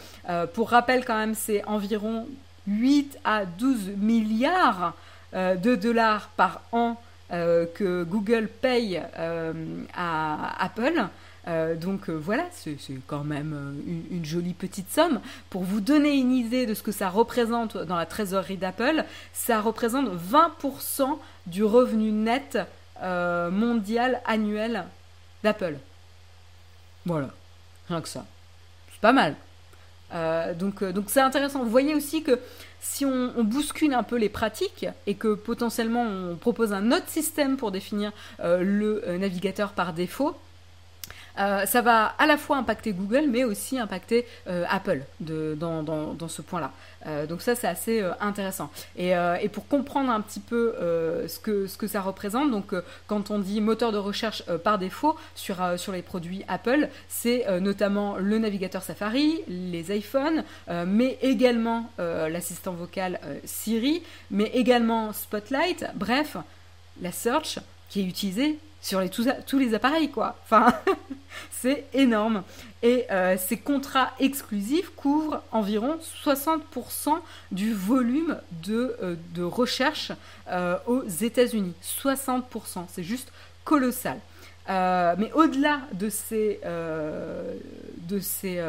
pour 0.54 0.70
rappel, 0.70 1.04
quand 1.06 1.18
même, 1.18 1.34
c'est 1.34 1.66
environ 1.66 2.28
8 2.68 3.20
à 3.24 3.46
12 3.46 3.92
milliards 3.98 4.94
euh, 5.34 5.56
de 5.56 5.76
dollars 5.76 6.30
par 6.36 6.62
an 6.72 7.02
euh, 7.32 7.66
que 7.66 8.04
Google 8.04 8.48
paye 8.48 9.02
euh, 9.18 9.54
à 9.96 10.64
Apple. 10.64 11.08
donc 11.82 12.10
voilà, 12.10 12.46
c'est 12.54 12.78
quand 13.08 13.24
même 13.26 13.76
une, 14.12 14.24
jolie 14.24 14.54
petite 14.54 14.90
somme. 14.90 15.20
Pour 15.50 15.64
vous 15.64 15.82
donner 15.82 16.14
une 16.16 16.32
idée 16.32 16.66
de 16.66 16.74
ce 16.74 16.84
que 16.84 16.94
ça 16.94 17.10
représente 17.10 17.78
dans 17.78 17.98
la 17.98 18.06
trésorerie 18.06 18.58
d'Apple, 18.58 19.04
ça 19.34 19.60
représente 19.60 20.08
20% 20.08 21.18
du 21.48 21.66
revenu 21.66 22.12
net 22.12 22.60
mondial 23.02 24.22
annuel 24.26 24.86
d'Apple. 25.44 25.76
Voilà, 27.06 27.30
rien 27.90 28.00
que 28.00 28.08
ça. 28.08 28.26
C'est 28.94 29.02
pas 29.02 29.12
mal. 29.12 29.36
Euh, 30.14 30.54
donc, 30.54 30.82
euh, 30.82 30.92
donc 30.92 31.06
c'est 31.08 31.22
intéressant. 31.22 31.64
Vous 31.64 31.70
voyez 31.70 31.96
aussi 31.96 32.24
que 32.24 32.40
si 32.80 33.06
on, 33.06 33.44
bouscule 33.44 33.94
un 33.94 34.04
peu 34.04 34.18
les 34.18 34.30
pratiques 34.30 34.86
et 35.08 35.16
que 35.16 35.34
potentiellement 35.34 36.04
on 36.04 36.36
propose 36.36 36.74
un 36.74 36.92
autre 36.92 37.08
système 37.08 37.58
pour 37.58 37.72
définir 37.72 38.12
euh, 38.42 38.62
le 38.62 39.18
navigateur 39.18 39.72
par 39.72 39.94
défaut, 39.94 40.36
euh, 41.40 41.66
ça 41.66 41.82
va 41.82 42.14
à 42.18 42.26
la 42.26 42.38
fois 42.38 42.58
impacter 42.58 42.94
Google, 42.94 43.26
mais 43.30 43.44
aussi 43.44 43.80
impacter 43.80 44.26
euh, 44.48 44.66
Apple 44.70 45.02
dans, 45.20 46.28
ce 46.28 46.42
point-là. 46.42 46.72
Euh, 47.06 47.26
donc 47.26 47.42
ça, 47.42 47.56
c'est 47.56 47.68
assez 47.68 48.04
intéressant. 48.20 48.70
Et, 48.98 49.14
pour 49.52 49.68
comprendre 49.68 50.12
un 50.12 50.22
petit 50.22 50.40
peu 50.40 50.76
ce, 51.28 51.40
que, 51.40 51.88
ça 51.88 52.02
représente, 52.02 52.52
donc 52.52 52.74
quand 53.08 53.32
on 53.32 53.40
dit 53.40 53.62
moteur 53.62 53.92
de 53.92 53.98
recherche 53.98 54.44
par 54.64 54.78
défaut 54.78 55.16
sur, 55.36 55.58
sur 55.78 55.92
les 55.92 56.02
produits 56.02 56.44
Apple, 56.48 56.90
c'est 57.08 57.46
notamment 57.60 58.18
le 58.18 58.38
navigateur 58.40 58.82
Safari, 58.82 59.42
les 59.48 59.96
iPhones, 59.96 60.44
mais 60.88 61.18
également 61.22 61.90
l'assistant 61.98 62.74
vocal 62.74 63.20
Siri, 63.44 64.02
mais 64.32 64.50
également 64.54 65.14
Spotlight, 65.14 65.86
bref, 65.96 66.38
la 67.02 67.12
search 67.12 67.60
qui 67.90 68.02
est 68.02 68.06
utilisée 68.06 68.58
sur 68.84 69.00
les, 69.00 69.10
tous, 69.10 69.58
les 69.58 69.74
appareils, 69.74 70.12
quoi. 70.12 70.36
Enfin, 70.44 70.76
c'est 71.52 71.86
énorme. 71.94 72.44
Et 72.84 73.06
euh, 73.12 73.38
ces 73.38 73.56
contrats 73.56 74.12
exclusifs 74.20 74.90
couvrent 74.90 75.42
environ 75.54 75.98
60% 76.26 77.18
du 77.54 77.74
volume 77.74 78.38
de, 78.52 78.98
euh, 79.02 79.16
de 79.34 79.42
recherche 79.42 80.12
euh, 80.50 80.78
aux 80.86 81.08
États-Unis. 81.08 81.74
60%, 81.82 82.86
c'est 82.90 83.04
juste 83.04 83.32
colossal. 83.64 84.20
mais 84.68 85.32
au-delà 85.34 85.80
de 85.94 86.10
ces, 86.10 86.60
de 86.64 88.20
ces 88.20 88.62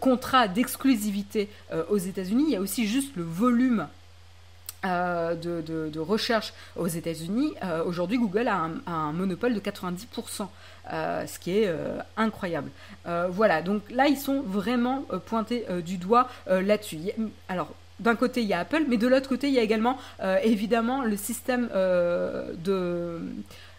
contrats 0.00 0.48
d'exclusivité 0.48 1.50
aux 1.90 1.98
États-Unis, 1.98 2.44
il 2.48 2.52
y 2.52 2.56
a 2.56 2.60
aussi 2.60 2.86
juste 2.86 3.14
le 3.16 3.24
volume 3.24 3.86
euh, 4.84 5.34
de, 5.34 5.98
recherche 5.98 6.52
aux 6.76 6.86
États-Unis, 6.86 7.54
euh, 7.62 7.82
aujourd'hui 7.84 8.18
Google 8.18 8.48
a 8.48 8.68
un, 8.86 9.12
monopole 9.12 9.54
de 9.54 9.60
90%, 9.60 10.46
euh, 10.92 11.26
ce 11.26 11.38
qui 11.38 11.58
est 11.58 11.74
incroyable. 12.16 12.70
voilà, 13.30 13.62
donc 13.62 13.82
là 13.90 14.08
ils 14.08 14.18
sont 14.18 14.42
vraiment 14.42 15.04
pointés 15.26 15.64
du 15.84 15.96
doigt 15.96 16.28
là-dessus. 16.46 16.98
Alors, 17.48 17.72
d'un 18.00 18.16
côté 18.16 18.42
il 18.42 18.48
y 18.48 18.52
a 18.52 18.60
Apple, 18.60 18.84
mais 18.88 18.96
de 18.98 19.06
l'autre 19.06 19.28
côté 19.28 19.48
il 19.48 19.54
y 19.54 19.58
a 19.58 19.62
également 19.62 19.96
évidemment 20.42 21.02
le 21.02 21.16
système 21.16 21.68
de 21.72 23.20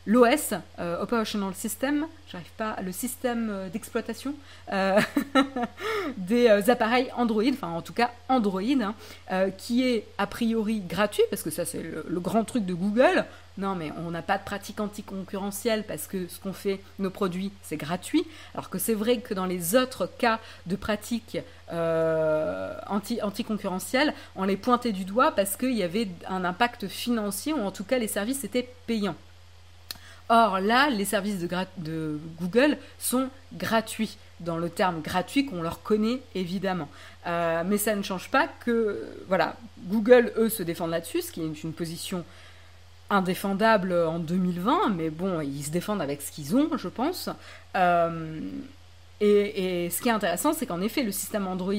l'OS, 0.05 0.53
euh, 0.79 1.01
Operational 1.01 1.53
System, 1.55 2.05
j'arrive 2.31 2.51
pas, 2.57 2.77
le 2.83 2.91
système 2.91 3.49
euh, 3.49 3.69
d'exploitation 3.69 4.35
euh, 4.71 4.99
des 6.17 6.69
appareils 6.69 7.11
Android, 7.15 7.43
enfin 7.49 7.69
en 7.69 7.81
tout 7.81 7.93
cas 7.93 8.11
Android, 8.29 8.61
hein, 8.61 8.95
qui 9.57 9.87
est 9.87 10.07
a 10.17 10.27
priori 10.27 10.81
gratuit, 10.81 11.23
parce 11.29 11.41
que 11.41 11.49
ça 11.49 11.65
c'est 11.65 11.81
le, 11.81 12.19
grand 12.19 12.43
truc 12.43 12.65
de 12.65 12.73
Google. 12.73 13.25
Non, 13.57 13.73
mais 13.73 13.93
on 14.05 14.11
n'a 14.11 14.21
pas 14.21 14.37
de 14.37 14.43
pratique 14.43 14.81
anticoncurrentielle 14.81 15.85
parce 15.87 16.07
que 16.07 16.27
ce 16.27 16.41
qu'on 16.41 16.51
fait, 16.51 16.81
nos 16.99 17.09
produits, 17.09 17.53
c'est 17.61 17.77
gratuit. 17.77 18.27
Alors 18.53 18.69
que 18.69 18.77
c'est 18.77 18.93
vrai 18.93 19.19
que 19.19 19.33
dans 19.33 19.45
les 19.45 19.77
autres 19.77 20.09
cas 20.17 20.39
de 20.65 20.75
pratique 20.75 21.37
anti, 21.71 23.21
anticoncurrentielle, 23.21 24.13
on 24.35 24.43
les 24.43 24.57
pointait 24.57 24.91
du 24.91 25.05
doigt 25.05 25.31
parce 25.31 25.55
qu'il 25.55 25.71
y 25.71 25.83
avait 25.83 26.09
un 26.27 26.43
impact 26.43 26.89
financier, 26.89 27.53
ou 27.53 27.61
en 27.61 27.71
tout 27.71 27.85
cas 27.85 27.97
les 27.97 28.09
services 28.09 28.43
étaient 28.43 28.67
payants. 28.87 29.15
Or 30.29 30.59
là, 30.59 30.89
les 30.89 31.05
services 31.05 31.39
de, 31.77 32.19
Google 32.39 32.77
sont 32.97 33.29
gratuits, 33.53 34.17
dans 34.39 34.57
le 34.57 34.69
terme 34.69 35.01
gratuit 35.01 35.45
qu'on 35.45 35.61
leur 35.61 35.83
connaît 35.83 36.19
évidemment. 36.33 36.89
Euh, 37.27 37.63
mais 37.65 37.77
ça 37.77 37.95
ne 37.95 38.01
change 38.01 38.29
pas 38.29 38.47
que, 38.47 39.07
voilà, 39.27 39.55
Google, 39.85 40.33
eux, 40.37 40.49
se 40.49 40.63
défendent 40.63 40.91
là-dessus, 40.91 41.21
ce 41.21 41.31
qui 41.31 41.41
est 41.41 41.63
une 41.63 41.73
position 41.73 42.23
indéfendable 43.09 43.93
en 43.93 44.19
2020, 44.19 44.89
mais 44.95 45.09
bon, 45.09 45.41
ils 45.41 45.63
se 45.63 45.69
défendent 45.69 46.01
avec 46.01 46.21
ce 46.21 46.31
qu'ils 46.31 46.55
ont, 46.55 46.69
je 46.75 46.87
pense. 46.87 47.29
Euh, 47.75 48.39
et, 49.21 49.89
ce 49.91 50.01
qui 50.01 50.09
est 50.09 50.13
intéressant, 50.13 50.53
c'est 50.53 50.65
qu'en 50.65 50.81
effet, 50.81 51.03
le 51.03 51.11
système 51.11 51.47
Android 51.47 51.73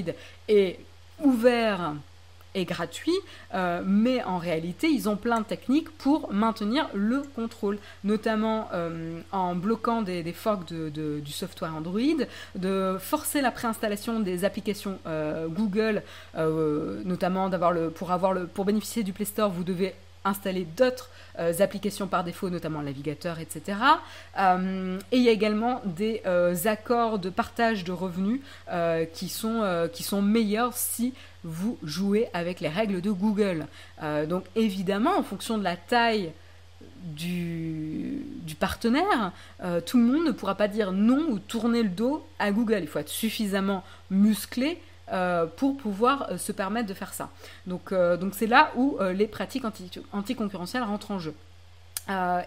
est 0.49 0.78
ouvert 1.22 1.94
gratuit, 2.64 3.12
euh, 3.54 3.82
mais 3.84 4.22
en 4.24 4.38
réalité, 4.38 4.88
ils 4.88 5.09
ont 5.09 5.16
plein 5.16 5.40
de 5.40 5.46
techniques 5.46 5.90
pour 5.90 6.32
maintenir 6.32 6.88
le 6.94 7.22
contrôle, 7.34 7.78
notamment 8.04 8.68
euh, 8.72 9.20
en 9.32 9.54
bloquant 9.54 10.02
des, 10.02 10.32
forks 10.32 10.66
de, 10.72 11.20
du 11.20 11.32
software 11.32 11.74
Android, 11.74 12.24
de 12.54 12.96
forcer 13.00 13.40
la 13.40 13.50
préinstallation 13.50 14.20
des 14.20 14.44
applications 14.44 14.98
euh, 15.07 15.46
Google, 15.48 16.02
notamment 17.04 17.48
d'avoir 17.48 17.72
le, 17.72 17.90
pour, 17.90 18.11
avoir 18.11 18.32
le, 18.32 18.46
pour 18.46 18.64
bénéficier 18.64 19.02
du 19.02 19.12
Play 19.12 19.24
Store, 19.24 19.50
vous 19.50 19.64
devez 19.64 19.94
installer 20.24 20.66
d'autres 20.76 21.09
applications 21.61 22.09
par 22.09 22.24
défaut, 22.24 22.50
notamment 22.50 22.82
navigateur, 22.82 23.38
etc. 23.38 23.78
Et 24.36 25.16
il 25.16 25.22
y 25.22 25.28
a 25.28 25.32
également 25.32 25.80
des 25.84 26.22
accords 26.66 27.18
de 27.18 27.30
partage 27.30 27.84
de 27.84 27.92
revenus 27.92 28.40
qui, 29.12 29.28
sont, 29.28 29.88
qui 29.92 30.02
sont 30.02 30.22
meilleurs 30.22 30.72
si 30.72 31.14
vous 31.49 31.78
jouez 31.82 32.28
avec 32.34 32.61
les 32.61 32.68
règles 32.68 33.01
de 33.01 33.11
Google. 33.11 33.66
donc 34.28 34.44
évidemment, 34.57 35.16
en 35.16 35.22
fonction 35.22 35.59
de 35.59 35.64
la 35.64 35.76
taille 35.76 36.32
du, 37.05 38.24
partenaire, 38.59 39.32
tout 39.86 39.97
le 39.97 40.03
monde 40.03 40.26
ne 40.26 40.32
pourra 40.32 40.57
pas 40.57 40.66
dire 40.66 40.92
non 40.92 41.26
ou 41.30 41.38
tourner 41.38 41.82
le 41.82 41.88
dos 41.88 42.26
à 42.38 42.51
Google. 42.51 42.80
Il 42.82 42.88
faut 42.88 42.99
être 42.99 43.09
suffisamment 43.09 43.84
musclé 44.11 44.78
euh, 45.12 45.47
pour 45.47 45.76
pouvoir 45.76 46.26
euh, 46.32 46.36
se 46.36 46.51
permettre 46.51 46.88
de 46.88 46.94
faire 46.94 47.14
ça. 47.14 47.30
Donc 47.68 47.92
euh, 47.92 48.16
donc 48.16 48.34
c'est 48.34 48.49
là 48.49 48.72
où 48.74 48.99
les 49.14 49.28
pratiques 49.28 49.64
anti 49.64 49.88
anticoncurrentielles 50.12 50.82
rentrent 50.82 51.12
en 51.12 51.20
jeu. 51.20 51.34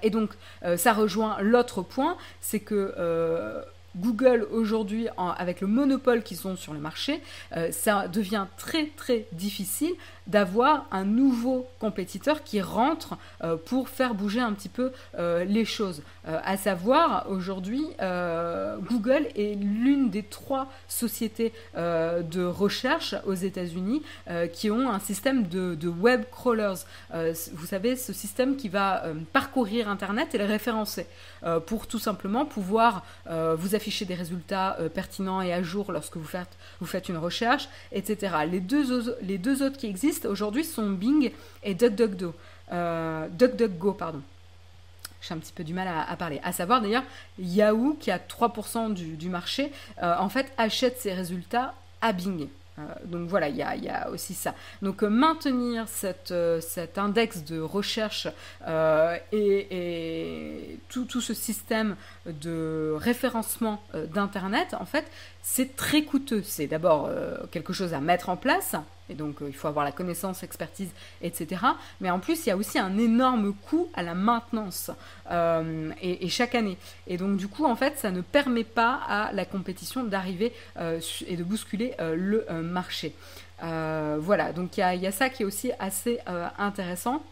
et 0.01 0.09
donc 0.09 0.31
ça 0.75 0.93
rejoint 0.93 1.37
l'autre 1.41 1.81
point, 1.81 2.17
c'est 2.41 2.59
que 2.59 2.93
Google 3.97 4.47
aujourd'hui, 4.51 5.07
avec 5.17 5.61
le 5.61 5.67
monopole 5.67 6.23
qu'ils 6.23 6.47
ont 6.47 6.55
sur 6.55 6.73
le 6.73 6.79
marché, 6.79 7.21
ça 7.71 8.07
devient 8.07 8.45
très 8.57 8.87
très 8.95 9.25
difficile 9.31 9.91
d'avoir 10.29 10.85
un 10.91 11.05
nouveau 11.05 11.67
compétiteur 11.79 12.43
qui 12.43 12.61
rentre 12.61 13.17
euh, 13.43 13.57
pour 13.57 13.89
faire 13.89 14.13
bouger 14.13 14.39
un 14.39 14.53
petit 14.53 14.69
peu 14.69 14.91
euh, 15.17 15.43
les 15.43 15.65
choses. 15.65 16.03
Euh, 16.27 16.39
à 16.43 16.55
savoir, 16.55 17.25
aujourd'hui, 17.29 17.85
Google 17.99 19.27
est 19.35 19.55
l'une 19.55 20.09
des 20.09 20.23
trois 20.23 20.67
sociétés 20.87 21.53
de 21.75 22.43
recherche 22.43 23.15
aux 23.25 23.33
États-Unis 23.33 24.01
qui 24.53 24.69
ont 24.69 24.89
un 24.89 24.99
système 24.99 25.47
de, 25.47 25.87
web 25.87 26.23
crawlers. 26.31 26.85
vous 27.53 27.65
savez, 27.65 27.95
ce 27.95 28.13
système 28.13 28.55
qui 28.55 28.69
va 28.69 29.03
parcourir 29.33 29.89
Internet 29.89 30.35
et 30.35 30.37
le 30.37 30.45
référencer 30.45 31.07
pour 31.65 31.87
tout 31.87 31.99
simplement 31.99 32.45
pouvoir 32.45 33.03
vous 33.29 33.75
afficher 33.75 34.05
des 34.05 34.15
résultats 34.15 34.77
pertinents 34.93 35.41
et 35.41 35.53
à 35.53 35.61
jour 35.63 35.91
lorsque 35.91 36.17
vous 36.17 36.23
faites, 36.23 36.57
vous 36.79 36.87
faites 36.87 37.09
une 37.09 37.17
recherche, 37.17 37.69
etc. 37.91 38.33
Les 38.49 38.59
deux, 38.59 39.17
les 39.21 39.37
deux 39.37 39.63
autres 39.63 39.77
qui 39.77 39.87
existent, 39.87 40.18
aujourd'hui 40.25 40.63
sont 40.63 40.89
Bing 40.89 41.31
et 41.63 41.73
DuckDuckGo. 41.73 42.33
Euh, 42.71 43.27
DuckDuckGo, 43.29 43.93
pardon. 43.93 44.21
J'ai 45.21 45.33
un 45.33 45.37
petit 45.37 45.51
peu 45.51 45.63
du 45.63 45.73
mal 45.73 45.87
à, 45.87 46.15
parler. 46.15 46.39
À 46.43 46.53
savoir 46.53 46.81
d'ailleurs, 46.81 47.03
Yahoo, 47.37 47.97
qui 47.99 48.09
a 48.09 48.17
3% 48.17 48.93
du, 48.93 49.29
marché, 49.29 49.71
euh, 50.01 50.15
en 50.17 50.29
fait 50.29 50.51
achète 50.57 50.97
ses 50.97 51.13
résultats 51.13 51.73
à 51.99 52.13
Bing. 52.13 52.47
Euh, 52.77 52.81
donc 53.03 53.27
voilà, 53.27 53.49
il 53.49 53.57
y, 53.57 53.61
a, 53.61 54.09
aussi 54.11 54.33
ça. 54.33 54.55
Donc 54.81 55.03
maintenir 55.03 55.89
cette, 55.89 56.33
cet 56.61 56.97
index 56.97 57.43
de 57.43 57.59
recherche 57.59 58.29
et, 59.33 60.79
tout, 60.87 61.03
tout, 61.03 61.19
ce 61.19 61.33
système 61.33 61.97
de 62.25 62.95
référencement 62.97 63.83
d'Internet, 64.13 64.73
en 64.79 64.85
fait, 64.85 65.05
c'est 65.41 65.75
très 65.75 66.03
coûteux. 66.03 66.43
C'est 66.43 66.67
d'abord 66.67 67.09
quelque 67.51 67.73
chose 67.73 67.93
à 67.93 67.99
mettre 67.99 68.29
en 68.29 68.37
place, 68.37 68.75
et 69.09 69.15
donc 69.15 69.41
euh, 69.41 69.47
il 69.47 69.55
faut 69.55 69.67
avoir 69.67 69.83
la 69.83 69.91
connaissance, 69.91 70.41
l'expertise, 70.41 70.89
etc. 71.21 71.61
Mais 71.99 72.09
en 72.09 72.19
plus, 72.19 72.45
il 72.45 72.49
y 72.49 72.51
a 72.51 72.57
aussi 72.57 72.79
un 72.79 72.97
énorme 72.97 73.53
coût 73.53 73.89
à 73.93 74.03
la 74.03 74.13
maintenance 74.13 74.91
euh, 75.31 75.91
et, 76.01 76.29
chaque 76.29 76.55
année. 76.55 76.77
Et 77.07 77.17
donc 77.17 77.37
du 77.37 77.47
coup, 77.47 77.65
en 77.65 77.75
fait, 77.75 77.97
ça 77.97 78.11
ne 78.11 78.21
permet 78.21 78.63
pas 78.63 78.99
à 79.07 79.31
la 79.33 79.45
compétition 79.45 80.03
d'arriver 80.03 80.53
euh, 80.77 80.99
et 81.27 81.35
de 81.35 81.43
bousculer 81.43 81.95
le 81.99 82.45
marché. 82.61 83.13
voilà, 83.61 84.53
donc 84.53 84.77
il 84.77 84.81
y, 84.81 85.07
a 85.07 85.11
ça 85.11 85.29
qui 85.29 85.43
est 85.43 85.45
aussi 85.45 85.71
assez 85.79 86.19
intéressant. 86.57 87.23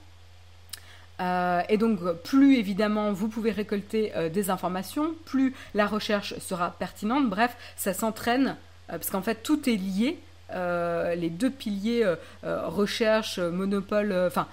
Et 1.20 1.78
donc, 1.78 2.00
plus 2.24 2.58
évidemment 2.58 3.12
vous 3.12 3.28
pouvez 3.28 3.52
récolter 3.52 4.12
des 4.32 4.50
informations, 4.50 5.14
plus 5.26 5.54
la 5.74 5.88
recherche 5.88 6.38
sera 6.40 6.72
pertinente. 6.72 7.30
Bref, 7.30 7.56
ça 7.76 7.94
s'entraîne, 7.94 8.56
parce 8.88 9.10
qu'en 9.10 9.22
fait, 9.22 9.42
tout 9.44 9.68
est 9.70 9.76
lié. 9.76 10.20
Euh, 10.54 11.14
les 11.16 11.30
deux 11.30 11.50
piliers 11.50 12.06
euh, 12.06 12.16
euh, 12.46 12.68
recherche, 12.68 13.40
monopole, 13.40 14.14
enfin 14.28 14.48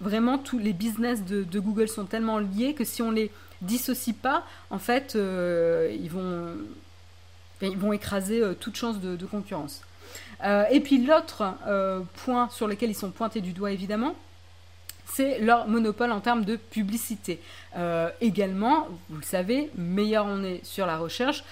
vraiment 0.00 0.38
tous 0.38 0.58
les 0.58 0.72
business 0.72 1.24
de, 1.24 1.58
Google 1.58 1.88
sont 1.88 2.04
tellement 2.04 2.38
liés 2.38 2.74
que 2.74 2.84
si 2.84 3.00
on 3.00 3.10
les 3.10 3.30
dissocie 3.62 4.14
pas, 4.14 4.44
en 4.70 4.78
fait, 4.78 5.14
ils 5.14 6.10
vont 6.10 6.48
ils 7.62 7.78
vont 7.78 7.92
écraser 7.92 8.42
toute 8.60 8.76
chance 8.76 9.00
de, 9.00 9.24
concurrence. 9.24 9.80
et 10.42 10.80
puis 10.80 11.06
l'autre 11.06 11.54
point 12.24 12.50
sur 12.50 12.66
lequel 12.66 12.90
ils 12.90 12.96
sont 12.96 13.10
pointés 13.10 13.40
du 13.40 13.52
doigt 13.52 13.70
évidemment, 13.70 14.14
c'est 15.06 15.38
leur 15.38 15.68
monopole 15.68 16.12
en 16.12 16.20
termes 16.20 16.44
de 16.44 16.56
publicité. 16.56 17.40
également, 18.20 18.88
vous 19.10 19.18
le 19.18 19.22
savez, 19.22 19.70
meilleur 19.76 20.26
on 20.26 20.42
est 20.42 20.64
sur 20.64 20.86
la 20.86 20.96
recherche, 20.96 21.44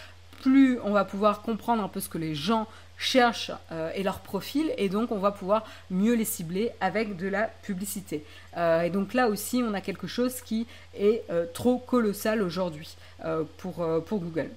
plus 0.42 0.78
on 0.84 0.92
va 0.92 1.04
pouvoir 1.04 1.42
comprendre 1.42 1.82
un 1.82 1.88
peu 1.88 2.00
ce 2.00 2.08
que 2.08 2.18
les 2.18 2.34
gens 2.34 2.66
cherchent 2.98 3.50
euh, 3.72 3.90
et 3.94 4.02
leur 4.02 4.20
profil 4.20 4.72
et 4.78 4.88
donc 4.88 5.10
on 5.10 5.18
va 5.18 5.32
pouvoir 5.32 5.64
mieux 5.90 6.14
les 6.14 6.24
cibler 6.24 6.70
avec 6.80 7.16
de 7.16 7.28
la 7.28 7.48
publicité. 7.62 8.24
Euh, 8.56 8.82
et 8.82 8.90
donc 8.90 9.14
là 9.14 9.28
aussi 9.28 9.62
on 9.66 9.74
a 9.74 9.80
quelque 9.80 10.06
chose 10.06 10.40
qui 10.40 10.66
est 10.94 11.22
euh, 11.30 11.46
trop 11.52 11.78
colossal 11.78 12.42
aujourd'hui 12.42 12.96
pour 13.58 13.76
Google. 14.10 14.50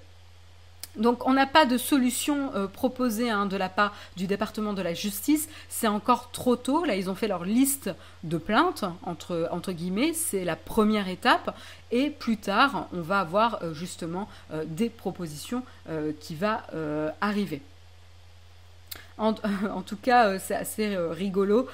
Donc 0.97 1.27
on 1.27 1.33
n'a 1.33 1.45
pas 1.45 1.65
de 1.65 1.77
solution 1.77 2.53
euh, 2.55 2.67
proposée 2.67 3.29
hein, 3.29 3.45
de 3.45 3.57
la 3.57 3.69
part 3.69 3.93
du 4.15 4.27
département 4.27 4.73
de 4.73 4.81
la 4.81 4.93
justice. 4.93 5.49
C'est 5.69 5.87
encore 5.87 6.31
trop 6.31 6.55
tôt. 6.55 6.85
Là, 6.85 6.95
ils 6.95 7.09
ont 7.09 7.15
fait 7.15 7.27
leur 7.27 7.43
liste 7.43 7.89
de 8.23 8.37
plaintes, 8.37 8.85
entre, 9.03 9.49
entre 9.51 9.71
guillemets. 9.71 10.13
C'est 10.13 10.45
la 10.45 10.55
première 10.55 11.09
étape. 11.09 11.55
Et 11.91 12.09
plus 12.09 12.37
tard, 12.37 12.87
on 12.93 13.01
va 13.01 13.19
avoir 13.19 13.59
euh, 13.61 13.73
justement 13.73 14.27
euh, 14.51 14.63
des 14.65 14.89
propositions 14.89 15.63
qui 16.19 16.35
vont 16.35 16.57
arriver. 17.21 17.61
En, 19.17 19.33
tout 19.33 19.95
cas, 19.95 20.39
c'est 20.39 20.55
assez 20.55 20.97
rigolo 20.97 21.69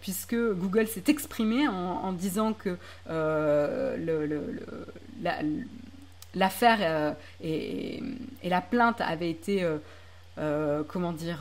puisque 0.00 0.36
Google 0.36 0.86
s'est 0.86 1.04
exprimé 1.08 1.66
en, 1.66 2.12
disant 2.12 2.52
que 2.52 2.76
l'affaire 6.34 6.78
euh, 6.80 7.12
et, 7.42 8.02
la 8.44 8.60
plainte 8.60 9.00
avaient 9.00 9.30
été 9.30 9.62
euh, 9.62 9.78
euh, 10.38 10.82
comment 10.86 11.12
dire, 11.12 11.40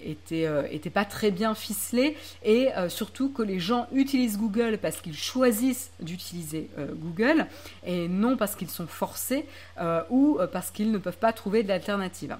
était, 0.00 0.90
pas 0.92 1.04
très 1.04 1.30
bien 1.30 1.54
ficelée 1.54 2.16
et 2.42 2.68
surtout 2.88 3.30
que 3.30 3.42
les 3.42 3.60
gens 3.60 3.86
utilisent 3.92 4.38
Google 4.38 4.78
parce 4.78 5.02
qu'ils 5.02 5.16
choisissent 5.16 5.90
d'utiliser 6.00 6.70
Google 6.94 7.46
et 7.84 8.08
non 8.08 8.38
parce 8.38 8.56
qu'ils 8.56 8.70
sont 8.70 8.86
forcés 8.86 9.44
ou 10.08 10.38
parce 10.50 10.70
qu'ils 10.70 10.92
ne 10.92 10.98
peuvent 10.98 11.18
pas 11.18 11.34
trouver 11.34 11.62
d'alternative. 11.62 12.36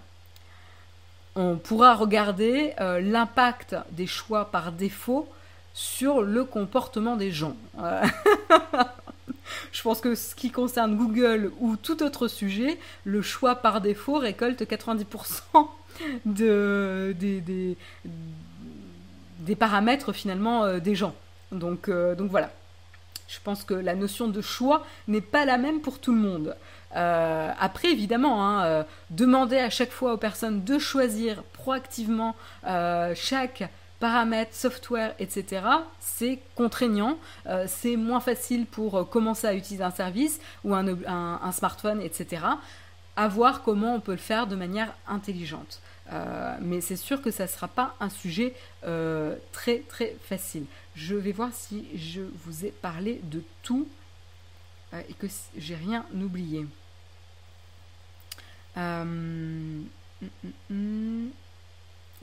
On 1.35 1.57
pourra 1.57 1.95
regarder 1.95 2.73
l'impact 2.79 3.77
des 3.91 4.07
choix 4.07 4.51
par 4.51 4.73
défaut 4.73 5.29
sur 5.75 6.23
le 6.23 6.45
comportement 6.45 7.17
des 7.17 7.31
gens. 7.31 7.55
Je 9.73 9.83
pense 9.83 10.01
que 10.01 10.15
ce 10.15 10.35
qui 10.35 10.51
concerne 10.51 10.97
Google 10.97 11.53
ou 11.61 11.77
tout 11.77 12.03
autre 12.03 12.29
sujet, 12.29 12.79
le 13.05 13.23
choix 13.23 13.57
par 13.57 13.81
défaut 13.81 14.19
récolte 14.19 14.63
90% 14.63 15.69
de, 16.25 17.15
des, 17.19 17.77
paramètres 19.57 20.13
finalement 20.13 20.65
euh, 20.65 20.79
des 20.79 20.95
gens. 20.95 21.15
Donc, 21.53 21.89
euh, 21.89 22.15
donc 22.15 22.31
voilà. 22.31 22.51
Je 23.29 23.39
pense 23.43 23.65
que 23.65 23.75
la 23.75 23.95
notion 23.97 24.29
de 24.29 24.41
choix 24.41 24.87
n'est 25.09 25.21
pas 25.21 25.45
la 25.45 25.59
même 25.59 25.81
pour 25.81 25.99
tout 25.99 26.15
le 26.15 26.21
monde. 26.21 26.57
Euh, 26.95 27.51
après, 27.59 27.91
évidemment, 27.91 28.47
hein, 28.47 28.87
demander 29.11 29.59
à 29.59 29.69
chaque 29.69 29.91
fois 29.91 30.13
aux 30.13 30.17
personnes 30.17 30.63
de 30.63 30.79
choisir 30.79 31.43
proactivement 31.43 32.37
chaque 33.15 33.69
paramètres, 34.01 34.55
software, 34.55 35.15
etc., 35.19 35.63
c'est 36.01 36.41
contraignant, 36.55 37.19
euh, 37.47 37.65
c'est 37.69 37.97
moins 37.97 38.21
facile 38.21 38.67
pour 38.67 38.97
euh, 38.97 39.05
commencer 39.05 39.47
à 39.47 39.55
utiliser 39.55 39.85
un 39.85 39.91
service 39.91 40.41
ou 40.65 40.75
un, 40.75 41.53
smartphone, 41.53 42.01
etc. 42.01 42.43
À 43.17 43.29
voir 43.29 43.63
comment 43.63 43.95
on 43.95 44.01
peut 44.01 44.13
le 44.13 44.19
faire 44.19 44.47
de 44.47 44.57
manière 44.57 44.95
intelligente. 45.07 45.81
Euh, 46.13 46.57
mais 46.61 46.81
c'est 46.81 46.97
sûr 46.97 47.23
que 47.23 47.31
ça 47.31 47.45
ne 47.45 47.49
sera 47.49 47.69
pas 47.69 47.97
un 48.01 48.11
sujet 48.11 48.55
très 49.53 49.79
très 49.89 50.17
facile. 50.23 50.67
Je 50.95 51.15
vais 51.15 51.33
voir 51.33 51.51
si 51.53 51.89
je 51.97 52.23
vous 52.45 52.65
ai 52.65 52.71
parlé 52.71 53.21
de 53.25 53.43
tout 53.63 53.89
et 54.93 55.15
que 55.15 55.27
j'ai 55.57 55.75
rien 55.75 56.07
oublié. 56.15 56.67
Hum, 58.77 59.87
hum, 60.23 60.53
hum. 60.71 61.31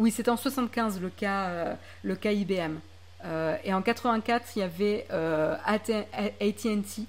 Oui, 0.03 0.11
c'était 0.11 0.31
en 0.31 0.35
75 0.35 0.99
le 0.99 1.07
cas, 1.07 1.45
euh, 1.45 1.75
IBM. 2.03 2.75
Euh, 3.23 3.55
et 3.63 3.73
en 3.73 3.81
84, 3.81 4.49
il 4.57 4.59
y 4.59 4.61
avait 4.61 5.07
euh, 5.13 5.55
AT&T 5.65 7.05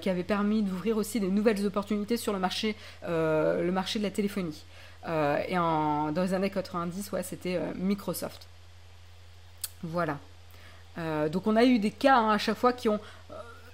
qui 0.00 0.08
avait 0.08 0.22
permis 0.22 0.62
d'ouvrir 0.62 0.96
aussi 0.98 1.18
de 1.18 1.26
nouvelles 1.26 1.66
opportunités 1.66 2.16
sur 2.16 2.32
le 2.32 2.38
marché, 2.38 2.76
de 3.02 4.02
la 4.02 4.10
téléphonie. 4.12 4.64
et 5.04 5.54
dans 5.56 6.12
les 6.14 6.32
années 6.32 6.50
90, 6.50 7.10
ouais, 7.10 7.24
c'était 7.24 7.60
Microsoft. 7.74 8.46
Voilà. 9.82 10.18
donc 11.30 11.46
on 11.48 11.56
a 11.56 11.64
eu 11.64 11.80
des 11.80 11.92
cas 11.92 12.18
hein, 12.18 12.30
à 12.30 12.38
chaque 12.38 12.56
fois 12.56 12.72
qui 12.72 12.88
ont 12.88 13.00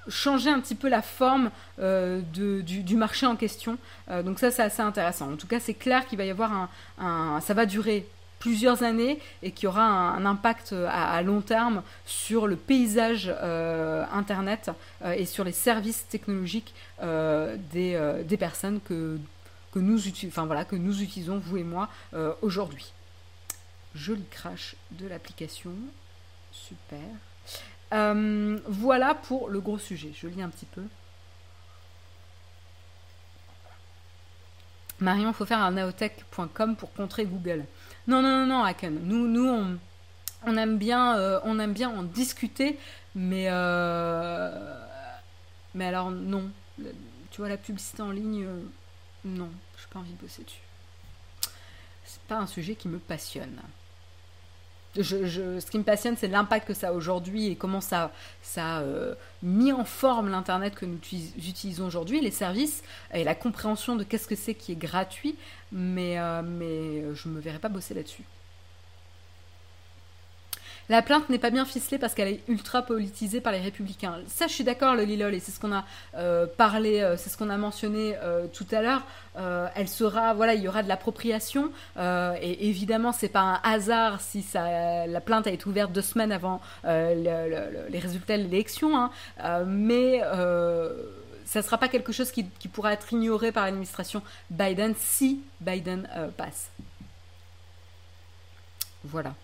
changé 0.09 0.51
un 0.51 0.61
petit 0.61 0.75
peu 0.75 0.89
la 0.89 1.01
forme 1.01 1.51
du, 1.79 2.97
marché 2.97 3.27
en 3.27 3.37
question. 3.37 3.79
donc 4.25 4.39
ça, 4.39 4.51
c'est 4.51 4.63
assez 4.63 4.83
intéressant. 4.83 5.33
En 5.33 5.37
tout 5.37 5.47
cas, 5.47 5.61
c'est 5.61 5.75
clair 5.75 6.07
qu'il 6.07 6.19
va 6.19 6.25
y 6.25 6.31
avoir 6.31 6.69
un, 6.99 7.41
Ça 7.41 7.55
va 7.55 7.65
durer 7.65 8.07
plusieurs 8.45 8.83
années 8.83 9.19
et 9.43 9.53
qui 9.53 9.67
aura 9.67 9.83
un, 9.83 10.27
impact 10.27 10.75
à, 10.75 11.23
long 11.23 11.41
terme 11.41 11.83
sur 12.05 12.47
le 12.47 12.57
paysage 12.57 13.33
euh, 13.41 14.05
Internet 14.13 14.71
euh, 15.03 15.13
et 15.13 15.25
sur 15.25 15.45
les 15.45 15.53
services 15.53 16.07
technologiques 16.09 16.75
euh, 17.03 17.57
des, 17.73 18.37
personnes 18.37 18.83
que, 18.83 19.19
que, 19.73 19.79
nous 19.79 19.99
enfin, 20.27 20.45
voilà, 20.45 20.67
que 20.67 20.77
nous 20.77 21.03
utilisons, 21.03 21.39
vous 21.39 21.57
et 21.57 21.63
moi, 21.63 21.89
aujourd'hui. 22.43 22.93
Joli 23.95 24.27
crash 24.31 24.77
de 24.91 25.09
l'application. 25.09 25.71
Super. 26.53 26.99
voilà 28.69 29.15
pour 29.15 29.49
le 29.49 29.61
gros 29.61 29.79
sujet. 29.79 30.11
Je 30.15 30.27
lis 30.27 30.43
un 30.43 30.51
petit 30.51 30.67
peu. 30.67 30.83
Marion, 35.01 35.33
faut 35.33 35.47
faire 35.47 35.61
un 35.61 35.71
naotech.com 35.71 36.77
pour 36.77 36.93
contrer 36.93 37.25
Google. 37.25 37.65
Non, 38.07 38.21
non, 38.23 38.41
non, 38.41 38.47
non, 38.47 38.65
Haken. 38.65 39.01
Nous, 39.03 39.27
nous 39.27 39.79
on, 40.47 40.57
aime 40.57 40.79
bien, 40.79 41.17
euh, 41.17 41.41
on 41.45 41.59
aime 41.59 41.73
bien 41.73 41.89
en 41.89 42.03
discuter, 42.03 42.79
mais, 43.15 43.47
euh, 43.49 44.85
mais 45.75 45.87
alors 45.87 46.11
non. 46.11 46.51
Tu 47.31 47.41
vois, 47.41 47.49
la 47.49 47.57
publicité 47.57 48.03
en 48.03 48.11
ligne, 48.11 48.45
euh, 48.45 48.61
non, 49.25 49.51
je 49.77 49.83
n'ai 49.83 49.89
pas 49.91 49.99
envie 50.01 50.13
de 50.13 50.21
bosser 50.21 50.45
dessus. 50.45 50.61
C'est 52.05 52.23
pas 52.23 52.37
un 52.37 52.47
sujet 52.47 52.75
qui 52.75 52.89
me 52.89 52.99
passionne 52.99 53.61
ce 55.03 55.71
qui 55.71 55.79
me 55.79 55.83
passionne, 55.83 56.17
c'est 56.17 56.29
l'impact 56.29 56.69
que 56.69 56.75
ça 56.75 56.89
a 56.89 56.93
aujourd'hui 56.93 57.49
et 57.49 57.57
comment 57.57 57.81
ça, 57.81 58.13
a 58.57 58.81
euh, 58.81 59.15
mis 59.43 59.73
en 59.73 59.85
forme 59.85 60.29
l'Internet 60.29 60.75
que 60.75 60.87
nous 60.87 60.99
utilisons 61.37 61.87
aujourd'hui, 61.87 62.21
les 62.21 62.31
services 62.31 62.83
et 63.13 63.25
la 63.25 63.35
compréhension 63.35 63.97
de 63.97 64.05
qu'est-ce 64.05 64.29
que 64.29 64.37
c'est 64.37 64.55
qui 64.55 64.73
est 64.73 64.77
gratuit, 64.77 65.37
mais, 65.73 66.19
euh, 66.19 66.43
mais 66.43 67.15
je 67.15 67.29
ne 67.29 67.35
me 67.35 67.41
verrai 67.41 67.59
pas 67.59 67.69
bosser 67.69 67.95
là-dessus. 67.95 68.23
La 70.91 71.01
plainte 71.01 71.31
n'est 71.31 71.39
pas 71.39 71.51
bien 71.51 71.65
ficelée 71.65 71.99
parce 71.99 72.15
qu'elle 72.15 72.29
est 72.29 72.41
ultra 72.47 72.83
politisée 72.83 73.41
par 73.41 73.53
les 73.53 73.61
républicains. 73.61 74.19
Ça, 74.27 74.47
je 74.47 74.53
suis 74.53 74.65
d'accord, 74.65 74.95
le 74.95 75.05
Lilol, 75.05 75.35
et 75.35 75.41
c'est 75.41 75.51
ce 75.51 75.59
qu'on 75.59 75.73
a 75.73 75.85
euh, 76.17 76.47
parlé, 76.47 77.01
euh, 77.01 77.17
c'est 77.17 77.31
ce 77.31 77.39
qu'on 77.39 77.49
a 77.49 77.57
mentionné 77.57 78.17
euh, 78.23 78.47
tout 78.53 78.67
à 78.71 78.83
l'heure. 78.83 79.03
elle 79.75 79.89
sera, 79.89 80.35
voilà, 80.35 80.55
il 80.55 80.63
y 80.63 80.69
aura 80.69 80.83
de 80.83 80.89
l'appropriation, 80.89 81.71
et 81.97 82.69
évidemment, 82.69 83.13
c'est 83.13 83.29
pas 83.29 83.41
un 83.41 83.61
hasard 83.65 84.21
si 84.21 84.43
ça, 84.43 85.07
la 85.07 85.21
plainte 85.21 85.47
a 85.47 85.51
été 85.51 85.67
ouverte 85.67 85.93
deux 85.93 86.03
semaines 86.03 86.33
avant 86.33 86.61
les 86.85 87.99
résultats 88.01 88.37
de 88.37 88.43
l'élection, 88.43 88.97
hein. 88.97 89.11
mais 89.67 90.21
ça 91.47 91.59
ne 91.59 91.65
sera 91.65 91.79
pas 91.79 91.89
quelque 91.89 92.13
chose 92.13 92.31
qui, 92.31 92.47
qui 92.59 92.69
pourra 92.69 92.93
être 92.93 93.13
ignoré 93.13 93.51
par 93.51 93.65
l'administration 93.65 94.23
Biden 94.51 94.95
si 94.97 95.41
Biden 95.61 96.09
passe. 96.37 96.71
Voilà. 99.05 99.35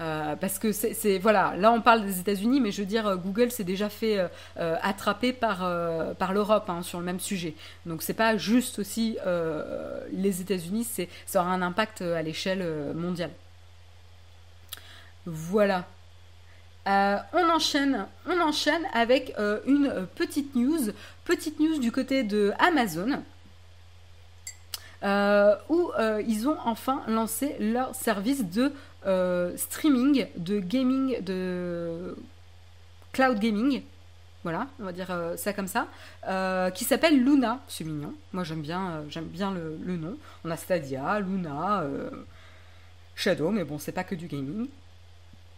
Euh, 0.00 0.34
parce 0.34 0.58
que 0.58 0.72
c'est 0.72 1.18
voilà, 1.18 1.54
là 1.58 1.72
on 1.72 1.82
parle 1.82 2.06
des 2.06 2.20
États-Unis, 2.20 2.60
mais 2.60 2.72
je 2.72 2.80
veux 2.80 2.86
dire 2.86 3.06
euh, 3.06 3.16
Google 3.16 3.50
s'est 3.50 3.64
déjà 3.64 3.90
fait 3.90 4.18
euh, 4.18 4.76
attraper 4.80 5.34
par 5.34 5.58
par 6.16 6.32
l'Europe 6.32 6.70
hein, 6.70 6.82
sur 6.82 7.00
le 7.00 7.04
même 7.04 7.20
sujet. 7.20 7.54
Donc 7.84 8.02
c'est 8.02 8.14
pas 8.14 8.36
juste 8.36 8.78
aussi 8.78 9.18
les 10.12 10.40
États-Unis, 10.40 10.84
c'est 10.84 11.08
ça 11.26 11.40
aura 11.40 11.50
un 11.50 11.62
impact 11.62 12.00
à 12.02 12.22
l'échelle 12.22 12.94
mondiale. 12.94 13.30
Voilà. 15.26 15.86
on 16.86 17.50
enchaîne, 17.50 18.06
on 18.26 18.40
enchaîne 18.40 18.82
avec 18.94 19.34
une 19.66 20.06
petite 20.14 20.54
news, 20.54 20.92
petite 21.24 21.60
news 21.60 21.78
du 21.78 21.92
côté 21.92 22.22
de 22.22 22.52
Amazon. 22.58 23.22
où 25.68 25.92
ils 26.26 26.48
ont 26.48 26.56
enfin 26.64 27.02
lancé 27.06 27.56
leur 27.60 27.94
service 27.94 28.44
de 28.44 28.72
euh, 29.06 29.56
streaming, 29.56 30.26
de 30.36 30.58
gaming, 30.58 31.22
de 31.22 32.16
cloud 33.12 33.38
gaming, 33.38 33.82
voilà, 34.42 34.68
on 34.78 34.84
va 34.84 34.92
dire 34.92 35.10
euh, 35.10 35.36
ça 35.36 35.52
comme 35.52 35.66
ça, 35.66 35.86
euh, 36.28 36.70
qui 36.70 36.84
s'appelle 36.84 37.22
Luna. 37.22 37.60
C'est 37.66 37.84
mignon. 37.84 38.14
Moi 38.32 38.44
j'aime 38.44 38.60
bien, 38.60 39.04
j'aime 39.08 39.24
bien 39.24 39.52
le, 39.52 39.96
nom. 39.96 40.16
On 40.44 40.50
a 40.50 40.56
Stadia, 40.56 41.20
Luna, 41.20 41.84
Shadow, 43.14 43.50
mais 43.50 43.64
bon, 43.64 43.78
c'est 43.78 43.92
pas 43.92 44.04
que 44.04 44.14
du 44.14 44.26
gaming. 44.26 44.68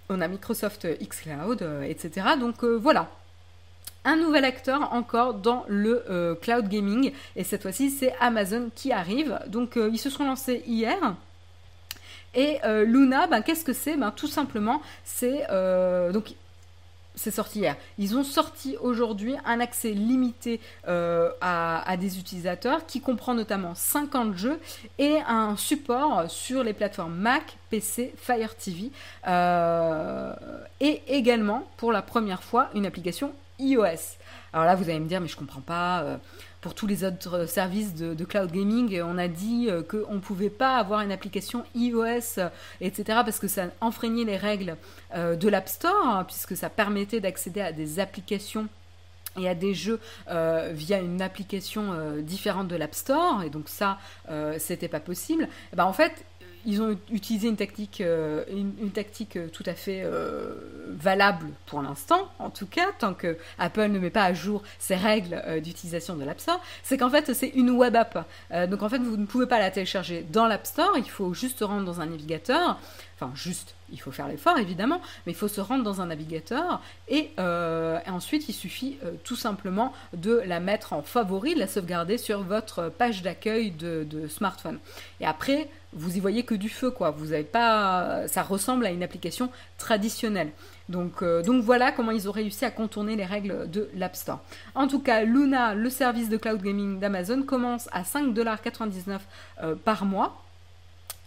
On 0.09 0.21
a 0.21 0.29
Microsoft 0.29 0.87
xCloud, 1.01 1.67
etc. 1.85 2.27
Donc 2.39 2.63
voilà. 2.65 3.11
Un 4.05 4.17
nouvel 4.17 4.45
acteur 4.45 4.93
encore 4.93 5.35
dans 5.35 5.65
le 5.69 6.37
cloud 6.43 6.69
gaming, 6.69 7.13
et 7.37 7.45
cette 7.45 7.63
fois-ci 7.63 7.91
c'est 7.91 8.15
Amazon 8.21 8.71
qui 8.75 8.93
arrive. 8.93 9.39
Donc 9.49 9.77
ils 9.77 9.99
se 9.99 10.11
sont 10.11 10.25
lancés 10.25 10.63
hier. 10.67 11.17
Et 12.35 12.59
euh, 12.65 12.85
Luna, 12.85 13.27
ben, 13.27 13.43
qu'est-ce 13.43 13.65
que 13.65 13.73
c'est? 13.73 13.97
Ben, 13.97 14.11
Tout 14.11 14.27
simplement, 14.27 14.81
c'est. 15.05 15.47
Euh, 15.51 16.13
donc, 16.13 16.35
c'est 17.15 17.31
sorti 17.31 17.59
hier. 17.59 17.77
Ils 17.99 18.17
ont 18.17 18.25
sorti 18.25 18.79
aujourd'hui 18.81 19.35
un 19.45 19.61
accès 19.61 19.91
limité 19.91 20.61
euh, 20.89 21.31
à, 21.43 21.95
des 21.99 22.19
utilisateurs 22.19 22.87
qui 22.87 23.03
comprend 23.03 23.35
notamment 23.35 23.75
50 23.75 24.35
jeux 24.35 24.59
et 24.99 25.19
un 25.29 25.55
support 25.59 26.31
sur 26.31 26.65
les 26.65 26.73
plateformes 26.73 27.15
Mac, 27.15 27.59
PC, 27.69 28.15
Fire 28.17 28.57
TV 28.57 28.91
et 30.81 31.03
également 31.07 31.69
pour 31.77 31.93
la 31.93 32.01
première 32.01 32.43
fois 32.43 32.71
une 32.75 32.87
application 32.87 33.35
iOS. 33.59 34.17
Alors 34.55 34.65
là, 34.65 34.75
vous 34.75 34.89
allez 34.89 35.01
me 35.01 35.07
dire, 35.07 35.21
mais 35.21 35.29
je 35.29 35.37
comprends 35.37 35.61
pas. 35.61 36.19
Pour 36.63 36.75
tous 36.75 36.87
les 36.87 37.05
autres 37.05 37.47
services 37.47 37.95
de, 37.95 38.25
cloud 38.25 38.51
gaming, 38.51 39.03
on 39.03 39.19
a 39.19 39.29
dit 39.29 39.67
euh, 39.69 39.83
qu'on 39.83 40.15
ne 40.15 40.21
pouvait 40.21 40.49
pas 40.49 40.77
avoir 40.77 41.01
une 41.01 41.11
application 41.11 41.65
iOS, 41.75 42.39
euh, 42.39 42.49
etc., 42.81 43.05
parce 43.25 43.41
que 43.41 43.49
ça 43.49 43.67
enfreignait 43.81 44.25
les 44.25 44.37
règles 44.37 44.77
euh, 45.15 45.35
de 45.35 45.49
l'App 45.49 45.69
Store, 45.69 46.07
hein, 46.07 46.25
puisque 46.25 46.57
ça 46.57 46.71
permettait 46.71 47.21
d'accéder 47.21 47.61
à 47.61 47.73
des 47.73 47.99
applications 47.99 48.69
et 49.37 49.49
à 49.49 49.55
des 49.55 49.73
jeux 49.73 49.99
via 50.27 50.99
une 50.99 51.23
application 51.23 52.19
différente 52.19 52.69
de 52.69 52.77
l'App 52.77 52.95
Store, 52.95 53.43
et 53.43 53.49
donc 53.49 53.71
ça, 53.71 53.97
c'était 54.59 54.89
pas 54.89 55.01
possible. 55.01 55.49
Et 55.73 55.77
ben 55.77 55.87
en 55.87 55.95
fait, 55.95 56.27
ils 56.65 56.81
ont 56.81 56.97
utilisé 57.11 57.49
une 57.49 57.57
tactique, 57.57 58.01
euh, 58.01 58.45
une, 58.51 58.91
tactique 58.91 59.37
euh, 59.37 59.49
tout 59.49 59.65
à 59.67 59.75
fait 59.75 60.03
euh, 60.05 60.55
valable 60.89 61.47
pour 61.67 61.83
l'instant, 61.83 62.31
en 62.39 62.51
tout 62.51 62.67
cas, 62.67 62.87
tant 62.99 63.15
que 63.15 63.37
Apple 63.59 63.89
ne 63.89 63.99
met 63.99 64.11
pas 64.11 64.25
à 64.25 64.33
jour 64.33 64.63
ses 64.79 64.95
règles 64.95 65.61
d'utilisation 65.63 66.17
de 66.17 66.25
l'App 66.25 66.41
Store, 66.41 66.61
c'est 66.83 66.99
qu'en 66.99 67.11
fait 67.11 67.33
c'est 67.35 67.49
une 67.49 67.71
web 67.71 67.97
app. 67.97 68.27
donc 68.69 68.83
en 68.83 68.89
fait 68.89 68.99
vous 68.99 69.17
ne 69.17 69.27
pouvez 69.27 69.47
pas 69.47 69.59
la 69.59 69.71
télécharger 69.71 70.27
dans 70.31 70.47
l'App 70.47 70.67
Store, 70.67 70.93
il 70.97 71.09
faut 71.09 71.35
juste 71.35 71.61
rentrer 71.61 71.85
dans 71.85 72.01
un 72.01 72.07
navigateur, 72.07 72.79
enfin 73.19 73.33
juste, 73.35 73.75
il 73.93 74.01
faut 74.01 74.11
faire 74.11 74.29
l'effort 74.29 74.59
évidemment, 74.59 75.01
mais 75.27 75.33
il 75.33 75.37
faut 75.37 75.49
se 75.49 75.61
rendre 75.61 75.85
dans 75.85 76.01
un 76.01 76.07
navigateur 76.07 76.81
et, 77.09 77.31
ensuite 78.07 78.49
il 78.49 78.53
suffit 78.53 78.99
tout 79.25 79.37
simplement 79.37 79.93
de 80.13 80.43
la 80.47 80.61
mettre 80.61 80.93
en 80.93 81.03
favori, 81.03 81.55
de 81.55 81.61
la 81.61 81.67
sauvegarder 81.67 82.19
sur 82.19 82.43
votre 82.43 82.89
page 82.89 83.23
d'accueil 83.23 83.71
de, 83.71 84.27
smartphone. 84.29 84.79
Et 85.21 85.27
après, 85.27 85.69
vous 85.93 86.17
y 86.17 86.21
voyez 86.21 86.43
que 86.45 86.55
du 86.55 86.69
feu, 86.69 86.91
quoi. 86.91 87.11
Vous 87.11 87.33
avez 87.33 87.43
pas, 87.43 88.27
ça 88.27 88.43
ressemble 88.43 88.87
à 88.87 88.91
une 88.91 89.03
application 89.03 89.51
traditionnelle. 89.79 90.51
Donc, 90.89 91.23
euh, 91.23 91.43
donc 91.43 91.63
voilà 91.63 91.93
comment 91.93 92.11
ils 92.11 92.29
ont 92.29 92.33
réussi 92.33 92.65
à 92.65 92.71
contourner 92.71 93.17
les 93.17 93.25
règles 93.25 93.71
de 93.71 93.89
l'App 93.95 94.17
Store. 94.17 94.41
En 94.75 94.89
tout 94.89 95.01
cas, 95.01 95.23
Luna, 95.23 95.75
le 95.75 95.91
service 95.91 96.29
de 96.29 96.37
cloud 96.37 96.63
gaming 96.63 96.99
d'Amazon, 96.99 97.43
commence 97.43 97.89
à 97.93 98.03
5,99$ 98.03 99.19
euh, 99.63 99.75
par 99.75 100.05
mois. 100.05 100.42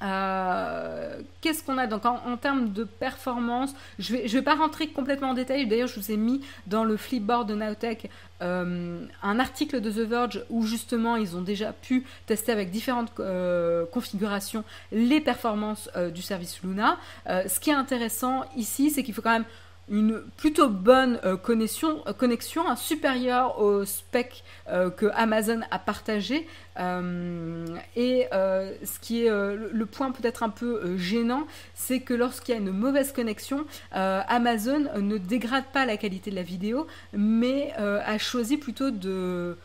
Euh, 0.02 1.22
qu'est-ce 1.40 1.64
qu'on 1.64 1.78
a 1.78 1.88
donc 1.88 2.06
en, 2.06 2.36
termes 2.38 2.74
de 2.74 2.84
performance 2.84 3.74
Je 3.98 4.14
vais, 4.14 4.28
je 4.28 4.38
vais 4.38 4.44
pas 4.44 4.56
rentrer 4.56 4.88
complètement 4.88 5.30
en 5.30 5.34
détail. 5.34 5.68
D'ailleurs, 5.68 5.88
je 5.88 6.00
vous 6.00 6.12
ai 6.12 6.18
mis 6.18 6.42
dans 6.68 6.84
le 6.84 6.98
flipboard 6.98 7.48
de 7.48 7.56
Nowtech 7.56 8.10
euh, 8.42 9.06
un 9.24 9.40
article 9.40 9.80
de 9.80 9.90
The 9.90 10.08
Verge 10.08 10.44
où 10.50 10.64
justement 10.64 11.16
ils 11.16 11.38
ont 11.38 11.42
déjà 11.42 11.72
pu 11.72 12.06
tester 12.26 12.52
avec 12.52 12.72
différentes 12.72 13.12
euh, 13.20 13.86
configurations 13.86 14.66
les 14.92 15.22
performances 15.22 15.90
du 16.14 16.22
service 16.22 16.62
Luna. 16.62 16.98
ce 17.28 17.60
qui 17.60 17.70
est 17.70 17.74
intéressant 17.74 18.44
ici, 18.58 18.90
c'est 18.90 19.04
qu'il 19.04 19.14
faut 19.14 19.22
quand 19.22 19.32
même 19.32 19.46
une 19.90 20.22
plutôt 20.38 20.70
bonne 20.70 21.20
euh, 21.24 21.38
connexion, 21.38 22.02
euh, 22.08 22.14
connexion 22.14 22.64
supérieure 22.76 23.60
au 23.60 23.86
spec 23.86 24.44
euh, 24.68 24.90
que 24.90 25.06
Amazon 25.14 25.62
a 25.70 25.80
partagé. 25.80 26.48
et 26.78 28.28
ce 28.32 29.00
qui 29.00 29.26
est 29.26 29.30
le 29.30 29.86
point 29.86 30.12
peut-être 30.12 30.44
un 30.44 30.50
peu 30.50 30.98
gênant, 30.98 31.48
c'est 31.74 32.02
que 32.02 32.14
lorsqu'il 32.14 32.54
y 32.54 32.58
a 32.58 32.62
une 32.62 32.72
mauvaise 32.72 33.14
connexion, 33.14 33.66
Amazon 33.92 34.86
ne 35.00 35.18
dégrade 35.18 35.66
pas 35.72 35.86
la 35.86 35.96
qualité 35.96 36.32
de 36.32 36.36
la 36.36 36.44
vidéo, 36.44 36.86
mais 37.14 37.74
a 37.78 38.18
choisi 38.18 38.58
plutôt 38.58 38.92
de 38.92 39.58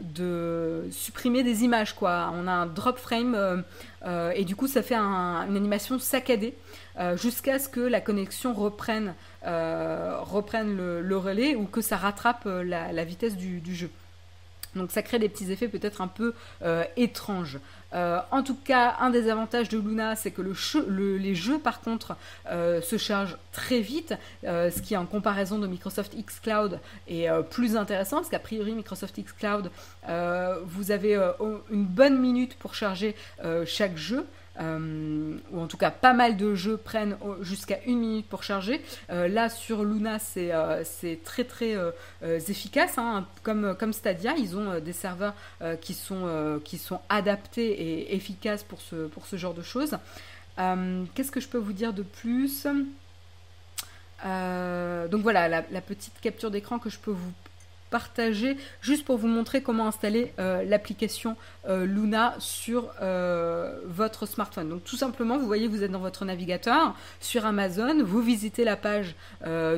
de 0.00 0.86
supprimer 0.92 1.42
des 1.42 1.64
images 1.64 1.94
quoi. 1.94 2.30
On 2.34 2.46
a 2.46 2.52
un 2.52 2.66
drop 2.66 2.98
frame 2.98 3.64
et 4.34 4.44
du 4.44 4.54
coup 4.54 4.66
ça 4.66 4.82
fait 4.82 4.94
une 4.94 5.56
animation 5.56 5.98
saccadée 5.98 6.54
jusqu'à 7.14 7.58
ce 7.58 7.68
que 7.70 7.80
la 7.80 8.02
connexion 8.02 8.52
reprenne 8.52 9.14
euh, 9.44 10.18
reprennent 10.20 10.76
le, 10.76 11.16
relais 11.16 11.54
ou 11.54 11.64
que 11.64 11.80
ça 11.80 11.96
rattrape 11.96 12.42
euh, 12.46 12.64
la, 12.64 13.04
vitesse 13.04 13.36
du, 13.36 13.74
jeu. 13.74 13.88
Donc 14.74 14.90
ça 14.90 15.00
crée 15.02 15.20
des 15.20 15.28
petits 15.28 15.52
effets 15.52 15.68
peut-être 15.68 16.00
un 16.00 16.08
peu 16.08 16.34
euh, 16.62 16.82
étranges. 16.96 17.58
en 17.92 18.42
tout 18.42 18.56
cas, 18.56 18.96
un 19.00 19.10
des 19.10 19.30
avantages 19.30 19.68
de 19.68 19.78
Luna, 19.78 20.16
c'est 20.16 20.32
que 20.32 20.42
les 20.42 21.34
jeux, 21.36 21.58
par 21.58 21.80
contre, 21.80 22.16
se 22.50 22.98
chargent 22.98 23.38
très 23.52 23.80
vite, 23.80 24.14
ce 24.42 24.82
qui, 24.82 24.96
en 24.96 25.06
comparaison 25.06 25.58
de 25.58 25.66
Microsoft 25.66 26.14
X 26.14 26.40
Cloud, 26.40 26.80
est 27.06 27.28
plus 27.48 27.76
intéressant, 27.76 28.16
parce 28.16 28.28
qu'a 28.28 28.38
priori, 28.40 28.72
Microsoft 28.72 29.16
X 29.16 29.32
Cloud, 29.32 29.70
vous 30.66 30.90
avez 30.90 31.14
une 31.70 31.86
bonne 31.86 32.18
minute 32.20 32.56
pour 32.58 32.74
charger 32.74 33.14
chaque 33.64 33.96
jeu. 33.96 34.26
Euh, 34.60 35.36
ou 35.52 35.60
en 35.60 35.68
tout 35.68 35.76
cas 35.76 35.92
pas 35.92 36.12
mal 36.12 36.36
de 36.36 36.56
jeux 36.56 36.76
prennent 36.76 37.16
jusqu'à 37.42 37.78
une 37.86 38.00
minute 38.00 38.26
pour 38.26 38.42
charger. 38.42 38.82
Euh, 39.10 39.28
là 39.28 39.48
sur 39.48 39.84
Luna 39.84 40.18
c'est 40.18 40.52
euh, 40.52 40.82
très 41.24 41.44
très 41.44 41.76
efficace, 42.48 42.98
hein. 42.98 43.26
comme, 43.42 43.76
comme 43.78 43.92
Stadia, 43.92 44.34
ils 44.36 44.56
ont 44.56 44.80
des 44.80 44.92
serveurs 44.92 45.34
qui, 45.80 45.94
sont, 45.94 46.60
qui 46.64 46.78
sont 46.78 47.00
adaptés 47.08 47.70
et 47.70 48.14
efficaces 48.14 48.64
pour 48.64 48.80
ce, 48.80 49.06
pour 49.06 49.26
ce 49.26 49.36
genre 49.36 49.54
de 49.54 49.62
choses. 49.62 49.96
Qu'est-ce 50.56 51.30
que 51.30 51.40
je 51.40 51.48
peux 51.48 51.58
vous 51.58 51.72
dire 51.72 51.92
de 51.92 52.02
plus? 52.02 52.66
Donc 54.24 55.22
voilà, 55.22 55.48
la, 55.48 55.64
la 55.70 55.80
petite 55.80 56.20
capture 56.20 56.50
d'écran 56.50 56.78
que 56.78 56.90
je 56.90 56.98
peux 56.98 57.12
vous 57.12 57.32
partager 57.90 58.56
juste 58.80 59.04
pour 59.04 59.18
vous 59.18 59.28
montrer 59.28 59.62
comment 59.62 59.86
installer 59.86 60.32
euh, 60.38 60.62
l'application 60.64 61.36
euh, 61.68 61.84
Luna 61.84 62.34
sur 62.38 62.90
euh, 63.00 63.80
votre 63.86 64.26
smartphone. 64.26 64.68
Donc 64.68 64.84
tout 64.84 64.96
simplement, 64.96 65.38
vous 65.38 65.46
voyez, 65.46 65.68
vous 65.68 65.82
êtes 65.82 65.90
dans 65.90 65.98
votre 65.98 66.24
navigateur 66.24 66.94
sur 67.20 67.46
Amazon, 67.46 68.02
vous 68.02 68.20
visitez 68.20 68.64
la 68.64 68.76
page 68.76 69.14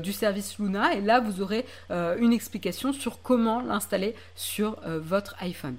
du 0.02 0.12
service 0.12 0.58
Luna 0.58 0.94
et 0.94 1.00
là 1.00 1.20
vous 1.20 1.42
aurez 1.42 1.64
une 1.90 2.32
explication 2.32 2.92
sur 2.92 3.22
comment 3.22 3.60
l'installer 3.60 4.14
sur 4.34 4.76
votre 4.84 5.36
iPhone. 5.40 5.76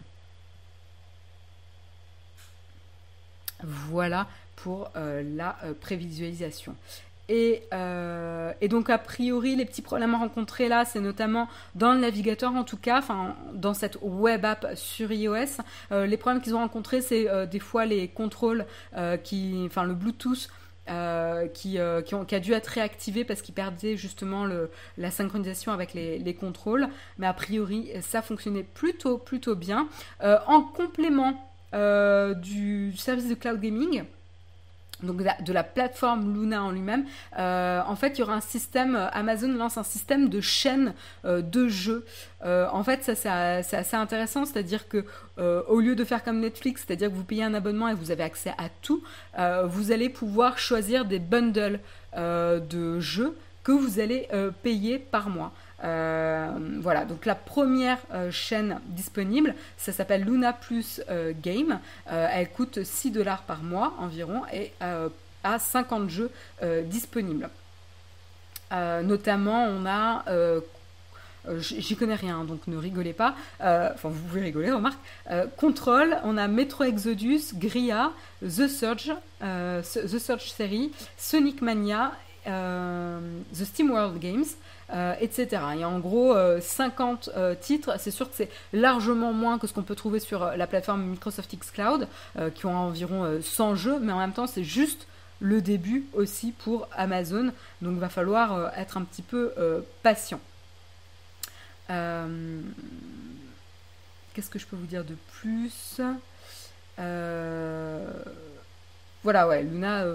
Voilà 3.63 4.27
pour 4.55 4.91
la 4.95 5.55
prévisualisation. 5.82 6.75
Euh, 7.32 8.53
et, 8.61 8.67
donc, 8.67 8.89
a 8.89 8.97
priori, 8.97 9.55
les 9.55 9.65
petits 9.65 9.82
problèmes 9.82 10.15
rencontrés 10.15 10.67
là, 10.67 10.86
c'est 10.86 10.99
notamment 10.99 11.47
dans 11.75 11.93
le 11.93 11.99
navigateur, 11.99 12.53
en 12.53 12.63
tout 12.63 12.77
cas, 12.77 13.01
dans 13.53 13.73
cette 13.73 13.97
web 14.01 14.45
app 14.45 14.67
sur 14.75 15.11
iOS. 15.11 15.61
Euh, 15.91 16.05
les 16.05 16.17
problèmes 16.17 16.41
qu'ils 16.41 16.55
ont 16.55 16.59
rencontrés, 16.59 17.01
c'est 17.01 17.29
euh, 17.29 17.45
des 17.45 17.59
fois 17.59 17.86
les 17.86 18.07
contrôles, 18.07 18.65
enfin, 18.93 19.84
le 19.84 19.93
Bluetooth. 19.93 20.49
qui, 21.53 21.77
qui, 22.05 22.36
a 22.36 22.39
dû 22.39 22.53
être 22.53 22.67
réactivé 22.67 23.23
parce 23.23 23.41
qu'il 23.41 23.53
perdait 23.53 23.95
justement 23.95 24.45
le, 24.45 24.69
la 24.97 25.09
synchronisation 25.09 25.71
avec 25.71 25.93
les, 25.93 26.19
les, 26.19 26.34
contrôles. 26.34 26.89
Mais 27.17 27.27
a 27.27 27.34
priori, 27.34 27.91
ça 28.01 28.21
fonctionnait 28.21 28.63
plutôt, 28.63 29.17
plutôt 29.17 29.55
bien. 29.55 29.88
en 30.21 30.61
complément 30.61 31.34
du 32.41 32.93
service 32.97 33.29
de 33.29 33.36
cloud 33.36 33.61
gaming, 33.61 34.03
donc 35.04 35.18
de 35.18 35.54
la, 35.54 35.64
plateforme 35.64 36.34
Luna 36.34 36.64
en 36.64 36.72
lui-même, 36.72 37.06
euh, 37.38 37.82
en 37.86 37.95
fait, 37.95 38.18
il 38.18 38.20
y 38.20 38.24
aura 38.24 38.34
un 38.34 38.41
système, 38.41 38.95
euh, 38.95 39.10
Amazon 39.12 39.49
lance 39.54 39.78
un 39.78 39.84
système 39.84 40.30
de 40.30 40.41
chaîne 40.41 40.93
euh, 41.26 41.41
de 41.41 41.68
jeux. 41.68 42.06
en 42.43 42.84
fait, 42.84 43.04
ça 43.04 43.16
c'est 43.16 43.78
assez 43.78 43.95
intéressant, 43.95 44.45
c'est-à-dire 44.45 44.88
que 44.88 45.06
au 45.38 45.80
lieu 45.80 45.95
de 45.95 46.04
faire 46.04 46.24
comme 46.24 46.39
Netflix, 46.39 46.84
c'est-à-dire 46.86 47.10
que 47.10 47.16
vous 47.16 47.24
payez 47.24 47.43
un 47.43 47.54
abonnement 47.54 47.88
et 47.88 47.93
vous 47.93 48.12
avez 48.12 48.24
accès 48.24 48.54
à 48.58 48.70
tout, 48.82 49.04
vous 49.66 49.91
allez 49.91 50.10
pouvoir 50.10 50.58
choisir 50.58 51.06
des 51.06 51.20
bundles 51.20 51.80
de 52.16 52.99
jeux 52.99 53.36
que 53.64 53.72
vous 53.72 53.99
allez 53.99 54.28
payer 54.64 54.97
par 54.97 55.30
mois. 55.30 55.52
Euh, 55.84 56.51
voilà, 56.79 57.05
donc 57.05 57.25
la 57.25 57.36
première 57.36 57.97
euh, 58.13 58.32
chaîne 58.32 58.79
disponible, 58.86 59.55
ça 59.77 59.91
s'appelle 59.91 60.23
Luna 60.23 60.53
Plus 60.53 61.01
euh, 61.09 61.34
Game. 61.41 61.79
elle 62.05 62.49
coûte 62.49 62.84
6 62.84 63.11
dollars 63.11 63.43
par 63.43 63.63
mois 63.63 63.93
environ 63.99 64.43
et 64.53 64.73
a 65.43 65.59
50 65.59 66.09
jeux 66.09 66.32
disponibles. 66.86 67.49
notamment, 68.71 69.65
on 69.65 69.86
a 69.86 70.23
j'y 71.57 71.95
connais 71.95 72.15
rien, 72.15 72.43
donc 72.43 72.67
ne 72.67 72.77
rigolez 72.77 73.13
pas. 73.13 73.36
enfin, 73.59 74.09
vous 74.09 74.21
pouvez 74.27 74.41
rigoler, 74.41 74.71
remarque. 74.71 74.99
Control, 75.57 76.17
on 76.23 76.38
a 76.38 76.47
Metro 76.47 76.84
Exodus, 76.84 77.53
Gria, 77.55 78.11
The 78.41 78.67
Surge, 78.67 79.13
The 79.41 80.19
Surge 80.19 80.51
Series, 80.51 80.91
Sonic 81.17 81.61
Mania, 81.61 82.11
The 82.45 83.63
Steam 83.63 83.91
World 83.91 84.19
Games, 84.19 84.55
euh, 84.93 85.15
etc. 85.21 85.47
Il 85.73 85.79
y 85.79 85.83
a 85.83 85.89
en 85.89 85.99
gros 85.99 86.35
50 86.59 87.29
euh, 87.29 87.51
euh, 87.51 87.55
titres. 87.55 87.95
C'est 87.97 88.11
sûr 88.11 88.29
que 88.29 88.35
c'est 88.35 88.49
largement 88.73 89.31
moins 89.31 89.57
que 89.57 89.65
ce 89.65 89.73
qu'on 89.73 89.83
peut 89.83 89.95
trouver 89.95 90.19
sur 90.19 90.45
la 90.57 90.67
plateforme 90.67 91.03
Microsoft 91.03 91.53
X 91.53 91.71
Cloud, 91.71 92.09
qui 92.55 92.65
ont 92.65 92.75
environ 92.75 93.39
100 93.41 93.75
jeux, 93.75 93.99
mais 93.99 94.11
en 94.11 94.19
même 94.19 94.33
temps, 94.33 94.47
c'est 94.47 94.63
juste 94.63 95.07
le 95.39 95.61
début 95.61 96.05
aussi 96.13 96.51
pour 96.51 96.89
Amazon. 96.91 97.51
Donc 97.81 97.99
va 97.99 98.09
falloir 98.09 98.77
être 98.77 98.97
un 98.97 99.03
petit 99.03 99.21
peu 99.21 99.53
patient. 100.03 100.41
Qu'est-ce 101.87 102.65
que 104.49 104.59
je 104.59 104.65
peux 104.65 104.75
vous 104.75 104.85
dire 104.85 105.05
de 105.05 105.15
plus? 105.39 106.01
Voilà, 109.24 109.47
ouais, 109.47 109.63
Luna 109.63 110.05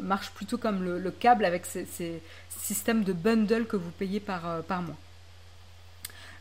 marche 0.00 0.30
plutôt 0.30 0.58
comme 0.58 0.84
le, 0.84 1.10
câble 1.10 1.44
avec 1.44 1.66
ces, 1.66 2.22
systèmes 2.50 3.02
de 3.02 3.12
bundle 3.12 3.66
que 3.66 3.76
vous 3.76 3.90
payez 3.90 4.20
par, 4.20 4.42
mois. 4.82 4.96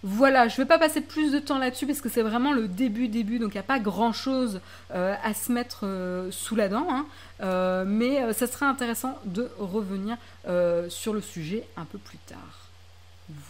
Voilà, 0.04 0.48
je 0.48 0.54
ne 0.54 0.58
vais 0.64 0.68
pas 0.68 0.80
passer 0.80 1.02
plus 1.02 1.32
de 1.32 1.40
temps 1.40 1.60
là-dessus 1.60 1.86
parce 1.86 2.02
que 2.02 2.10
c'est 2.10 2.24
vraiment 2.24 2.54
le 2.54 2.68
début, 2.68 3.08
début, 3.08 3.38
donc 3.38 3.50
il 3.54 3.58
n'y 3.58 3.60
a 3.60 3.64
pas 3.64 3.80
grand-chose 3.80 4.60
euh, 4.96 5.16
à 5.24 5.34
se 5.36 5.52
mettre 5.52 5.86
euh, 5.86 6.32
sous 6.32 6.56
la 6.56 6.70
dent, 6.70 6.88
hein. 6.90 7.06
euh, 7.42 7.84
mais 7.86 8.34
ça 8.34 8.48
serait 8.48 8.66
intéressant 8.66 9.20
de 9.26 9.50
revenir 9.60 10.18
sur 10.90 11.14
le 11.14 11.22
sujet 11.22 11.68
un 11.78 11.86
peu 11.86 11.98
plus 11.98 12.18
tard. 12.20 12.70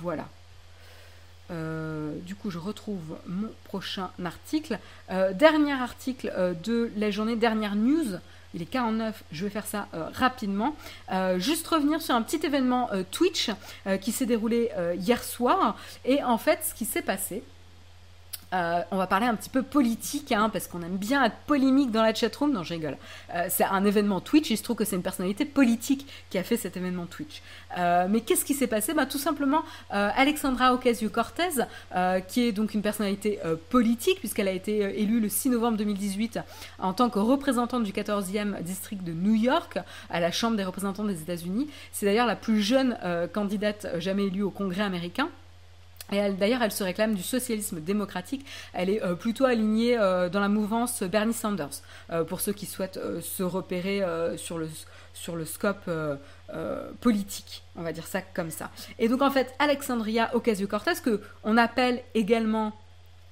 Voilà. 0.01 0.27
Du 1.51 2.35
coup, 2.35 2.49
je 2.49 2.57
retrouve 2.57 3.17
mon 3.27 3.49
prochain 3.65 4.09
article. 4.23 4.79
dernier 5.33 5.73
article 5.73 6.31
de 6.63 6.91
la 6.95 7.11
journée, 7.11 7.35
dernière 7.35 7.75
news 7.75 8.19
il 8.53 8.61
est 8.61 8.65
49, 8.65 9.23
je 9.31 9.45
vais 9.45 9.49
faire 9.49 9.65
ça 9.65 9.87
euh, 9.93 10.07
rapidement. 10.13 10.75
Euh, 11.11 11.39
juste 11.39 11.67
revenir 11.67 12.01
sur 12.01 12.15
un 12.15 12.21
petit 12.21 12.45
événement 12.45 12.89
euh, 12.91 13.03
Twitch 13.09 13.49
qui 14.01 14.11
s'est 14.11 14.25
déroulé 14.25 14.69
hier 14.97 15.23
soir. 15.23 15.77
Et 16.05 16.23
en 16.23 16.37
fait, 16.37 16.59
ce 16.63 16.73
qui 16.73 16.85
s'est 16.85 17.01
passé, 17.01 17.43
euh, 18.53 18.81
on 18.91 18.97
va 18.97 19.07
parler 19.07 19.25
un 19.25 19.35
petit 19.35 19.49
peu 19.49 19.63
politique, 19.63 20.31
hein, 20.31 20.49
parce 20.49 20.67
qu'on 20.67 20.81
aime 20.81 20.97
bien 20.97 21.23
être 21.23 21.37
polémique 21.47 21.91
dans 21.91 22.01
la 22.01 22.13
chatroom. 22.13 22.51
Non, 22.51 22.63
je 22.63 22.73
rigole. 22.73 22.97
Euh, 23.33 23.45
c'est 23.49 23.63
un 23.63 23.85
événement 23.85 24.19
Twitch, 24.19 24.49
il 24.49 24.57
se 24.57 24.63
trouve 24.63 24.75
que 24.75 24.83
c'est 24.83 24.95
une 24.95 25.01
personnalité 25.01 25.45
politique 25.45 26.05
qui 26.29 26.37
a 26.37 26.43
fait 26.43 26.57
cet 26.57 26.75
événement 26.75 27.05
Twitch. 27.05 27.41
Euh, 27.77 28.07
mais 28.09 28.21
qu'est-ce 28.21 28.43
qui 28.43 28.53
s'est 28.53 28.67
passé? 28.67 28.93
Bah, 28.93 29.05
Tout 29.05 29.17
simplement, 29.17 29.63
Alexandra 29.89 30.73
Ocasio-Cortez, 30.73 31.63
qui 32.27 32.41
est 32.41 32.51
donc 32.51 32.73
une 32.73 32.81
personnalité 32.81 33.39
politique, 33.69 34.19
puisqu'elle 34.19 34.47
a 34.47 34.51
été 34.51 35.01
élue 35.01 35.19
le 35.19 35.29
6 35.29 35.49
novembre 35.49 35.77
2018 35.77 36.39
en 36.79 36.93
tant 36.93 37.09
que 37.09 37.19
représentante 37.19 37.83
du 37.83 37.91
14e 37.91 38.61
district 38.61 39.03
de 39.03 39.13
New 39.13 39.35
York 39.35 39.79
à 40.09 40.19
la 40.19 40.31
Chambre 40.31 40.57
des 40.57 40.63
représentants 40.63 41.03
des 41.03 41.21
États-Unis. 41.21 41.69
C'est 41.91 42.05
d'ailleurs 42.05 42.27
la 42.27 42.35
plus 42.35 42.61
jeune 42.61 42.97
candidate 43.33 43.87
jamais 43.99 44.25
élue 44.25 44.43
au 44.43 44.51
Congrès 44.51 44.83
américain. 44.83 45.29
D'ailleurs, 46.11 46.61
elle 46.61 46.71
se 46.71 46.83
réclame 46.83 47.15
du 47.15 47.23
socialisme 47.23 47.79
démocratique. 47.79 48.45
Elle 48.73 48.89
est 48.89 49.03
euh, 49.03 49.15
plutôt 49.15 49.45
alignée 49.45 49.97
euh, 49.97 50.29
dans 50.29 50.41
la 50.41 50.49
mouvance 50.49 51.03
Bernie 51.03 51.33
Sanders, 51.33 51.81
euh, 52.11 52.23
pour 52.23 52.41
ceux 52.41 52.51
qui 52.51 52.65
souhaitent 52.65 52.99
se 53.21 53.43
repérer 53.43 54.01
sur, 54.37 54.57
le, 54.57 54.69
sur 55.13 55.35
le 55.35 55.45
scope 55.45 55.89
politique, 56.99 57.63
on 57.75 57.81
va 57.81 57.93
dire 57.93 58.07
ça 58.07 58.21
comme 58.21 58.51
ça. 58.51 58.69
Et 58.99 59.07
donc 59.07 59.21
en 59.21 59.31
fait, 59.31 59.53
Alexandria 59.59 60.35
Ocasio-Cortez, 60.35 61.01
que 61.03 61.21
on 61.43 61.57
appelle 61.57 62.01
également 62.13 62.73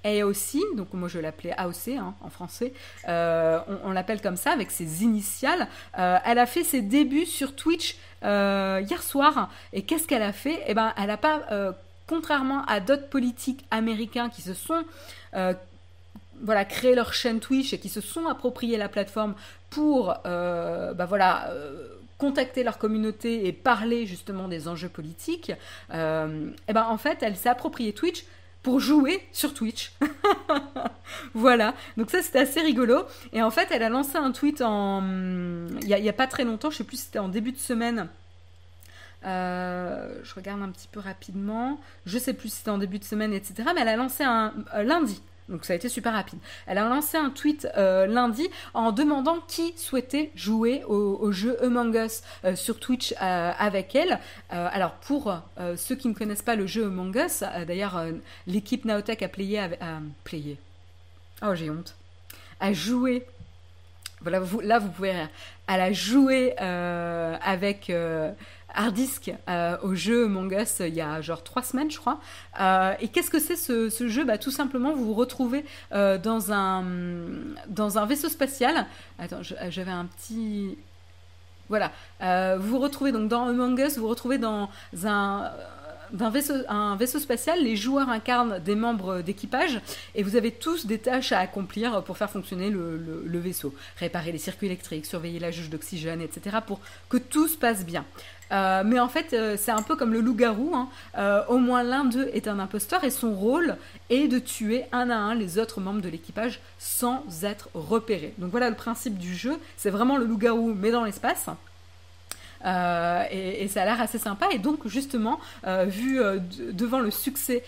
AOC, 0.05 0.78
donc 0.78 0.93
moi 0.93 1.09
je 1.09 1.20
l'appelais 1.20 1.51
AOC 1.57 1.89
hein, 1.97 2.13
en 2.22 2.30
français, 2.30 2.74
on, 3.05 3.91
l'appelle 3.91 4.22
comme 4.22 4.38
ça 4.38 4.51
avec 4.51 4.72
ses 4.72 5.03
initiales. 5.03 5.67
elle 5.93 6.39
a 6.39 6.45
fait 6.45 6.63
ses 6.63 6.82
débuts 6.82 7.26
sur 7.26 7.55
Twitch 7.55 7.97
hier 8.24 9.03
soir. 9.03 9.49
Et 9.74 9.82
qu'est-ce 9.82 10.07
qu'elle 10.07 10.24
a 10.24 10.34
fait? 10.34 10.63
Eh 10.67 10.74
ben, 10.74 10.93
elle 10.97 11.07
n'a 11.07 11.17
pas 11.17 11.76
contrairement 12.10 12.66
à 12.66 12.80
d'autres 12.80 13.07
politiques 13.07 13.64
américains 13.70 14.30
qui 14.30 14.41
se 14.41 14.55
sont 14.55 14.84
euh, 15.36 15.53
voilà, 16.41 16.66
créé 16.66 16.95
leur 16.95 17.14
chaîne 17.14 17.39
Twitch 17.39 17.72
et 17.74 17.80
qui 17.80 17.89
se 17.89 18.01
sont 18.01 18.26
appropriés 18.26 18.78
la 18.78 18.89
plateforme 18.89 19.36
pour 19.70 20.16
euh, 20.26 20.93
bah 20.95 21.05
voilà, 21.05 21.49
euh, 21.49 21.88
contacter 22.18 22.64
leur 22.64 22.80
communauté 22.80 23.45
et 23.45 23.53
parler 23.53 24.07
justement 24.07 24.47
des 24.47 24.68
enjeux 24.68 24.89
politiques, 24.89 25.51
et 25.51 25.55
eh 25.93 26.74
ben 26.74 26.84
en 26.84 26.97
fait, 26.97 27.20
elle 27.22 27.36
s'est 27.36 27.49
appropriée 27.49 27.93
Twitch 27.93 28.26
pour 28.64 28.80
jouer 28.80 29.22
sur 29.32 29.53
Twitch. 29.53 29.93
voilà, 31.34 31.76
donc 31.95 32.10
ça 32.10 32.22
c'était 32.22 32.39
assez 32.39 32.62
rigolo. 32.62 33.03
Et 33.34 33.41
en 33.43 33.51
fait, 33.51 33.68
elle 33.72 33.84
a 33.84 33.89
lancé 33.89 34.18
un 34.18 34.32
tweet 34.32 34.62
en... 34.62 35.03
Il 35.82 35.88
n'y 35.88 36.10
a, 36.10 36.14
pas 36.14 36.28
très 36.28 36.43
longtemps, 36.43 36.72
je 36.72 36.78
sais 36.78 36.84
plus 36.84 36.97
si 36.97 37.05
c'était 37.05 37.20
en 37.20 37.30
début 37.30 37.51
de 37.51 37.57
semaine 37.57 37.99
euh, 37.99 38.05
je 39.24 40.36
regarde 40.36 40.61
un 40.61 40.70
petit 40.70 40.88
peu 40.88 40.99
rapidement. 40.99 41.80
Je 42.05 42.17
sais 42.17 42.34
plus 42.34 42.49
si 42.49 42.57
c'était 42.57 42.70
en 42.72 42.78
début 42.78 42.99
de 42.99 43.03
semaine, 43.03 43.34
etc. 43.34 43.70
Mais 43.76 43.82
elle 43.82 43.88
a 43.88 43.95
lancé 43.95 44.24
un 44.24 44.53
euh, 44.76 44.84
lundi. 44.84 45.22
Donc 45.47 45.65
ça 45.65 45.74
a 45.74 45.76
été 45.76 45.89
super 45.89 46.13
rapide. 46.13 46.38
Elle 46.67 46.78
a 46.78 46.88
lancé 46.88 47.17
un 47.17 47.32
tweet 47.32 47.67
euh, 47.76 48.05
lundi 48.05 48.47
en 48.76 48.91
demandant 48.91 49.39
qui 49.47 49.74
souhaitait 49.78 50.32
jouer 50.36 50.84
au, 50.84 51.32
jeu 51.32 51.57
Among 51.63 51.95
Us 51.95 52.22
sur 52.53 52.80
Twitch 52.80 53.15
avec 53.17 53.95
elle. 53.95 54.20
alors 54.51 54.91
pour 54.93 55.34
ceux 55.76 55.95
qui 55.95 56.07
ne 56.07 56.13
connaissent 56.13 56.43
pas 56.43 56.55
le 56.55 56.67
jeu 56.67 56.86
Among 56.86 57.15
Us, 57.15 57.43
d'ailleurs 57.65 57.99
l'équipe 58.45 58.86
Naotech 58.86 59.24
a 59.24 59.28
playé, 59.28 59.57
avec. 59.57 59.80
Oh 61.41 61.55
j'ai 61.55 61.72
honte. 61.72 61.95
A 62.59 62.72
joué. 62.72 63.26
Voilà, 64.22 64.41
là 64.61 64.78
vous 64.78 64.89
pouvez 64.89 65.13
rire. 65.13 65.30
Elle 65.67 65.82
a 65.82 65.91
joué 65.93 66.55
avec 66.59 67.91
hard 68.74 68.93
disk 68.93 69.32
euh, 69.47 69.78
au 69.84 69.95
jeu 69.95 70.26
Among 70.26 70.51
Us 70.53 70.80
il 70.80 70.93
y 70.93 71.01
a 71.01 71.22
genre 71.22 71.43
trois 71.43 71.63
semaines, 71.63 71.91
je 71.91 71.97
crois. 71.97 72.20
Euh, 72.59 72.93
et 72.99 73.07
qu'est-ce 73.07 73.30
que 73.30 73.39
c'est 73.39 73.55
ce, 73.55 74.07
jeu? 74.07 74.24
Bah, 74.24 74.38
Tout 74.38 74.51
simplement, 74.51 74.93
vous 74.93 75.05
vous 75.05 75.13
retrouvez 75.13 75.65
euh, 75.91 76.17
dans, 76.17 76.51
un, 76.51 76.84
dans 77.67 77.97
un 77.97 78.05
vaisseau 78.05 78.30
spatial. 78.30 78.86
Attends, 79.17 79.41
j'avais 79.41 79.91
un 79.91 80.05
petit. 80.05 80.78
Voilà. 81.70 81.91
vous 82.57 82.67
vous 82.67 82.80
retrouvez 82.80 83.11
donc 83.11 83.28
dans 83.28 83.47
Among 83.47 83.80
Us, 83.80 83.95
vous 83.95 84.01
vous 84.01 84.09
retrouvez 84.09 84.38
dans 84.38 84.70
un 85.03 85.51
d'un 86.11 86.32
vaisseau, 86.32 86.55
un 86.67 86.95
vaisseau 86.95 87.20
spatial, 87.20 87.61
les 87.61 87.76
joueurs 87.76 88.09
incarnent 88.09 88.57
des 88.57 88.74
membres 88.74 89.22
d'équipage 89.22 89.80
et 90.15 90.24
vous 90.24 90.36
avez 90.36 90.49
tous 90.49 90.88
des 90.88 90.97
tâches 90.97 91.32
à 91.32 91.38
accomplir 91.38 92.03
pour 92.03 92.17
faire 92.17 92.32
fonctionner 92.32 92.72
le, 92.72 93.24
le 93.24 93.39
vaisseau. 93.39 93.76
Réparer 93.97 94.32
les 94.32 94.39
circuits 94.39 94.65
électriques, 94.65 95.05
surveiller 95.05 95.38
la 95.38 95.51
jauge 95.51 95.70
d'oxygène, 95.70 96.22
etc. 96.22 96.57
pour 96.65 96.80
que 97.09 97.17
tout 97.17 97.47
se 97.47 97.57
passe 97.57 97.86
bien. 97.86 98.05
Euh, 98.52 98.84
mais 98.86 99.00
en 99.00 99.08
fait, 99.08 99.34
euh, 99.34 99.56
c'est 99.58 99.72
un 99.72 99.82
peu 99.82 99.95
comme 99.95 100.14
le 100.14 100.22
loup-garou. 100.22 100.72
Hein. 100.74 100.89
Euh, 101.18 101.43
au 101.47 101.58
moins 101.58 101.84
l'un 101.84 102.06
d'eux 102.06 102.30
est 102.34 102.47
un 102.47 102.60
imposteur 102.60 103.04
et 103.04 103.10
son 103.10 103.34
rôle 103.34 103.78
est 104.10 104.28
de 104.28 104.39
tuer 104.39 104.86
un 104.91 105.10
à 105.10 105.16
un 105.16 105.36
les 105.36 105.60
autres 105.60 105.82
membres 105.82 106.02
de 106.02 106.10
l'équipage 106.10 106.60
sans 106.78 107.24
être 107.43 107.70
repéré. 107.74 108.34
Donc 108.38 108.52
voilà 108.52 108.70
le 108.70 108.76
principe 108.76 109.18
du 109.18 109.36
jeu. 109.36 109.58
C'est 109.78 109.89
vraiment 109.89 110.18
le 110.18 110.26
loup-garou 110.26 110.74
mais 110.74 110.91
dans 110.91 111.04
l'espace. 111.04 111.47
Euh, 112.66 113.24
et, 113.32 113.68
ça 113.68 113.84
a 113.84 113.86
l'air 113.86 114.01
assez 114.01 114.18
sympa. 114.18 114.47
Et 114.51 114.57
donc, 114.57 114.88
justement, 114.88 115.39
euh, 115.66 115.86
vu 115.86 116.22
euh, 116.22 116.39
devant 116.72 116.99
le 116.99 117.12
succès 117.12 117.64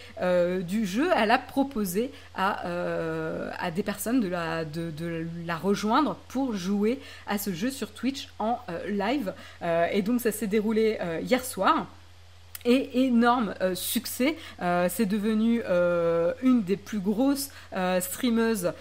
du 0.61 0.85
jeu, 0.85 1.09
elle 1.15 1.31
a 1.31 1.37
proposé 1.37 2.11
à, 2.35 3.71
des 3.73 3.83
personnes 3.83 4.19
de 4.19 4.27
la, 4.27 4.65
de, 4.65 4.91
de, 4.91 5.25
la 5.45 5.55
rejoindre 5.55 6.15
pour 6.27 6.55
jouer 6.55 6.99
à 7.27 7.37
ce 7.37 7.53
jeu 7.53 7.69
sur 7.69 7.91
Twitch 7.91 8.29
en 8.39 8.59
live. 8.87 9.33
et 9.91 10.01
donc, 10.01 10.21
ça 10.21 10.31
s'est 10.31 10.47
déroulé 10.47 10.97
hier 11.23 11.43
soir. 11.43 11.87
Et 12.63 13.05
énorme 13.05 13.55
succès, 13.73 14.37
c'est 14.59 15.05
devenu 15.05 15.61
une 16.43 16.63
des 16.63 16.77
plus 16.77 16.99
grosses 16.99 17.49
streameuses 17.99 18.73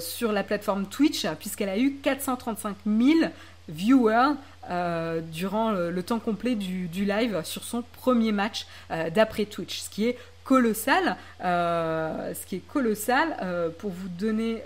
sur 0.00 0.32
la 0.32 0.42
plateforme 0.42 0.86
Twitch 0.86 1.26
puisqu'elle 1.38 1.68
a 1.68 1.78
eu 1.78 1.94
435 2.02 2.76
000 2.86 3.30
viewers 3.68 4.32
euh, 4.70 5.20
durant 5.32 5.72
le, 5.72 6.02
temps 6.02 6.18
complet 6.18 6.54
du, 6.54 6.88
live 7.04 7.40
sur 7.44 7.64
son 7.64 7.82
premier 7.82 8.32
match 8.32 8.66
euh, 8.90 9.08
d'après 9.08 9.46
Twitch, 9.46 9.80
ce 9.80 9.90
qui 9.90 10.06
est 10.06 10.18
colossal. 10.44 11.16
Euh, 11.42 12.34
ce 12.34 12.46
qui 12.46 12.56
est 12.56 12.66
colossal, 12.66 13.36
pour 13.78 13.90
vous 13.90 14.08
donner 14.08 14.62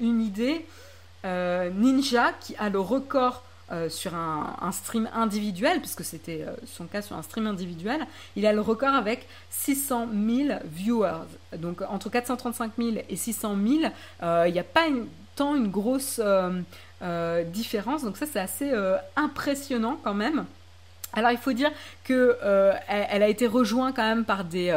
une 0.00 0.20
idée, 0.20 0.64
Ninja, 1.24 2.32
qui 2.40 2.56
a 2.56 2.68
le 2.68 2.80
record 2.80 3.44
sur 3.88 4.14
un, 4.14 4.72
stream 4.72 5.08
individuel, 5.14 5.80
puisque 5.80 6.04
c'était 6.04 6.44
son 6.66 6.86
cas 6.86 7.02
sur 7.02 7.16
un 7.16 7.22
stream 7.22 7.46
individuel, 7.46 8.06
il 8.36 8.46
a 8.46 8.52
le 8.52 8.60
record 8.60 8.94
avec 8.94 9.26
600 9.50 10.08
000 10.12 10.58
viewers. 10.64 11.26
Donc 11.56 11.82
entre 11.82 12.10
435 12.10 12.72
000 12.76 12.90
et 13.08 13.16
600 13.16 13.56
000, 13.56 13.92
il 14.46 14.52
n'y 14.52 14.58
a 14.58 14.64
pas 14.64 14.86
tant 15.34 15.56
une 15.56 15.68
grosse 15.68 16.20
euh, 17.02 17.42
différence. 17.42 18.04
Donc 18.04 18.16
ça, 18.16 18.26
c'est 18.26 18.40
assez 18.40 18.70
euh, 18.72 18.96
impressionnant 19.16 19.98
quand 20.02 20.14
même. 20.14 20.44
Alors 21.14 21.30
il 21.30 21.36
faut 21.36 21.52
dire 21.52 21.70
que 22.04 22.38
euh, 22.42 22.72
elle, 22.88 23.22
a 23.22 23.28
été 23.28 23.46
rejointe 23.46 23.94
quand 23.94 24.02
même 24.02 24.24
par 24.24 24.44
des, 24.44 24.74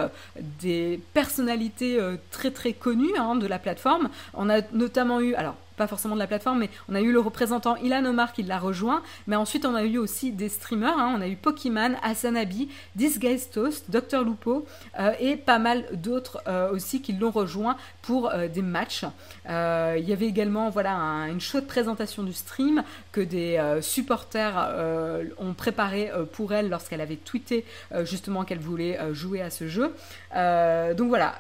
des 0.60 1.00
personnalités 1.14 1.98
très 2.30 2.52
très 2.52 2.74
connues 2.74 3.16
hein, 3.18 3.36
de 3.36 3.48
la 3.48 3.58
plateforme. 3.58 4.10
On 4.34 4.50
a 4.50 4.62
notamment 4.74 5.22
eu, 5.22 5.34
alors 5.36 5.56
pas 5.76 5.88
forcément 5.88 6.16
de 6.16 6.20
la 6.20 6.28
plateforme, 6.28 6.60
mais 6.60 6.70
on 6.90 6.96
a 6.96 7.02
eu 7.02 7.12
le 7.12 7.20
représentant 7.20 7.76
Ilan 7.78 8.06
Omar 8.06 8.34
qui 8.34 8.44
l'a 8.44 8.60
rejoint. 8.60 9.02
Mais 9.28 9.36
ensuite, 9.36 9.66
on 9.66 9.76
a 9.76 9.84
eu 9.84 9.98
aussi 9.98 10.32
des 10.32 10.50
streamers. 10.50 10.98
Hein. 10.98 11.14
on 11.18 11.22
a 11.22 11.28
eu 11.28 11.36
Pokémon, 11.36 11.94
Asanabi, 12.04 12.70
This 12.98 13.20
Guy's 13.20 13.50
Toast, 13.50 13.90
Dr. 13.90 14.24
Lupo 14.24 14.66
euh, 15.00 15.12
et 15.20 15.36
pas 15.36 15.60
mal 15.60 15.86
d'autres 15.94 16.42
euh, 16.48 16.72
aussi 16.72 17.02
qui 17.02 17.14
l'ont 17.14 17.32
rejoint 17.32 17.78
pour 18.02 18.30
euh, 18.30 18.48
des 18.48 18.62
matchs. 18.62 19.06
il 19.48 20.10
y 20.10 20.14
avait 20.14 20.28
également 20.28 20.70
voilà, 20.70 20.94
une 21.30 21.42
chaude 21.42 21.68
présentation 21.68 22.24
du 22.24 22.34
stream 22.34 22.84
que 23.12 23.22
des 23.22 23.80
supporters 23.82 24.56
ont 25.38 25.54
préparé 25.54 26.12
pour 26.34 26.54
elle 26.54 26.70
lorsqu'elle 26.70 27.02
avait 27.02 27.16
tweeté 27.16 27.66
justement 28.04 28.44
qu'elle 28.44 28.60
voulait 28.60 29.00
jouer 29.14 29.42
à 29.42 29.50
ce 29.50 29.68
jeu. 29.68 29.94
donc 30.34 31.10
voilà, 31.10 31.36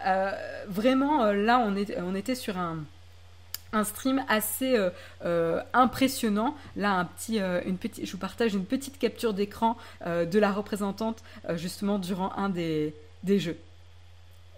vraiment 0.67 1.31
là 1.31 1.59
on, 1.59 1.75
on 2.03 2.15
était 2.15 2.35
sur 2.35 2.57
un 2.57 2.77
un 3.75 3.83
stream 3.83 4.23
assez 4.27 4.75
euh, 4.75 4.89
euh, 5.25 5.61
impressionnant. 5.73 6.55
Là, 6.75 6.93
un 6.93 7.05
petit, 7.05 7.39
euh, 7.39 7.61
une 7.65 7.77
petite, 7.77 8.05
je 8.05 8.11
vous 8.11 8.17
partage 8.17 8.53
une 8.53 8.65
petite 8.65 8.97
capture 8.97 9.33
d'écran 9.33 9.77
de 10.05 10.39
la 10.39 10.51
représentante 10.51 11.23
justement 11.55 11.99
durant 11.99 12.31
un 12.37 12.49
des, 12.49 12.93
des 13.23 13.39
jeux, 13.39 13.57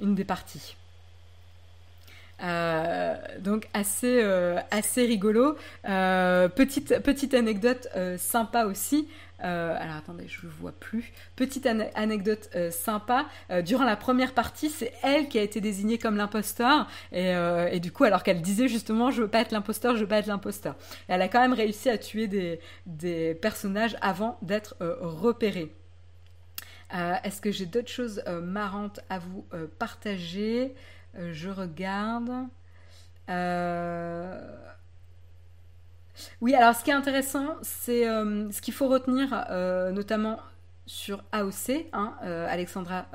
une 0.01 0.13
des 0.13 0.23
parties. 0.23 0.75
Donc 2.39 3.67
assez, 3.73 4.21
assez 4.71 5.05
rigolo. 5.05 5.55
petite, 5.83 6.99
petite 7.03 7.33
anecdote 7.33 7.87
sympa 8.17 8.65
aussi. 8.65 9.07
Euh, 9.43 9.75
alors 9.79 9.97
attendez, 9.97 10.27
je 10.27 10.45
ne 10.45 10.51
vois 10.51 10.71
plus. 10.71 11.11
Petite 11.35 11.67
anecdote 11.95 12.49
euh, 12.55 12.71
sympa. 12.71 13.27
Euh, 13.51 13.61
durant 13.61 13.83
la 13.83 13.95
première 13.95 14.33
partie, 14.33 14.69
c'est 14.69 14.93
elle 15.03 15.27
qui 15.27 15.37
a 15.37 15.43
été 15.43 15.61
désignée 15.61 15.97
comme 15.97 16.17
l'imposteur. 16.17 16.87
Et, 17.11 17.79
du 17.79 17.91
coup, 17.91 18.03
alors 18.03 18.23
qu'elle 18.23 18.41
disait 18.41 18.67
justement, 18.67 19.11
je 19.11 19.21
veux 19.21 19.27
pas 19.27 19.41
être 19.41 19.51
l'imposteur, 19.51 19.95
je 19.95 20.01
veux 20.01 20.07
pas 20.07 20.17
être 20.17 20.27
l'imposteur. 20.27 20.75
Elle 21.07 21.21
a 21.21 21.27
quand 21.27 21.41
même 21.41 21.53
réussi 21.53 21.89
à 21.89 21.97
tuer 21.97 22.27
des, 22.27 22.59
des 22.85 23.35
personnages 23.35 23.95
avant 24.01 24.37
d'être 24.41 24.75
repérée. 24.79 25.73
Est-ce 26.91 27.41
que 27.41 27.51
j'ai 27.51 27.65
d'autres 27.65 27.89
choses 27.89 28.23
marrantes 28.43 28.99
à 29.09 29.19
vous 29.19 29.45
partager? 29.77 30.73
Je 31.17 31.49
regarde. 31.49 32.47
Oui, 36.41 36.55
alors 36.55 36.75
ce 36.75 36.83
qui 36.83 36.89
est 36.89 36.93
intéressant, 36.93 37.55
c'est 37.61 38.07
euh, 38.07 38.51
ce 38.51 38.61
qu'il 38.61 38.73
faut 38.73 38.87
retenir, 38.87 39.45
euh, 39.49 39.91
notamment 39.91 40.39
sur 40.85 41.21
AOC, 41.33 41.87
hein, 41.91 42.13
euh, 42.23 42.47
Alexandra, 42.49 43.07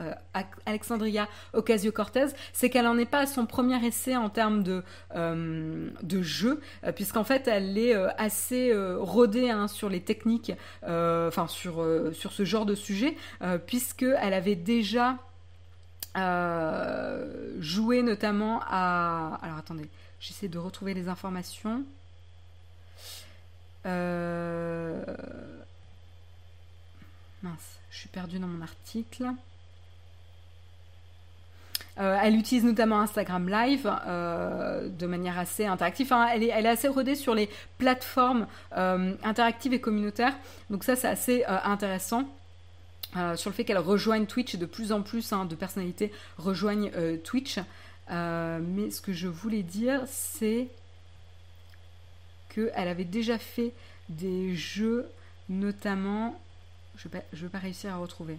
Alexandria 0.66 1.26
Ocasio-Cortez, 1.54 2.26
c'est 2.52 2.68
qu'elle 2.68 2.84
n'en 2.84 2.98
est 2.98 3.06
pas 3.06 3.20
à 3.20 3.26
son 3.26 3.46
premier 3.46 3.82
essai 3.86 4.14
en 4.14 4.28
termes 4.28 4.62
de, 4.62 4.82
jeu, 6.22 6.60
puisqu'en 6.94 7.24
fait 7.24 7.48
elle 7.48 7.78
est 7.78 7.94
assez 8.18 8.74
rodée 8.98 9.48
hein, 9.48 9.68
sur 9.68 9.88
les 9.88 10.02
techniques, 10.02 10.52
enfin 10.82 11.46
sur 11.48 11.82
ce 12.12 12.44
genre 12.44 12.66
de 12.66 12.74
sujet, 12.74 13.16
puisqu'elle 13.66 14.34
avait 14.34 14.54
déjà 14.54 15.16
joué 16.14 18.02
notamment 18.02 18.60
à... 18.66 19.38
Alors 19.42 19.58
attendez, 19.58 19.88
j'essaie 20.20 20.48
de 20.48 20.58
retrouver 20.58 20.94
les 20.94 21.08
informations. 21.08 21.84
Euh, 23.86 25.02
mince, 27.42 27.78
je 27.90 27.98
suis 27.98 28.08
perdue 28.08 28.38
dans 28.38 28.46
mon 28.46 28.62
article. 28.62 29.26
Euh, 31.98 32.16
elle 32.22 32.36
utilise 32.36 32.64
notamment 32.64 33.00
Instagram 33.00 33.50
Live 33.50 33.92
euh, 34.06 34.88
de 34.88 35.06
manière 35.06 35.38
assez 35.38 35.66
interactive. 35.66 36.10
est, 36.12 36.46
elle, 36.46 36.66
est, 36.66 36.68
assez 36.68 36.88
rodée 36.88 37.16
sur 37.16 37.34
les 37.34 37.50
plateformes 37.78 38.46
interactives 38.72 39.74
et 39.74 39.80
communautaires. 39.80 40.34
Donc 40.70 40.84
ça, 40.84 40.96
c'est 40.96 41.08
assez 41.08 41.44
intéressant. 41.44 42.24
Sur 43.36 43.50
le 43.50 43.54
fait 43.54 43.64
qu'elle 43.64 43.78
rejoigne 43.78 44.26
Twitch 44.26 44.56
de 44.56 44.66
plus 44.66 44.92
en 44.92 45.02
plus 45.02 45.32
hein, 45.32 45.44
de 45.44 45.54
personnalités 45.54 46.12
rejoignent 46.38 46.90
Twitch. 47.24 47.58
mais 48.08 48.90
ce 48.90 49.00
que 49.00 49.12
je 49.12 49.28
voulais 49.28 49.62
dire, 49.62 50.02
c'est 50.06 50.68
qu'elle 52.48 52.88
avait 52.88 53.04
déjà 53.04 53.38
fait 53.38 53.72
des 54.08 54.54
jeux, 54.56 55.08
notamment. 55.48 56.40
Je 56.96 57.08
ne 57.08 57.12
vais, 57.32 57.48
pas 57.48 57.58
réussir 57.58 57.92
à 57.92 57.96
retrouver. 57.96 58.38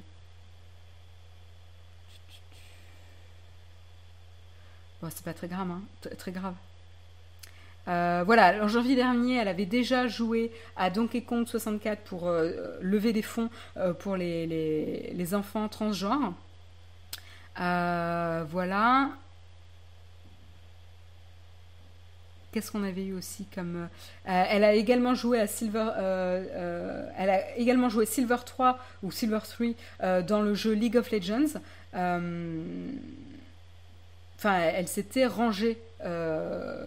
Bon, 5.01 5.09
c'est 5.09 5.25
pas 5.25 5.33
très 5.33 5.47
grave, 5.47 5.69
hein, 5.69 5.81
très 6.17 6.31
grave. 6.31 6.55
Euh, 7.87 8.23
voilà, 8.25 8.63
en 8.63 8.67
janvier 8.67 8.95
dernier, 8.95 9.37
elle 9.37 9.47
avait 9.47 9.65
déjà 9.65 10.07
joué 10.07 10.51
à 10.75 10.89
Donkey 10.89 11.21
Kong 11.21 11.45
64 11.47 12.01
pour 12.03 12.27
euh, 12.27 12.77
lever 12.81 13.11
des 13.13 13.21
fonds 13.21 13.49
euh, 13.77 13.93
pour 13.93 14.15
les, 14.15 14.47
les, 14.47 15.35
enfants 15.35 15.67
transgenres. 15.67 16.33
voilà. 17.57 19.09
Qu'est-ce 22.53 22.71
qu'on 22.71 22.83
avait 22.83 23.05
eu 23.05 23.15
aussi 23.15 23.47
comme 23.53 23.75
euh, 23.77 23.85
euh, 24.29 24.45
Elle 24.47 24.63
a 24.63 24.73
également 24.73 25.15
joué 25.15 25.39
à 25.39 25.47
Silver. 25.47 25.89
Euh, 25.97 27.09
elle 27.17 27.31
a 27.31 27.57
également 27.57 27.89
joué 27.89 28.05
Silver 28.05 28.37
3 28.45 28.77
ou 29.01 29.11
Silver 29.11 29.39
3 29.99 30.21
dans 30.21 30.43
le 30.43 30.53
jeu 30.53 30.73
League 30.73 30.95
of 30.95 31.09
Legends. 31.11 31.59
Enfin, 34.35 34.59
elle, 34.59 34.87
s'était 34.87 35.25
rangée 35.25 35.79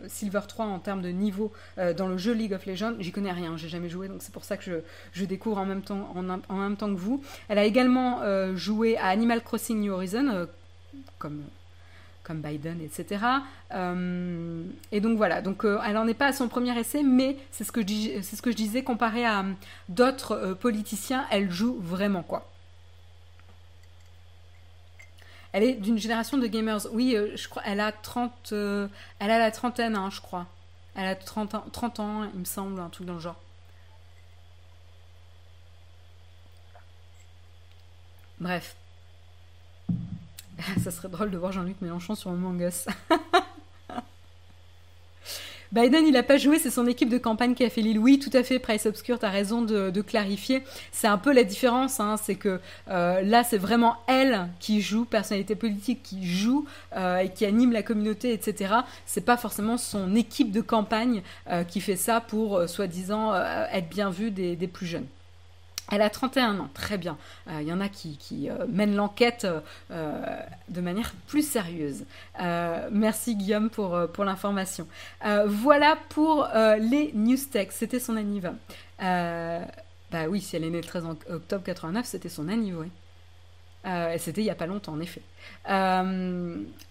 Silver 0.09 0.41
3 0.47 0.67
en 0.67 0.79
termes 0.79 1.03
de 1.03 1.09
niveau 1.09 1.53
dans 1.77 2.09
le 2.09 2.19
jeu 2.19 2.33
League 2.33 2.53
of 2.53 2.67
Legends. 2.67 2.95
J'y 3.01 3.13
connais 3.13 3.33
rien, 3.33 3.57
j'ai 3.57 3.69
jamais 3.69 3.89
joué, 3.89 4.09
donc 4.09 4.19
c'est 4.21 4.33
pour 4.33 4.45
ça 4.45 4.57
que 4.57 4.83
je, 5.13 5.25
découvre 5.25 5.59
en 5.59 5.67
même, 5.67 5.83
temps, 5.83 6.15
en, 6.15 6.55
même 6.55 6.77
temps 6.77 6.89
que 6.89 6.99
vous. 6.99 7.23
Elle 7.49 7.59
a 7.59 7.65
également 7.65 8.21
joué 8.55 8.97
à 8.97 9.07
Animal 9.07 9.43
Crossing 9.43 9.81
New 9.81 9.93
Horizon, 9.93 10.47
comme 11.19 11.43
comme 12.27 12.41
Biden, 12.41 12.81
etc. 12.81 13.25
Euh, 13.73 14.65
et 14.91 15.01
donc 15.01 15.17
voilà, 15.17 15.41
donc 15.43 15.65
euh, 15.65 15.79
elle 15.87 15.95
n'en 15.95 16.09
est 16.09 16.15
pas 16.15 16.27
à 16.27 16.33
son 16.33 16.49
premier 16.49 16.77
essai, 16.77 17.05
mais 17.05 17.37
c'est 17.53 17.63
ce 17.63 17.71
que 17.71 17.83
je, 17.83 18.21
ce 18.21 18.43
que 18.43 18.51
je 18.51 18.57
disais, 18.57 18.83
comparé 18.83 19.25
à 19.25 19.41
euh, 19.41 19.53
d'autres 19.89 20.57
politiciens, 20.61 21.25
elle 21.31 21.51
joue 21.51 21.79
vraiment 21.81 22.25
quoi. 22.25 22.51
Elle 25.57 25.63
est 25.63 25.73
d'une 25.73 25.97
génération 25.97 26.37
de 26.37 26.47
gamers. 26.47 26.87
Oui, 26.93 27.17
je 27.35 27.49
crois, 27.49 27.63
elle 27.65 27.81
a 27.81 27.91
30, 27.91 28.53
elle 28.53 28.91
a 29.31 29.39
la 29.39 29.51
trentaine, 29.51 29.97
hein, 29.97 30.11
je 30.13 30.21
crois. 30.21 30.47
Elle 30.95 31.07
a 31.07 31.15
30 31.17 31.55
ans, 31.55 31.65
30 31.73 32.01
ans, 32.01 32.25
il 32.35 32.41
me 32.41 32.45
semble, 32.45 32.79
un 32.79 32.91
truc 32.91 33.07
dans 33.07 33.15
le 33.15 33.21
genre. 33.21 33.41
Bref. 38.39 38.77
ça 40.85 40.91
serait 40.91 41.09
drôle 41.09 41.31
de 41.31 41.39
voir 41.39 41.53
Jean-Luc 41.53 41.81
Mélenchon 41.81 42.15
sur 42.15 42.33
Among 42.33 42.61
Us. 42.61 42.87
Biden, 45.73 46.07
il 46.07 46.13
n'a 46.13 46.23
pas 46.23 46.37
joué, 46.37 46.59
c'est 46.59 46.71
son 46.71 46.87
équipe 46.87 47.09
de 47.09 47.19
campagne 47.19 47.55
qui 47.55 47.65
a 47.65 47.71
fait 47.71 47.81
l'île. 47.81 47.99
Oui, 47.99 48.19
tout 48.19 48.31
à 48.33 48.43
fait, 48.43 48.59
Price 48.59 48.87
Obscure, 48.87 49.19
tu 49.19 49.27
as 49.27 49.31
raison 49.31 49.63
de, 49.63 50.01
clarifier. 50.01 50.63
C'est 50.93 51.09
un 51.09 51.19
peu 51.19 51.33
la 51.33 51.45
différence, 51.45 52.01
hein, 52.01 52.17
c'est 52.23 52.35
que 52.35 52.61
euh, 52.89 53.23
là, 53.23 53.43
c'est 53.45 53.59
vraiment 53.59 53.97
elle 54.07 54.49
qui 54.61 54.81
joue, 54.81 55.05
personnalité 55.05 55.55
politique 55.55 56.03
qui 56.03 56.27
joue 56.27 56.67
euh, 56.97 57.19
et 57.19 57.31
qui 57.31 57.45
anime 57.45 57.73
la 57.73 57.83
communauté, 57.83 58.33
etc. 58.33 58.75
C'est 59.07 59.25
pas 59.25 59.37
forcément 59.37 59.79
son 59.79 60.15
équipe 60.15 60.53
de 60.53 60.61
campagne 60.61 61.23
euh, 61.51 61.65
qui 61.65 61.81
fait 61.81 61.97
ça 61.97 62.21
pour, 62.21 62.69
soi-disant, 62.69 63.35
être 63.73 63.89
bien 63.89 64.11
vue 64.11 64.31
des 64.31 64.69
plus 64.69 64.87
jeunes. 64.87 65.07
Elle 65.91 66.03
a 66.03 66.11
31 66.11 66.59
ans, 66.59 66.69
très 66.75 66.99
bien. 66.99 67.17
Il 67.47 67.53
euh, 67.53 67.63
y 67.63 67.73
en 67.73 67.81
a 67.81 67.89
qui, 67.89 68.19
euh, 68.51 68.67
mènent 68.69 68.97
l'enquête 68.97 69.47
euh, 69.91 70.41
de 70.69 70.81
manière 70.81 71.13
plus 71.29 71.49
sérieuse. 71.49 72.05
merci 72.91 73.37
Guillaume 73.37 73.71
pour, 73.71 74.25
l'information. 74.25 74.87
voilà 75.47 75.97
pour 76.09 76.49
les 76.79 77.13
news 77.15 77.37
tech. 77.51 77.69
C'était 77.71 78.01
son 78.01 78.17
anniversaire. 78.17 78.59
bah 78.99 80.25
oui, 80.29 80.41
si 80.41 80.57
elle 80.57 80.65
est 80.65 80.71
née 80.71 80.81
le 80.81 80.87
13 80.87 81.05
octobre 81.31 81.63
89, 81.65 82.05
c'était 82.05 82.29
son 82.29 82.49
anniversaire. 82.49 82.91
et 83.85 84.19
c'était 84.19 84.41
il 84.41 84.45
n'y 84.45 84.51
a 84.51 84.57
pas 84.57 84.67
longtemps, 84.67 84.95
en 84.95 85.01
effet. 85.01 85.23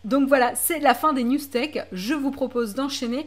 donc 0.06 0.28
voilà, 0.28 0.56
c'est 0.56 0.80
la 0.80 0.94
fin 0.94 1.12
des 1.12 1.26
news 1.26 1.40
tech. 1.52 1.86
Je 1.92 2.14
vous 2.14 2.32
propose 2.32 2.76
d'enchaîner 2.76 3.26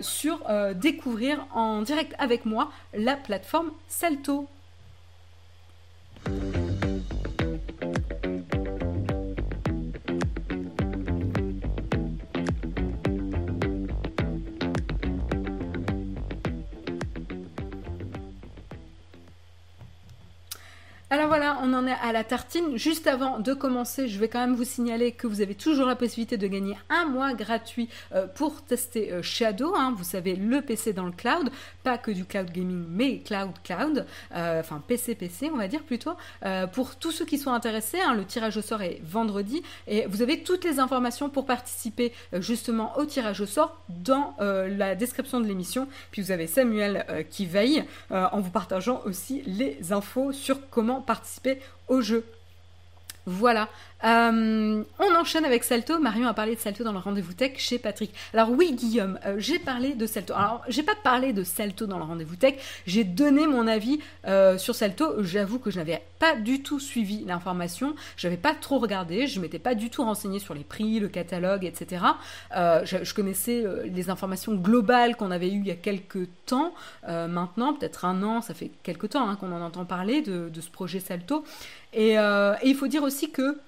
sur 0.00 0.44
découvrir 0.76 1.44
en 1.52 1.82
direct 1.82 2.14
avec 2.18 2.44
moi 2.44 2.70
la 2.94 3.16
plateforme 3.16 3.72
Salto. 3.88 4.48
Thank 6.28 6.84
you. 6.84 6.87
Alors 21.10 21.28
voilà, 21.28 21.58
on 21.62 21.72
en 21.72 21.86
est 21.86 21.96
à 22.02 22.12
la 22.12 22.22
tartine. 22.22 22.76
Juste 22.76 23.06
avant 23.06 23.38
de 23.38 23.54
commencer, 23.54 24.08
je 24.08 24.18
vais 24.18 24.28
quand 24.28 24.40
même 24.40 24.54
vous 24.54 24.64
signaler 24.64 25.12
que 25.12 25.26
vous 25.26 25.40
avez 25.40 25.54
toujours 25.54 25.86
la 25.86 25.96
possibilité 25.96 26.36
de 26.36 26.46
gagner 26.46 26.76
un 26.90 27.06
mois 27.06 27.32
gratuit 27.32 27.88
euh, 28.14 28.26
pour 28.26 28.60
tester 28.60 29.10
euh, 29.10 29.22
Shadow. 29.22 29.74
Hein. 29.74 29.94
vous 29.96 30.04
savez, 30.04 30.36
le 30.36 30.60
PC 30.60 30.92
dans 30.92 31.06
le 31.06 31.12
cloud, 31.12 31.50
pas 31.82 31.96
que 31.96 32.10
du 32.10 32.26
cloud 32.26 32.50
gaming, 32.50 32.84
mais 32.90 33.20
cloud 33.20 33.52
cloud, 33.64 34.04
euh, 34.34 34.60
enfin 34.60 34.82
PC 34.86 35.14
PC, 35.14 35.50
on 35.50 35.56
va 35.56 35.66
dire 35.66 35.82
plutôt. 35.82 36.12
pour 36.74 36.96
tous 36.96 37.10
ceux 37.10 37.24
qui 37.24 37.38
sont 37.38 37.52
intéressés, 37.52 38.00
hein, 38.00 38.12
le 38.12 38.26
tirage 38.26 38.58
au 38.58 38.62
sort 38.62 38.82
est 38.82 39.00
vendredi 39.02 39.62
et 39.86 40.04
vous 40.06 40.20
avez 40.20 40.42
toutes 40.42 40.64
les 40.64 40.78
informations 40.78 41.30
pour 41.30 41.46
participer 41.46 42.12
justement 42.34 42.98
au 42.98 43.06
tirage 43.06 43.40
au 43.40 43.46
sort 43.46 43.80
dans 43.88 44.36
la 44.38 44.94
description 44.94 45.40
de 45.40 45.46
l'émission. 45.46 45.88
Puis 46.10 46.20
vous 46.20 46.32
avez 46.32 46.46
Samuel 46.46 47.26
qui 47.30 47.46
veille 47.46 47.84
en 48.10 48.40
vous 48.40 48.50
partageant 48.50 49.00
aussi 49.06 49.42
les 49.46 49.92
infos 49.92 50.32
sur 50.32 50.68
comment 50.68 50.97
participer 51.00 51.60
au 51.88 52.00
jeu. 52.00 52.24
Voilà. 53.28 53.68
Euh, 54.04 54.84
on 54.98 55.14
enchaîne 55.14 55.44
avec 55.44 55.64
Salto. 55.64 55.98
Marion 55.98 56.28
a 56.28 56.34
parlé 56.34 56.54
de 56.54 56.60
Salto 56.60 56.82
dans 56.82 56.92
le 56.92 56.98
rendez-vous 56.98 57.34
tech 57.34 57.52
chez 57.58 57.78
Patrick. 57.78 58.14
Alors 58.32 58.50
oui, 58.50 58.72
Guillaume, 58.72 59.18
euh, 59.26 59.36
j'ai 59.38 59.58
parlé 59.58 59.94
de 59.94 60.06
Salto. 60.06 60.32
Alors, 60.34 60.62
j'ai 60.68 60.82
pas 60.82 60.94
parlé 60.94 61.34
de 61.34 61.42
Salto 61.42 61.86
dans 61.86 61.98
le 61.98 62.04
rendez-vous 62.04 62.36
tech. 62.36 62.54
J'ai 62.86 63.04
donné 63.04 63.46
mon 63.46 63.66
avis 63.66 64.00
euh, 64.26 64.56
sur 64.56 64.74
Salto. 64.74 65.22
J'avoue 65.22 65.58
que 65.58 65.70
je 65.70 65.76
n'avais 65.76 66.02
pas 66.18 66.36
du 66.36 66.62
tout 66.62 66.80
suivi 66.80 67.24
l'information. 67.26 67.94
J'avais 68.16 68.38
pas 68.38 68.54
trop 68.54 68.78
regardé. 68.78 69.26
Je 69.26 69.40
m'étais 69.40 69.58
pas 69.58 69.74
du 69.74 69.90
tout 69.90 70.02
renseigné 70.02 70.38
sur 70.38 70.54
les 70.54 70.64
prix, 70.64 71.00
le 71.00 71.08
catalogue, 71.08 71.64
etc. 71.64 72.02
Je, 72.54 73.14
connaissais 73.14 73.64
les 73.84 74.10
informations 74.10 74.54
globales 74.54 75.16
qu'on 75.16 75.30
avait 75.30 75.48
eues 75.48 75.60
il 75.60 75.66
y 75.66 75.70
a 75.70 75.76
quelques 75.76 76.28
temps. 76.46 76.72
maintenant, 77.06 77.74
peut-être 77.74 78.04
un 78.04 78.22
an, 78.22 78.40
ça 78.42 78.54
fait 78.54 78.70
quelques 78.82 79.10
temps 79.10 79.28
hein, 79.28 79.36
qu'on 79.36 79.52
en 79.52 79.60
entend 79.60 79.84
parler 79.84 80.22
de, 80.22 80.50
ce 80.60 80.70
projet 80.70 81.00
Salto. 81.00 81.44
Et 81.92 82.16
il 82.64 82.74
faut 82.74 82.86
dire 82.86 83.02
aussi 83.02 83.30
que 83.30 83.58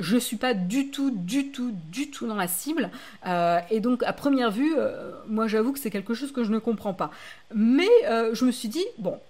je 0.00 0.16
suis 0.16 0.36
pas 0.36 0.54
du 0.54 0.90
tout, 0.90 1.10
du 1.10 1.50
tout, 1.52 1.72
du 1.90 2.10
tout 2.10 2.26
dans 2.26 2.34
la 2.34 2.48
cible. 2.48 2.90
Euh, 3.26 3.60
et 3.70 3.80
donc, 3.80 4.02
à 4.02 4.12
première 4.12 4.50
vue, 4.50 4.74
euh, 4.76 5.12
moi, 5.28 5.46
j'avoue 5.46 5.72
que 5.72 5.78
c'est 5.78 5.90
quelque 5.90 6.14
chose 6.14 6.32
que 6.32 6.42
je 6.42 6.50
ne 6.50 6.58
comprends 6.58 6.94
pas. 6.94 7.10
Mais 7.54 7.88
euh, 8.06 8.34
je 8.34 8.44
me 8.44 8.50
suis 8.50 8.68
dit, 8.68 8.84
bon, 8.98 9.20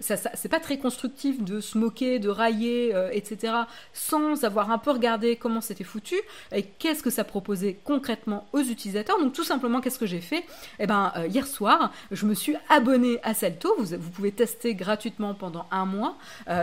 ça, 0.00 0.16
c'est 0.16 0.48
pas 0.48 0.58
très 0.58 0.78
constructif 0.78 1.42
de 1.42 1.60
se 1.60 1.78
moquer, 1.78 2.18
de 2.18 2.28
railler, 2.28 2.92
etc., 3.12 3.54
sans 3.92 4.44
avoir 4.44 4.70
un 4.70 4.78
peu 4.78 4.90
regardé 4.90 5.36
comment 5.36 5.60
c'était 5.60 5.84
foutu 5.84 6.16
et 6.50 6.64
qu'est-ce 6.64 7.02
que 7.02 7.10
ça 7.10 7.22
proposait 7.22 7.78
concrètement 7.84 8.48
aux 8.52 8.60
utilisateurs. 8.60 9.18
Donc, 9.20 9.32
tout 9.32 9.44
simplement, 9.44 9.80
qu'est-ce 9.80 9.98
que 9.98 10.06
j'ai 10.06 10.20
fait? 10.20 10.44
Eh 10.80 10.86
ben, 10.86 11.12
hier 11.28 11.46
soir, 11.46 11.92
je 12.10 12.26
me 12.26 12.34
suis 12.34 12.56
abonné 12.68 13.20
à 13.22 13.34
Salto. 13.34 13.74
Vous, 13.78 13.96
vous 13.96 14.10
pouvez 14.10 14.32
tester 14.32 14.74
gratuitement 14.74 15.34
pendant 15.34 15.66
un 15.70 15.84
mois. 15.84 16.16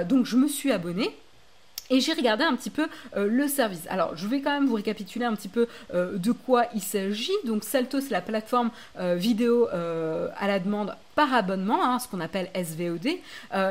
donc, 0.06 0.26
je 0.26 0.36
me 0.36 0.48
suis 0.48 0.72
abonné. 0.72 1.16
Et 1.90 2.02
j'ai 2.02 2.14
regardé 2.14 2.44
un 2.44 2.56
petit 2.56 2.70
peu 2.70 2.88
euh, 3.18 3.28
le 3.28 3.48
service. 3.48 3.86
Alors, 3.90 4.16
je 4.16 4.28
vais 4.28 4.42
quand 4.42 4.52
même 4.52 4.68
vous 4.68 4.76
récapituler 4.76 5.26
un 5.26 5.36
petit 5.36 5.48
peu 5.48 5.68
euh, 5.94 6.18
de 6.18 6.32
quoi 6.32 6.66
il 6.76 6.82
s'agit. 6.82 7.34
Donc, 7.46 7.64
Salto, 7.64 8.00
c'est 8.00 8.12
la 8.12 8.22
plateforme 8.22 8.70
euh, 9.00 9.16
vidéo 9.16 9.68
à 9.70 10.48
la 10.48 10.60
demande 10.60 10.96
par 11.16 11.34
abonnement, 11.34 11.84
hein, 11.84 12.00
ce 12.00 12.08
qu'on 12.08 12.20
appelle 12.20 12.50
SVOD, 12.56 13.18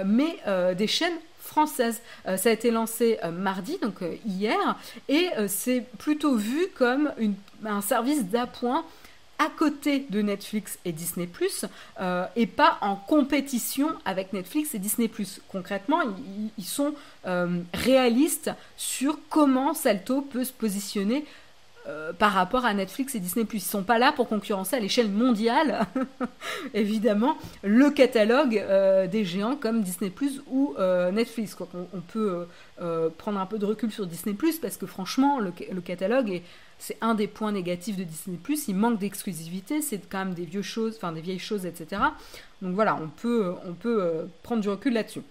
mais 0.05 0.39
des 0.75 0.87
chaînes 0.87 1.17
françaises. 1.41 2.01
ça 2.25 2.49
a 2.49 2.53
été 2.53 2.71
lancé 2.71 3.19
mardi, 3.33 3.79
donc 3.81 3.97
hier, 4.27 4.77
et 5.09 5.29
c'est 5.47 5.85
plutôt 5.99 6.35
vu 6.35 6.69
comme 6.77 7.11
un 7.65 7.81
service 7.81 8.25
d'appoint 8.27 8.85
à 9.39 9.49
côté 9.57 10.05
de 10.11 10.21
Netflix 10.21 10.79
et 10.85 10.93
Disney 10.93 11.29
euh, 12.01 12.27
et 12.35 12.47
pas 12.47 12.79
en 12.81 12.97
compétition 12.97 13.91
avec 14.05 14.33
Netflix 14.33 14.75
et 14.75 14.79
Disney 14.79 15.11
Concrètement, 15.49 16.01
ils, 16.59 16.65
sont 16.65 16.95
euh, 17.27 17.61
réalistes 17.73 18.51
sur 18.77 19.19
comment 19.31 19.75
Salto 19.75 20.23
peut 20.23 20.45
se 20.45 20.53
positionner 20.53 21.25
euh, 21.87 22.13
par 22.13 22.33
rapport 22.33 22.65
à 22.65 22.75
Netflix 22.75 23.15
et 23.15 23.21
Disney+. 23.21 23.47
Ils 23.53 23.61
sont 23.61 23.85
pas 23.85 23.99
là 23.99 24.11
pour 24.11 24.29
concurrencer 24.29 24.75
à 24.75 24.81
l'échelle 24.81 25.09
mondiale, 25.09 25.87
évidemment, 26.75 27.39
le 27.63 27.91
catalogue 27.91 28.63
des 29.09 29.25
géants 29.25 29.57
comme 29.57 29.83
Disney+, 29.83 30.13
ou 30.51 30.75
Netflix. 31.13 31.57
On, 31.95 32.01
peut 32.01 32.47
prendre 33.17 33.39
un 33.39 33.47
peu 33.47 33.59
de 33.59 33.67
recul 33.67 33.93
sur 33.93 34.07
Disney+, 34.07 34.37
parce 34.61 34.77
que 34.77 34.87
franchement, 34.87 35.39
le 35.39 35.81
catalogue 35.81 36.31
est 36.31 36.43
c'est 36.79 36.97
un 37.01 37.15
des 37.15 37.27
points 37.27 37.53
négatifs 37.53 37.97
de 37.97 38.05
Disney+. 38.05 38.39
Il 38.69 38.77
manque 38.77 38.99
d'exclusivité, 38.99 39.83
c'est 39.83 39.99
quand 40.09 40.19
même 40.19 40.35
des 40.35 40.45
vieux 40.45 40.63
choses, 40.63 40.97
enfin 40.97 41.13
des 41.13 41.21
vieilles 41.21 41.39
choses, 41.39 41.67
etc. 41.67 42.03
Donc 42.63 42.75
voilà, 42.75 42.97
on 42.97 43.09
peut, 43.09 43.57
euh, 43.87 44.25
prendre 44.43 44.63
du 44.63 44.69
recul 44.69 44.93
là-dessus. 44.93 45.23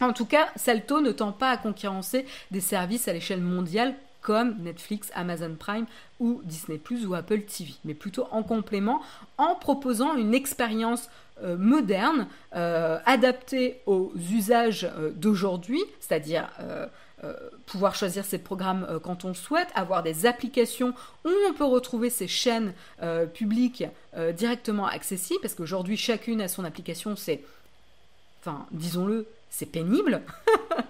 En 0.00 0.12
tout 0.12 0.26
cas, 0.26 0.48
Salto 0.56 1.00
ne 1.00 1.10
tend 1.10 1.32
pas 1.32 1.50
à 1.50 1.56
concurrencer 1.56 2.26
des 2.50 2.60
services 2.60 3.08
à 3.08 3.12
l'échelle 3.12 3.40
mondiale 3.40 3.94
comme 4.20 4.56
Netflix, 4.58 5.10
Amazon 5.14 5.54
Prime 5.58 5.86
ou 6.18 6.40
Disney⁇ 6.44 6.78
ou 7.06 7.14
Apple 7.14 7.42
TV, 7.42 7.72
mais 7.84 7.94
plutôt 7.94 8.26
en 8.30 8.42
complément, 8.42 9.00
en 9.38 9.54
proposant 9.54 10.16
une 10.16 10.34
expérience 10.34 11.08
euh, 11.42 11.56
moderne, 11.56 12.26
euh, 12.54 12.98
adaptée 13.06 13.80
aux 13.86 14.12
usages 14.32 14.90
d'aujourd'hui, 15.14 15.80
c'est-à-dire 16.00 16.48
pouvoir 17.66 17.94
choisir 17.94 18.24
ses 18.24 18.38
programmes 18.38 18.86
euh, 18.88 18.98
quand 18.98 19.24
on 19.24 19.34
souhaite, 19.34 19.68
avoir 19.74 20.02
des 20.02 20.26
applications 20.26 20.92
où 21.24 21.30
on 21.48 21.52
peut 21.52 21.64
retrouver 21.64 22.10
ses 22.10 22.28
chaînes 22.28 22.72
euh, 23.02 23.26
publiques 23.26 23.84
directement 24.34 24.86
accessibles, 24.86 25.40
parce 25.42 25.54
qu'aujourd'hui 25.54 25.98
chacune 25.98 26.40
a 26.40 26.48
son 26.48 26.64
application, 26.64 27.16
c'est, 27.16 27.42
enfin 28.40 28.66
disons-le, 28.70 29.26
c'est 29.50 29.66
pénible. 29.66 30.22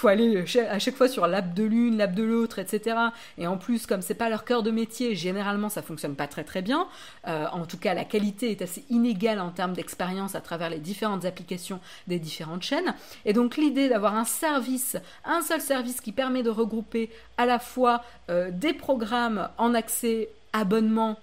faut 0.00 0.08
aller 0.08 0.42
à 0.68 0.78
chaque 0.78 0.96
fois 0.96 1.08
sur 1.08 1.26
l'app 1.26 1.52
de 1.52 1.62
l'une, 1.62 1.98
l'app 1.98 2.14
de 2.14 2.22
l'autre, 2.22 2.58
etc. 2.58 2.96
Et 3.36 3.46
en 3.46 3.58
plus, 3.58 3.86
comme 3.86 4.00
c'est 4.00 4.14
pas 4.14 4.30
leur 4.30 4.44
cœur 4.44 4.62
de 4.62 4.70
métier, 4.70 5.14
généralement 5.14 5.68
ça 5.68 5.82
fonctionne 5.82 6.16
pas 6.16 6.26
très 6.26 6.42
très 6.42 6.62
bien. 6.62 6.88
Euh, 7.28 7.46
en 7.52 7.66
tout 7.66 7.76
cas, 7.76 7.92
la 7.92 8.04
qualité 8.04 8.50
est 8.50 8.62
assez 8.62 8.84
inégale 8.88 9.40
en 9.40 9.50
termes 9.50 9.74
d'expérience 9.74 10.34
à 10.34 10.40
travers 10.40 10.70
les 10.70 10.78
différentes 10.78 11.26
applications 11.26 11.80
des 12.06 12.18
différentes 12.18 12.62
chaînes. 12.62 12.94
Et 13.26 13.34
donc 13.34 13.58
l'idée 13.58 13.88
d'avoir 13.88 14.16
un 14.16 14.24
service, 14.24 14.96
un 15.24 15.42
seul 15.42 15.60
service 15.60 16.00
qui 16.00 16.12
permet 16.12 16.42
de 16.42 16.50
regrouper 16.50 17.10
à 17.36 17.44
la 17.44 17.58
fois 17.58 18.02
euh, 18.30 18.50
des 18.50 18.72
programmes 18.72 19.48
en 19.58 19.74
accès 19.74 20.30
abonnement 20.52 21.18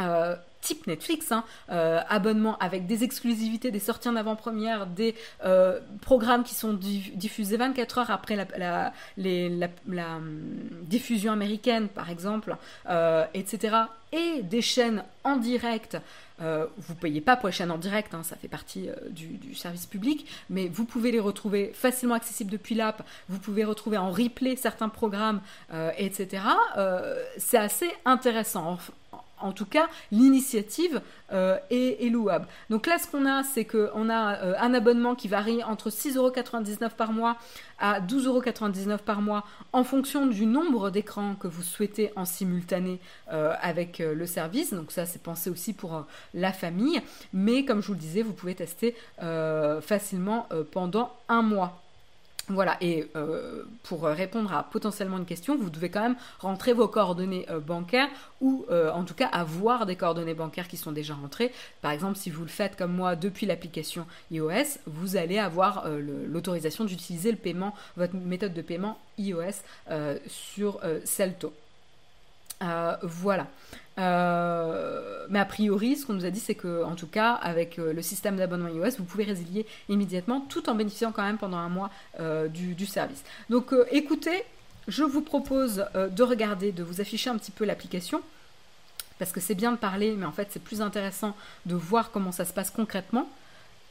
euh, 0.00 0.36
type 0.68 0.86
Netflix, 0.86 1.32
hein, 1.32 1.44
euh, 1.70 2.00
abonnement 2.10 2.58
avec 2.58 2.86
des 2.86 3.02
exclusivités, 3.02 3.70
des 3.70 3.78
sorties 3.80 4.08
en 4.10 4.16
avant-première, 4.16 4.86
des 4.86 5.14
euh, 5.44 5.80
programmes 6.02 6.44
qui 6.44 6.54
sont 6.54 6.74
diffusés 6.74 7.56
24 7.56 7.98
heures 7.98 8.10
après 8.10 8.36
la, 8.36 8.92
hum, 9.16 10.40
diffusion 10.82 11.32
américaine, 11.32 11.88
par 11.88 12.10
exemple, 12.10 12.56
euh, 12.90 13.24
etc. 13.32 13.76
Et 14.12 14.42
des 14.42 14.62
chaînes 14.62 15.04
en 15.24 15.36
direct. 15.36 15.96
vous 16.40 16.94
payez 16.94 17.20
pas 17.20 17.36
pour 17.36 17.48
les 17.48 17.52
chaînes 17.52 17.70
en 17.70 17.78
direct, 17.78 18.14
hein, 18.14 18.22
ça 18.22 18.36
fait 18.36 18.48
partie 18.48 18.88
du, 19.10 19.54
service 19.54 19.86
public, 19.86 20.26
mais 20.50 20.68
vous 20.68 20.84
pouvez 20.84 21.10
les 21.12 21.20
retrouver 21.20 21.72
facilement 21.74 22.14
accessibles 22.14 22.50
depuis 22.50 22.74
l'app, 22.74 23.02
vous 23.28 23.38
pouvez 23.38 23.64
retrouver 23.64 23.98
en 23.98 24.10
replay 24.10 24.56
certains 24.56 24.88
programmes, 24.88 25.40
etc. 25.98 26.42
c'est 27.38 27.58
assez 27.58 27.90
intéressant 28.04 28.78
en 29.40 29.52
tout 29.52 29.66
cas, 29.66 29.88
l'initiative 30.12 31.00
euh, 31.32 31.58
est, 31.70 32.10
louable. 32.10 32.46
Donc 32.70 32.86
là, 32.86 32.98
ce 32.98 33.06
qu'on 33.06 33.26
a, 33.26 33.42
c'est 33.42 33.64
qu'on 33.64 34.08
a 34.08 34.36
euh, 34.36 34.54
un 34.58 34.72
abonnement 34.74 35.14
qui 35.14 35.28
varie 35.28 35.62
entre 35.62 35.90
6,99€ 35.90 36.90
par 36.96 37.12
mois 37.12 37.36
à 37.78 38.00
12,99€ 38.00 38.98
par 38.98 39.20
mois 39.20 39.44
en 39.72 39.84
fonction 39.84 40.26
du 40.26 40.46
nombre 40.46 40.90
d'écrans 40.90 41.34
que 41.34 41.46
vous 41.46 41.62
souhaitez 41.62 42.12
en 42.16 42.24
simultané 42.24 43.00
euh, 43.32 43.54
avec 43.60 43.98
le 43.98 44.26
service. 44.26 44.72
Donc 44.72 44.90
ça, 44.90 45.06
c'est 45.06 45.22
pensé 45.22 45.50
aussi 45.50 45.72
pour 45.72 46.06
la 46.34 46.52
famille. 46.52 47.00
Mais 47.32 47.64
comme 47.64 47.82
je 47.82 47.88
vous 47.88 47.94
le 47.94 48.00
disais, 48.00 48.22
vous 48.22 48.32
pouvez 48.32 48.54
tester 48.54 48.94
facilement 49.82 50.48
pendant 50.72 51.12
un 51.28 51.42
mois. 51.42 51.82
Voilà, 52.50 52.78
et 52.80 53.06
euh, 53.14 53.64
pour 53.82 54.04
répondre 54.04 54.54
à 54.54 54.62
potentiellement 54.62 55.18
une 55.18 55.26
question, 55.26 55.58
vous 55.58 55.68
devez 55.68 55.90
quand 55.90 56.00
même 56.00 56.16
rentrer 56.38 56.72
vos 56.72 56.88
coordonnées 56.88 57.46
euh, 57.50 57.60
bancaires 57.60 58.08
ou 58.40 58.64
euh, 58.70 58.90
en 58.90 59.04
tout 59.04 59.12
cas 59.12 59.26
avoir 59.26 59.84
des 59.84 59.96
coordonnées 59.96 60.32
bancaires 60.32 60.66
qui 60.66 60.78
sont 60.78 60.92
déjà 60.92 61.14
rentrées. 61.14 61.52
Par 61.82 61.90
exemple, 61.90 62.16
si 62.16 62.30
vous 62.30 62.42
le 62.42 62.48
faites 62.48 62.74
comme 62.76 62.92
moi 62.92 63.16
depuis 63.16 63.44
l'application 63.44 64.06
iOS, 64.30 64.78
vous 64.86 65.16
allez 65.16 65.38
avoir 65.38 65.86
l'autorisation 65.88 66.84
d'utiliser 66.84 67.30
le 67.30 67.36
paiement, 67.36 67.74
votre 67.96 68.14
méthode 68.14 68.54
de 68.54 68.62
paiement 68.62 68.98
iOS 69.18 69.62
sur 70.26 70.80
Celto. 71.04 71.52
Voilà. 72.60 73.46
Euh, 73.98 75.26
mais 75.28 75.40
a 75.40 75.44
priori, 75.44 75.96
ce 75.96 76.06
qu'on 76.06 76.12
nous 76.12 76.24
a 76.24 76.30
dit, 76.30 76.40
c'est 76.40 76.54
que, 76.54 76.84
en 76.84 76.94
tout 76.94 77.06
cas, 77.06 77.32
avec 77.34 77.78
euh, 77.78 77.92
le 77.92 78.02
système 78.02 78.36
d'abonnement 78.36 78.68
iOS, 78.68 78.96
vous 78.98 79.04
pouvez 79.04 79.24
résilier 79.24 79.66
immédiatement, 79.88 80.40
tout 80.40 80.70
en 80.70 80.74
bénéficiant 80.74 81.10
quand 81.10 81.24
même 81.24 81.38
pendant 81.38 81.56
un 81.56 81.68
mois 81.68 81.90
euh, 82.20 82.48
du, 82.48 82.86
service. 82.86 83.24
Donc, 83.50 83.74
écoutez, 83.90 84.44
je 84.86 85.02
vous 85.02 85.20
propose 85.20 85.84
de 85.94 86.22
regarder, 86.22 86.72
de 86.72 86.82
vous 86.82 87.00
afficher 87.00 87.28
un 87.28 87.36
petit 87.36 87.50
peu 87.50 87.64
l'application, 87.64 88.22
parce 89.18 89.32
que 89.32 89.40
c'est 89.40 89.54
bien 89.54 89.72
de 89.72 89.76
parler, 89.76 90.14
mais 90.16 90.26
en 90.26 90.32
fait, 90.32 90.48
c'est 90.50 90.62
plus 90.62 90.80
intéressant 90.80 91.36
de 91.66 91.74
voir 91.74 92.10
comment 92.10 92.32
ça 92.32 92.44
se 92.44 92.52
passe 92.52 92.70
concrètement. 92.70 93.28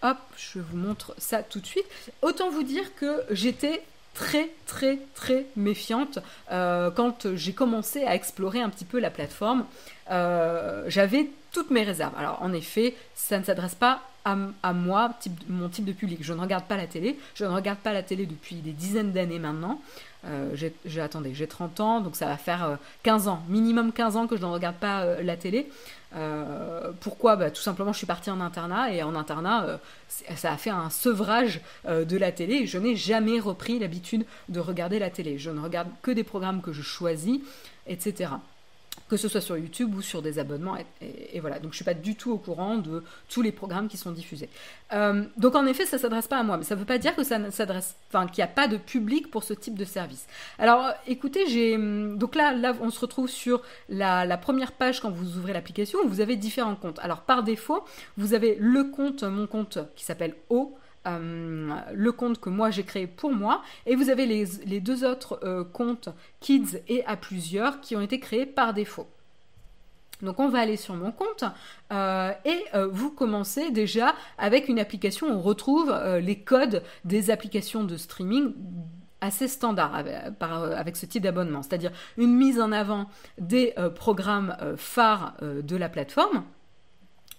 hop, 0.02 0.18
je 0.38 0.60
vous 0.60 0.78
montre 0.78 1.14
ça 1.18 1.44
tout 1.44 1.60
de 1.60 1.66
suite. 1.66 1.86
Autant 2.22 2.50
vous 2.50 2.64
dire 2.64 2.96
que 2.96 3.22
j'étais 3.30 3.84
très 4.18 4.50
très 4.66 4.98
très 5.14 5.46
méfiante 5.56 6.18
euh, 6.52 6.90
quand 6.90 7.36
j'ai 7.36 7.54
commencé 7.54 8.04
à 8.04 8.16
explorer 8.16 8.60
un 8.60 8.70
petit 8.70 8.86
peu 8.86 9.00
la 9.00 9.12
plateforme. 9.12 9.66
Euh, 10.10 10.86
j'avais 10.88 11.30
toutes 11.58 11.72
mes 11.72 11.84
réserves. 11.84 12.14
Alors 12.18 12.38
en 12.44 12.54
effet, 12.54 12.96
ça 13.16 13.40
ne 13.40 13.44
s'adresse 13.44 13.74
pas 13.74 14.02
à, 14.26 14.74
moi, 14.74 15.14
mon 15.48 15.70
type 15.70 15.86
de 15.86 15.94
public. 15.94 16.20
Je 16.22 16.34
ne 16.34 16.42
regarde 16.42 16.66
pas 16.66 16.76
la 16.76 16.86
télé. 16.86 17.18
Je 17.34 17.46
ne 17.46 17.50
regarde 17.50 17.80
pas 17.80 17.94
la 17.94 18.04
télé 18.04 18.26
depuis 18.26 18.56
des 18.56 18.74
dizaines 18.74 19.14
d'années 19.14 19.40
maintenant. 19.40 19.80
Euh, 20.26 20.54
j'ai, 20.54 21.00
attendez, 21.02 21.34
j'ai 21.34 21.48
30 21.48 21.80
ans, 21.80 22.02
donc 22.02 22.18
ça 22.18 22.26
va 22.26 22.36
faire 22.36 22.78
15 23.04 23.30
ans, 23.30 23.42
minimum 23.48 23.94
15 23.94 24.18
ans 24.18 24.28
que 24.28 24.36
je 24.36 24.42
ne 24.42 24.48
regarde 24.48 24.76
pas 24.76 25.22
la 25.22 25.38
télé. 25.38 25.70
Euh, 26.16 26.92
pourquoi? 27.00 27.36
Bah, 27.36 27.52
Tout 27.52 27.62
simplement, 27.62 27.94
je 27.94 27.98
suis 27.98 28.08
partie 28.08 28.30
en 28.30 28.42
internat 28.42 28.92
et 28.94 29.04
en 29.04 29.16
internat, 29.16 29.66
euh, 29.66 29.78
ça 30.36 30.52
a 30.52 30.58
fait 30.58 30.70
un 30.70 30.90
sevrage 30.90 31.62
euh, 31.88 32.06
de 32.06 32.18
la 32.18 32.32
télé. 32.32 32.68
Je 32.68 32.78
n'ai 32.78 32.96
jamais 32.96 33.40
repris 33.40 33.80
l'habitude 33.80 34.26
de 34.50 34.60
regarder 34.60 35.00
la 35.00 35.10
télé. 35.10 35.38
Je 35.38 35.52
ne 35.52 35.60
regarde 35.60 35.90
que 36.02 36.12
des 36.12 36.24
programmes 36.24 36.62
que 36.62 36.74
je 36.74 36.82
choisis, 36.82 37.40
etc 37.88 38.32
que 39.10 39.18
ce 39.18 39.28
soit 39.28 39.42
sur 39.42 39.58
YouTube 39.58 39.96
ou 39.96 40.02
sur 40.02 40.22
des 40.22 40.40
abonnements. 40.40 40.78
Et, 41.02 41.40
voilà, 41.40 41.60
donc 41.60 41.72
je 41.72 41.78
suis 41.78 41.86
pas 41.86 41.94
du 41.94 42.16
tout 42.16 42.32
au 42.32 42.38
courant 42.38 42.78
de 42.78 43.04
tous 43.30 43.42
les 43.42 43.52
programmes 43.52 43.88
qui 43.88 43.98
sont 43.98 44.12
diffusés. 44.12 44.50
Euh, 44.94 45.24
donc 45.38 45.56
en 45.56 45.66
effet, 45.66 45.86
ça 45.86 45.98
s'adresse 45.98 46.28
pas 46.28 46.38
à 46.38 46.44
moi, 46.44 46.58
mais 46.58 46.64
ça 46.64 46.76
ne 46.76 46.80
veut 46.80 46.86
pas 46.86 46.98
dire 46.98 47.16
que 47.16 47.24
ça 47.24 47.38
qu'il 47.38 48.38
n'y 48.38 48.44
a 48.44 48.48
pas 48.48 48.68
de 48.68 48.78
public 48.78 49.30
pour 49.32 49.44
ce 49.44 49.54
type 49.54 49.76
de 49.76 49.86
service. 49.86 50.28
Alors 50.60 50.92
écoutez, 51.08 51.48
j'ai 51.48 51.78
donc 51.78 52.36
là, 52.36 52.54
là, 52.54 52.74
on 52.82 52.90
se 52.90 53.00
retrouve 53.00 53.30
sur 53.30 53.62
la, 53.90 54.38
première 54.38 54.72
page 54.72 55.00
quand 55.02 55.10
vous 55.10 55.38
ouvrez 55.38 55.54
l'application 55.54 56.00
vous 56.06 56.22
avez 56.22 56.36
différents 56.36 56.76
comptes. 56.76 57.00
Alors 57.00 57.22
par 57.22 57.44
défaut, 57.44 57.84
vous 58.18 58.34
avez 58.34 58.58
le 58.60 58.86
compte, 58.86 59.24
mon 59.24 59.48
compte 59.48 59.80
qui 59.96 60.04
s'appelle 60.04 60.36
O. 60.50 60.78
Euh, 61.08 61.80
le 61.94 62.12
compte 62.12 62.40
que 62.40 62.50
moi 62.50 62.70
j'ai 62.70 62.84
créé 62.84 63.08
pour 63.08 63.32
moi, 63.32 63.62
et 63.86 63.96
vous 63.96 64.10
avez 64.10 64.26
les, 64.26 64.80
deux 64.80 65.06
autres 65.06 65.40
euh, 65.44 65.64
comptes 65.64 66.10
Kids 66.40 66.82
et 66.88 67.06
à 67.06 67.16
plusieurs 67.16 67.82
qui 67.82 67.96
ont 67.96 68.02
été 68.02 68.20
créés 68.20 68.46
par 68.46 68.74
défaut. 68.74 69.08
Donc 70.22 70.40
on 70.40 70.50
va 70.50 70.60
aller 70.60 70.78
sur 70.78 70.96
mon 70.96 71.12
compte 71.12 71.44
euh, 71.94 72.32
et 72.44 72.64
vous 72.90 73.12
commencez 73.12 73.70
déjà 73.70 74.16
avec 74.40 74.68
une 74.68 74.80
application, 74.80 75.28
on 75.28 75.40
retrouve 75.40 75.96
les 76.20 76.40
codes 76.40 76.82
des 77.06 77.30
applications 77.30 77.84
de 77.84 77.98
streaming 77.98 78.54
assez 79.22 79.48
standards 79.48 79.94
avec, 79.96 80.96
ce 80.96 81.06
type 81.06 81.22
d'abonnement, 81.22 81.62
c'est-à-dire 81.62 81.92
une 82.18 82.36
mise 82.36 82.60
en 82.60 82.72
avant 82.72 83.10
des 83.38 83.76
programmes 83.94 84.58
phares 84.76 85.36
de 85.42 85.76
la 85.76 85.88
plateforme. 85.88 86.44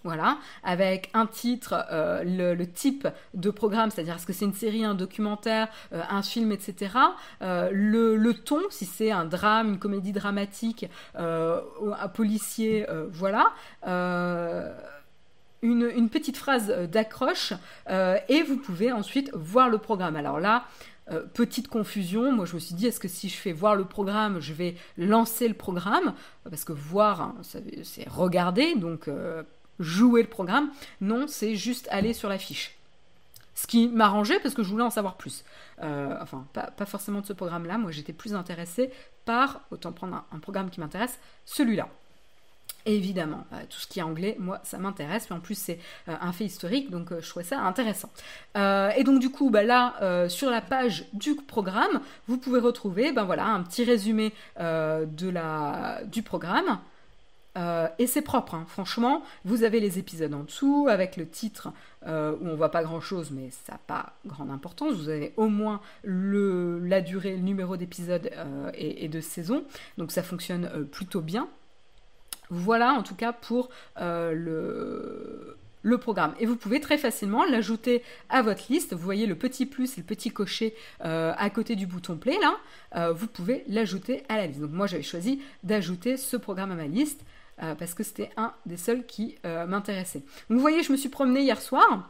Voilà, 0.04 0.38
avec 0.62 1.10
un 1.12 1.26
titre, 1.26 1.84
euh, 1.90 2.22
le, 2.54 2.66
type 2.66 3.08
de 3.34 3.50
programme, 3.50 3.90
c'est-à-dire 3.90 4.14
est-ce 4.14 4.26
que 4.26 4.32
c'est 4.32 4.44
une 4.44 4.54
série, 4.54 4.84
un 4.84 4.94
documentaire, 4.94 5.68
euh, 5.92 6.00
un 6.08 6.22
film, 6.22 6.52
etc. 6.52 6.94
Euh, 7.42 7.68
le, 7.72 8.32
ton, 8.32 8.60
si 8.70 8.86
c'est 8.86 9.10
un 9.10 9.24
drame, 9.24 9.70
une 9.70 9.78
comédie 9.78 10.12
dramatique, 10.12 10.88
un 11.16 12.08
policier, 12.14 12.86
voilà. 13.10 13.52
Une, 15.62 16.08
petite 16.08 16.36
phrase 16.36 16.68
d'accroche 16.68 17.52
et 18.28 18.42
vous 18.42 18.56
pouvez 18.56 18.92
ensuite 18.92 19.30
voir 19.34 19.68
le 19.68 19.78
programme. 19.78 20.14
Alors 20.14 20.38
là, 20.38 20.64
petite 21.34 21.68
confusion, 21.68 22.30
moi 22.30 22.44
je 22.44 22.54
me 22.54 22.60
suis 22.60 22.74
dit 22.74 22.86
est-ce 22.86 23.00
que 23.00 23.08
si 23.08 23.28
je 23.28 23.36
fais 23.36 23.52
voir 23.52 23.74
le 23.74 23.84
programme, 23.84 24.40
je 24.40 24.52
vais 24.52 24.76
lancer 24.96 25.48
le 25.48 25.54
programme? 25.54 26.14
Parce 26.48 26.64
que 26.64 26.72
voir, 26.72 27.20
hein, 27.20 27.34
c'est 27.82 28.08
regarder, 28.08 28.76
donc 28.76 29.08
jouer 29.78 30.22
le 30.22 30.28
programme. 30.28 30.70
Non, 31.00 31.26
c'est 31.28 31.54
juste 31.54 31.88
aller 31.90 32.12
sur 32.12 32.28
la 32.28 32.38
fiche. 32.38 32.78
Ce 33.58 33.66
qui 33.66 33.88
m'arrangeait 33.88 34.38
parce 34.38 34.54
que 34.54 34.62
je 34.62 34.68
voulais 34.68 34.84
en 34.84 34.90
savoir 34.90 35.16
plus. 35.16 35.44
Euh, 35.82 36.14
enfin, 36.20 36.46
pas, 36.52 36.86
forcément 36.86 37.22
de 37.22 37.26
ce 37.26 37.32
programme-là. 37.32 37.76
Moi, 37.76 37.90
j'étais 37.90 38.12
plus 38.12 38.34
intéressée 38.36 38.92
par, 39.24 39.62
autant 39.72 39.90
prendre 39.90 40.24
un, 40.30 40.38
programme 40.38 40.70
qui 40.70 40.78
m'intéresse, 40.78 41.18
celui-là. 41.44 41.88
Évidemment, 42.86 43.48
euh, 43.52 43.60
tout 43.68 43.80
ce 43.80 43.88
qui 43.88 43.98
est 43.98 44.02
anglais, 44.02 44.36
moi, 44.38 44.60
ça 44.62 44.78
m'intéresse. 44.78 45.28
Mais 45.28 45.34
en 45.34 45.40
plus, 45.40 45.56
c'est 45.56 45.80
euh, 46.08 46.14
un 46.20 46.30
fait 46.30 46.44
historique, 46.44 46.88
donc 46.90 47.08
je 47.18 47.28
trouvais 47.28 47.44
ça 47.44 47.58
intéressant. 47.58 48.10
et 48.54 49.02
donc, 49.02 49.18
du 49.18 49.28
coup, 49.28 49.50
bah, 49.50 49.64
là, 49.64 50.28
sur 50.28 50.50
la 50.50 50.60
page 50.60 51.06
du 51.12 51.34
programme, 51.34 52.00
vous 52.28 52.38
pouvez 52.38 52.60
retrouver 52.60 53.10
ben, 53.10 53.24
voilà, 53.24 53.46
un 53.46 53.64
petit 53.64 53.82
résumé 53.82 54.32
du 55.16 56.22
programme. 56.22 56.78
Euh, 57.58 57.88
et 57.98 58.06
c'est 58.06 58.22
propre, 58.22 58.54
hein. 58.54 58.64
franchement. 58.68 59.22
Vous 59.44 59.64
avez 59.64 59.80
les 59.80 59.98
épisodes 59.98 60.32
en 60.32 60.44
dessous 60.44 60.86
avec 60.88 61.16
le 61.16 61.28
titre 61.28 61.72
euh, 62.06 62.36
où 62.40 62.46
on 62.46 62.54
voit 62.54 62.70
pas 62.70 62.82
grand 62.82 63.00
chose, 63.00 63.30
mais 63.32 63.50
ça 63.50 63.72
n'a 63.72 63.80
pas 63.86 64.14
grande 64.26 64.50
importance. 64.50 64.94
Vous 64.94 65.08
avez 65.08 65.32
au 65.36 65.48
moins 65.48 65.80
la 66.04 67.00
durée, 67.00 67.36
le 67.36 67.42
numéro 67.42 67.76
d'épisode 67.76 68.30
euh, 68.36 68.70
et, 68.74 69.08
de 69.08 69.20
saison, 69.20 69.64
donc 69.96 70.12
ça 70.12 70.22
fonctionne 70.22 70.86
plutôt 70.86 71.20
bien. 71.20 71.48
Voilà 72.50 72.92
en 72.92 73.02
tout 73.02 73.14
cas 73.14 73.32
pour 73.32 73.68
le, 73.98 75.56
le 75.82 75.98
programme. 75.98 76.34
Et 76.38 76.46
vous 76.46 76.56
pouvez 76.56 76.80
très 76.80 76.96
facilement 76.96 77.44
l'ajouter 77.44 78.02
à 78.28 78.42
votre 78.42 78.64
liste. 78.70 78.94
Vous 78.94 79.04
voyez 79.04 79.26
le 79.26 79.34
petit 79.34 79.66
plus 79.66 79.98
et 79.98 80.00
le 80.00 80.06
petit 80.06 80.30
cocher 80.30 80.74
à 81.00 81.50
côté 81.50 81.76
du 81.76 81.86
bouton 81.86 82.16
play 82.16 82.36
là. 82.40 83.12
vous 83.12 83.26
pouvez 83.26 83.64
l'ajouter 83.68 84.22
à 84.28 84.36
la 84.36 84.46
liste. 84.46 84.60
Donc 84.60 84.70
moi 84.70 84.86
j'avais 84.86 85.02
choisi 85.02 85.40
d'ajouter 85.62 86.16
ce 86.16 86.36
programme 86.36 86.70
à 86.70 86.76
ma 86.76 86.86
liste. 86.86 87.22
Euh, 87.62 87.74
parce 87.74 87.94
que 87.94 88.04
c'était 88.04 88.30
un 88.36 88.52
des 88.66 88.76
seuls 88.76 89.04
qui 89.04 89.36
euh, 89.44 89.66
m'intéressait. 89.66 90.22
vous 90.48 90.60
voyez, 90.60 90.82
je 90.82 90.92
me 90.92 90.96
suis 90.96 91.08
promenée 91.08 91.42
hier 91.42 91.60
soir. 91.60 92.08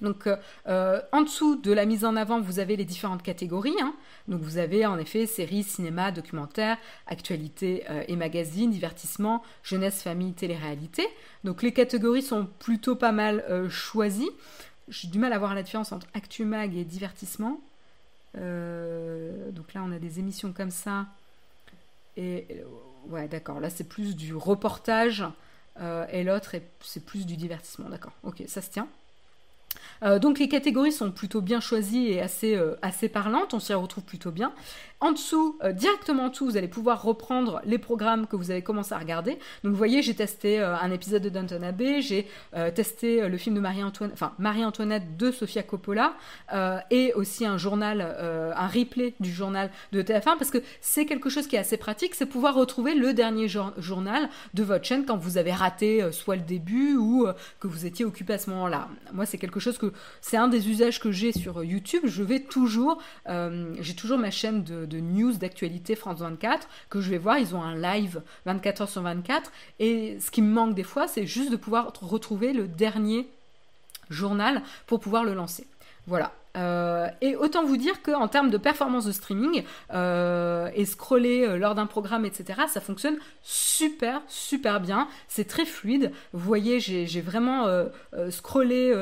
Donc 0.00 0.26
euh, 0.66 1.02
en 1.12 1.20
dessous 1.20 1.56
de 1.56 1.72
la 1.72 1.84
mise 1.84 2.06
en 2.06 2.16
avant, 2.16 2.40
vous 2.40 2.58
avez 2.58 2.76
les 2.76 2.86
différentes 2.86 3.22
catégories. 3.22 3.76
Hein. 3.82 3.94
Donc 4.28 4.40
vous 4.40 4.56
avez 4.56 4.86
en 4.86 4.98
effet 4.98 5.26
séries, 5.26 5.62
cinéma, 5.62 6.10
documentaire, 6.10 6.78
actualité 7.06 7.84
et 8.08 8.16
magazine, 8.16 8.70
divertissement, 8.70 9.42
jeunesse, 9.62 10.02
famille, 10.02 10.32
télé-réalité. 10.32 11.06
Donc 11.44 11.62
les 11.62 11.72
catégories 11.72 12.22
sont 12.22 12.48
plutôt 12.60 12.96
pas 12.96 13.12
mal 13.12 13.44
choisies. 13.68 14.30
J'ai 14.88 15.08
du 15.08 15.18
mal 15.18 15.34
à 15.34 15.38
voir 15.38 15.54
la 15.54 15.62
différence 15.62 15.92
entre 15.92 16.06
actu 16.14 16.46
mag 16.46 16.74
et 16.74 16.84
divertissement. 16.84 17.60
donc 18.34 19.74
là 19.74 19.82
on 19.84 19.92
a 19.92 19.98
des 19.98 20.18
émissions 20.18 20.54
comme 20.54 20.70
ça. 20.70 21.08
Et 22.16 22.46
ouais, 23.08 23.28
d'accord. 23.28 23.60
Là, 23.60 23.70
c'est 23.70 23.84
plus 23.84 24.16
du 24.16 24.34
reportage 24.34 25.24
euh, 25.80 26.06
et 26.10 26.24
l'autre, 26.24 26.54
c'est 26.80 27.04
plus 27.04 27.26
du 27.26 27.36
divertissement. 27.36 27.88
D'accord. 27.88 28.12
Ok, 28.22 28.42
ça 28.46 28.62
se 28.62 28.70
tient. 28.70 28.88
Euh, 30.02 30.18
donc 30.18 30.38
les 30.38 30.48
catégories 30.48 30.92
sont 30.92 31.10
plutôt 31.10 31.40
bien 31.40 31.60
choisies 31.60 32.08
et 32.08 32.20
assez, 32.20 32.56
euh, 32.56 32.76
assez 32.82 33.08
parlantes, 33.08 33.54
on 33.54 33.60
s'y 33.60 33.74
retrouve 33.74 34.04
plutôt 34.04 34.30
bien. 34.30 34.52
En 35.00 35.12
dessous, 35.12 35.58
euh, 35.62 35.72
directement 35.72 36.24
en 36.24 36.28
dessous, 36.28 36.44
vous 36.44 36.56
allez 36.56 36.68
pouvoir 36.68 37.02
reprendre 37.02 37.60
les 37.64 37.78
programmes 37.78 38.26
que 38.26 38.36
vous 38.36 38.50
avez 38.50 38.62
commencé 38.62 38.94
à 38.94 38.98
regarder. 38.98 39.38
Donc 39.64 39.72
vous 39.72 39.78
voyez, 39.78 40.02
j'ai 40.02 40.14
testé 40.14 40.60
un 40.60 40.90
épisode 40.90 41.22
de 41.22 41.28
Downton 41.28 41.62
Abbey, 41.64 42.02
j'ai 42.02 42.26
testé 42.74 43.28
le 43.28 43.36
film 43.38 43.54
de 43.54 43.60
Marie-Antoinette, 43.60 44.14
enfin 44.14 44.32
Marie-Antoinette 44.38 45.16
de 45.16 45.30
Sofia 45.30 45.62
Coppola, 45.62 46.14
et 46.90 47.12
aussi 47.14 47.46
un 47.46 47.56
journal, 47.56 48.00
un 48.00 48.66
replay 48.66 49.14
du 49.20 49.32
journal 49.32 49.70
de 49.92 50.02
TF1, 50.02 50.36
parce 50.38 50.50
que 50.50 50.58
c'est 50.80 51.06
quelque 51.06 51.30
chose 51.30 51.46
qui 51.46 51.56
est 51.56 51.60
assez 51.60 51.76
pratique, 51.76 52.14
c'est 52.14 52.26
pouvoir 52.26 52.54
retrouver 52.54 52.94
le 52.94 53.14
dernier 53.14 53.48
journal 53.48 54.28
de 54.54 54.62
votre 54.62 54.84
chaîne 54.84 55.06
quand 55.06 55.16
vous 55.16 55.38
avez 55.38 55.52
raté 55.52 56.10
soit 56.12 56.36
le 56.36 56.42
début 56.42 56.96
ou 56.96 57.26
que 57.58 57.66
vous 57.66 57.86
étiez 57.86 58.04
occupé 58.04 58.34
à 58.34 58.38
ce 58.38 58.50
moment-là. 58.50 58.88
Moi, 59.12 59.26
c'est 59.26 59.38
quelque 59.38 59.60
chose 59.60 59.78
que 59.78 59.92
c'est 60.20 60.36
un 60.36 60.48
des 60.48 60.68
usages 60.68 61.00
que 61.00 61.10
j'ai 61.10 61.32
sur 61.32 61.62
YouTube. 61.64 62.02
Je 62.04 62.22
vais 62.22 62.40
toujours, 62.40 62.98
euh, 63.28 63.74
j'ai 63.80 63.94
toujours 63.94 64.18
ma 64.18 64.30
chaîne 64.30 64.62
de, 64.62 64.89
news, 64.98 65.32
d'actualité 65.34 65.94
France 65.94 66.18
24 66.18 66.68
que 66.88 67.00
je 67.00 67.10
vais 67.10 67.18
voir. 67.18 67.38
Ils 67.38 67.54
ont 67.54 67.62
un 67.62 67.76
live 67.76 68.22
24 68.46 68.82
heures 68.82 68.88
sur 68.88 69.02
24. 69.02 69.52
Et 69.78 70.18
ce 70.20 70.30
qui 70.30 70.42
me 70.42 70.52
manque 70.52 70.74
des 70.74 70.82
fois, 70.82 71.06
c'est 71.06 71.26
juste 71.26 71.50
de 71.50 71.56
pouvoir 71.56 71.92
retrouver 72.00 72.52
le 72.52 72.66
dernier 72.66 73.28
journal 74.10 74.62
pour 74.86 75.00
pouvoir 75.00 75.24
le 75.24 75.34
lancer. 75.34 75.66
Voilà. 76.06 76.32
Euh, 76.56 77.08
et 77.20 77.36
autant 77.36 77.64
vous 77.64 77.76
dire 77.76 78.02
qu'en 78.02 78.26
termes 78.26 78.50
de 78.50 78.56
performance 78.56 79.04
de 79.04 79.12
streaming 79.12 79.62
euh, 79.92 80.68
et 80.74 80.84
scroller 80.84 81.46
euh, 81.46 81.56
lors 81.56 81.76
d'un 81.76 81.86
programme, 81.86 82.24
etc., 82.24 82.62
ça 82.68 82.80
fonctionne 82.80 83.18
super, 83.42 84.20
super 84.26 84.80
bien. 84.80 85.06
C'est 85.28 85.46
très 85.46 85.64
fluide. 85.64 86.10
Vous 86.32 86.44
voyez, 86.44 86.80
j'ai 86.80 87.20
vraiment 87.20 87.66
scrollé 88.30 88.94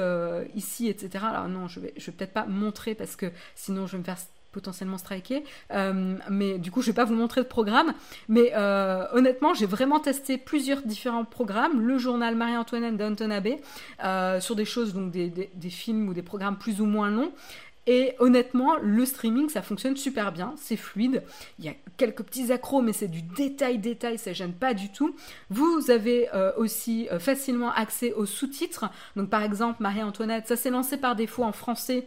ici, 0.55 0.89
etc. 0.89 1.24
Alors 1.28 1.49
non, 1.49 1.68
je 1.68 1.80
vais, 1.80 1.95
je 1.97 2.07
vais 2.07 2.12
peut-être 2.12 2.32
pas 2.32 2.47
montrer 2.47 2.95
parce 2.95 3.16
que 3.16 3.26
sinon 3.55 3.86
je 3.86 3.93
vais 3.93 3.99
me 3.99 4.05
faire 4.05 4.18
potentiellement 4.53 4.99
striker. 4.99 5.44
Euh, 5.72 6.16
mais 6.30 6.59
du 6.59 6.70
coup, 6.70 6.82
je 6.82 6.88
vais 6.88 6.94
pas 6.94 7.05
vous 7.05 7.14
montrer 7.14 7.40
le 7.40 7.46
programme. 7.46 7.92
Mais 8.28 8.53
euh, 8.55 9.05
honnêtement, 9.12 9.55
j'ai 9.55 9.66
vraiment 9.66 10.01
testé 10.01 10.38
plusieurs 10.38 10.82
différents 10.82 11.24
programmes. 11.24 11.80
Le 11.80 11.99
journal 11.99 12.34
Marie-Antoinette 12.34 12.96
d'Anton 12.96 13.30
Abbé, 13.30 13.61
euh, 14.05 14.40
sur 14.40 14.57
des 14.57 14.64
choses, 14.64 14.94
donc 14.94 15.11
des, 15.11 15.28
des, 15.28 15.70
films 15.70 16.09
ou 16.09 16.14
des 16.14 16.22
programmes 16.22 16.57
plus 16.57 16.80
ou 16.80 16.86
moins 16.86 17.11
longs. 17.11 17.32
Et 17.86 18.14
honnêtement, 18.18 18.76
le 18.82 19.07
streaming, 19.07 19.49
ça 19.49 19.62
fonctionne 19.62 19.96
super 19.96 20.30
bien, 20.30 20.53
c'est 20.59 20.76
fluide. 20.76 21.22
Il 21.59 21.64
y 21.64 21.68
a 21.68 21.74
quelques 21.96 22.22
petits 22.22 22.53
accros, 22.53 22.82
mais 22.82 22.92
c'est 22.92 23.09
du 23.09 23.22
détail, 23.22 23.78
détail, 23.78 24.18
ça 24.18 24.34
gêne 24.34 24.53
pas 24.53 24.74
du 24.74 24.92
tout. 24.92 25.16
Vous 25.49 25.90
avez 25.90 26.28
aussi 26.59 27.09
facilement 27.18 27.72
accès 27.72 28.12
aux 28.12 28.26
sous-titres. 28.26 28.90
Donc 29.16 29.30
par 29.30 29.42
exemple, 29.42 29.82
Marie-Antoinette, 29.82 30.49
ça 30.49 30.57
s'est 30.57 30.68
lancé 30.68 30.99
par 30.99 31.16
défaut 31.16 31.44
en 31.44 31.53
français 31.53 32.07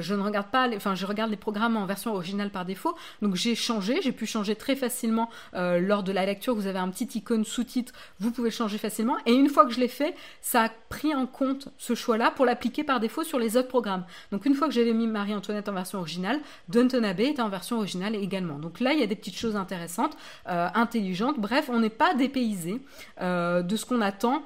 je 0.00 0.14
ne 0.14 0.22
regarde 0.22 0.48
pas, 0.48 0.68
enfin 0.74 0.94
je 0.94 1.06
regarde 1.06 1.30
les 1.30 1.36
programmes 1.36 1.76
en 1.76 1.86
version 1.86 2.14
originale 2.14 2.50
par 2.50 2.64
défaut. 2.64 2.94
Donc 3.22 3.34
j'ai 3.34 3.54
changé, 3.54 4.00
j'ai 4.02 4.12
pu 4.12 4.26
changer 4.26 4.56
très 4.56 4.76
facilement 4.76 5.30
euh, 5.54 5.78
lors 5.80 6.02
de 6.02 6.12
la 6.12 6.26
lecture. 6.26 6.54
Vous 6.54 6.66
avez 6.66 6.78
un 6.78 6.88
petit 6.88 7.18
icône 7.18 7.44
sous-titre, 7.44 7.92
vous 8.20 8.30
pouvez 8.30 8.50
changer 8.50 8.78
facilement. 8.78 9.16
Et 9.26 9.32
une 9.32 9.48
fois 9.48 9.64
que 9.66 9.72
je 9.72 9.80
l'ai 9.80 9.88
fait, 9.88 10.14
ça 10.40 10.64
a 10.64 10.68
pris 10.88 11.14
en 11.14 11.26
compte 11.26 11.68
ce 11.78 11.94
choix-là 11.94 12.30
pour 12.30 12.44
l'appliquer 12.44 12.84
par 12.84 13.00
défaut 13.00 13.24
sur 13.24 13.38
les 13.38 13.56
autres 13.56 13.68
programmes. 13.68 14.04
Donc 14.32 14.46
une 14.46 14.54
fois 14.54 14.68
que 14.68 14.74
j'avais 14.74 14.92
mis 14.92 15.06
Marie-Antoinette 15.06 15.68
en 15.68 15.72
version 15.72 15.98
originale, 15.98 16.40
Downton 16.68 17.04
Abbey 17.04 17.28
était 17.30 17.42
en 17.42 17.48
version 17.48 17.78
originale 17.78 18.14
également. 18.14 18.58
Donc 18.58 18.80
là, 18.80 18.92
il 18.92 19.00
y 19.00 19.02
a 19.02 19.06
des 19.06 19.16
petites 19.16 19.36
choses 19.36 19.56
intéressantes, 19.56 20.16
euh, 20.48 20.68
intelligentes. 20.74 21.38
Bref, 21.38 21.68
on 21.72 21.80
n'est 21.80 21.90
pas 21.90 22.14
dépaysé 22.14 22.80
euh, 23.20 23.62
de 23.62 23.76
ce 23.76 23.86
qu'on 23.86 24.00
attend 24.00 24.42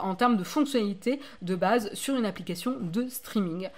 en 0.00 0.14
termes 0.14 0.36
de 0.36 0.44
fonctionnalité 0.44 1.20
de 1.42 1.56
base 1.56 1.92
sur 1.92 2.14
une 2.14 2.24
application 2.24 2.76
de 2.80 3.08
streaming. 3.08 3.68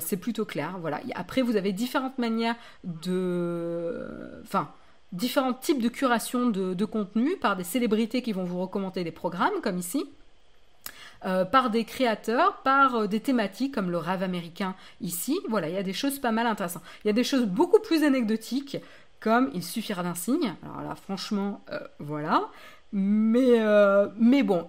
c'est 0.00 0.16
plutôt 0.16 0.44
clair. 0.44 0.65
Voilà. 0.80 1.00
Après, 1.14 1.42
vous 1.42 1.56
avez 1.56 1.72
différentes 1.72 2.18
manières 2.18 2.56
de. 2.84 4.40
Enfin 4.42 4.70
différents 5.12 5.54
types 5.54 5.80
de 5.80 5.88
curation 5.88 6.46
de, 6.46 6.84
contenu 6.84 7.36
par 7.36 7.56
des 7.56 7.64
célébrités 7.64 8.22
qui 8.22 8.32
vont 8.32 8.44
vous 8.44 8.60
recommander 8.60 9.04
des 9.04 9.12
programmes, 9.12 9.60
comme 9.62 9.78
ici, 9.78 10.04
euh, 11.24 11.44
par 11.44 11.70
des 11.70 11.84
créateurs, 11.84 12.58
par 12.62 12.96
euh, 12.96 13.06
des 13.06 13.20
thématiques 13.20 13.74
comme 13.74 13.90
le 13.90 13.98
rêve 13.98 14.22
américain 14.22 14.74
ici. 15.00 15.38
Voilà, 15.48 15.68
il 15.68 15.74
y 15.74 15.78
a 15.78 15.82
des 15.82 15.92
choses 15.92 16.18
pas 16.18 16.32
mal 16.32 16.46
intéressantes. 16.46 16.82
Il 17.04 17.08
y 17.08 17.10
a 17.10 17.14
des 17.14 17.24
choses 17.24 17.46
beaucoup 17.46 17.80
plus 17.80 18.04
anecdotiques, 18.04 18.78
comme 19.20 19.50
il 19.54 19.62
suffira 19.62 20.02
d'un 20.02 20.14
signe. 20.14 20.54
Alors 20.62 20.82
là, 20.82 20.94
franchement, 20.94 21.62
euh, 21.72 21.80
voilà. 21.98 22.48
Mais, 22.92 23.60
euh, 23.60 24.08
mais 24.18 24.42
bon, 24.42 24.68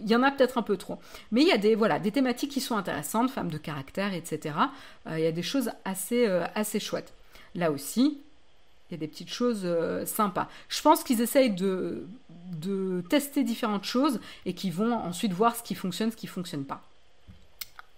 il 0.00 0.08
y 0.08 0.16
en 0.16 0.22
a 0.22 0.30
peut-être 0.30 0.58
un 0.58 0.62
peu 0.62 0.76
trop. 0.76 0.98
Mais 1.30 1.42
il 1.42 1.48
y 1.48 1.52
a 1.52 1.58
des, 1.58 1.74
voilà, 1.74 1.98
des 1.98 2.10
thématiques 2.10 2.50
qui 2.50 2.60
sont 2.60 2.76
intéressantes, 2.76 3.30
femmes 3.30 3.50
de 3.50 3.58
caractère, 3.58 4.12
etc. 4.12 4.54
Euh, 5.06 5.18
il 5.18 5.24
y 5.24 5.26
a 5.26 5.32
des 5.32 5.42
choses 5.42 5.70
assez, 5.84 6.26
euh, 6.26 6.44
assez 6.54 6.80
chouettes. 6.80 7.12
Là 7.54 7.70
aussi, 7.70 8.20
il 8.90 8.92
y 8.92 8.94
a 8.94 8.98
des 8.98 9.08
petites 9.08 9.30
choses 9.30 9.66
sympas. 10.06 10.48
Je 10.68 10.80
pense 10.82 11.04
qu'ils 11.04 11.20
essayent 11.20 11.54
de, 11.54 12.06
de 12.52 13.02
tester 13.08 13.44
différentes 13.44 13.84
choses 13.84 14.20
et 14.46 14.54
qu'ils 14.54 14.72
vont 14.72 14.94
ensuite 14.94 15.32
voir 15.32 15.56
ce 15.56 15.62
qui 15.62 15.74
fonctionne, 15.74 16.10
ce 16.10 16.16
qui 16.16 16.26
ne 16.26 16.30
fonctionne 16.30 16.64
pas. 16.64 16.82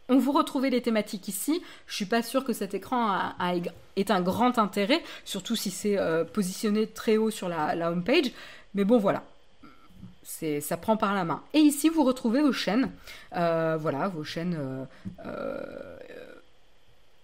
On 0.09 0.19
vous 0.19 0.33
retrouvez 0.33 0.71
les 0.71 0.83
thématiques 0.83 1.29
ici. 1.29 1.63
Je 1.87 1.95
suis 1.95 2.07
pas 2.07 2.23
sûre 2.23 2.45
que 2.45 2.53
cet 2.53 2.75
écran 2.75 3.33
ait 3.97 4.11
un 4.11 4.21
grand 4.21 4.59
intérêt, 4.59 5.01
surtout 5.25 5.55
si 5.55 5.71
c'est 5.71 5.97
positionné 6.33 6.89
très 6.89 7.17
haut 7.17 7.31
sur 7.31 7.49
la, 7.49 7.77
la 7.77 7.93
home 7.93 8.03
page. 8.03 8.33
Mais 8.75 8.85
bon, 8.85 8.99
voilà. 8.99 9.25
Ça 10.61 10.77
prend 10.77 10.97
par 10.97 11.15
la 11.15 11.25
main. 11.25 11.43
Et 11.55 11.59
ici, 11.59 11.89
vous 11.89 12.05
retrouvez 12.05 12.41
vos 12.41 12.53
chaînes. 12.53 12.91
Euh, 13.37 13.77
voilà, 13.79 14.09
vos 14.09 14.25
chaînes 14.25 14.57
euh, 14.59 14.85
euh, 15.27 15.97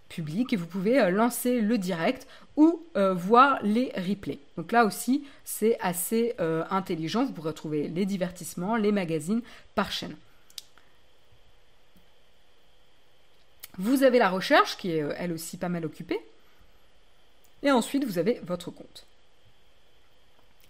publiques. 0.09 0.53
Et 0.53 0.57
vous 0.57 0.67
pouvez 0.67 1.11
lancer 1.11 1.61
le 1.61 1.79
direct 1.79 2.27
ou 2.57 2.83
voir 2.95 3.59
les 3.63 3.93
replays. 3.97 4.39
Donc 4.57 4.73
là 4.73 4.85
aussi, 4.85 5.25
c'est 5.45 5.79
assez 5.81 6.35
intelligent. 6.71 7.25
Vous 7.25 7.33
pourrez 7.33 7.55
trouver 7.55 7.89
les 7.89 8.07
divertissements, 8.07 8.77
les 8.77 8.93
magazines 8.93 9.43
par 9.75 9.93
chaîne. 9.93 10.17
Vous 13.79 14.05
avez 14.05 14.19
la 14.19 14.31
recherche 14.31 14.79
qui 14.79 14.91
est 14.91 15.05
elle 15.19 15.33
aussi 15.33 15.59
pas 15.59 15.69
mal 15.69 15.85
occupée. 15.85 16.19
Et 17.63 17.71
ensuite, 17.71 18.05
vous 18.05 18.19
avez 18.19 18.41
votre 18.43 18.71
compte 18.71 19.07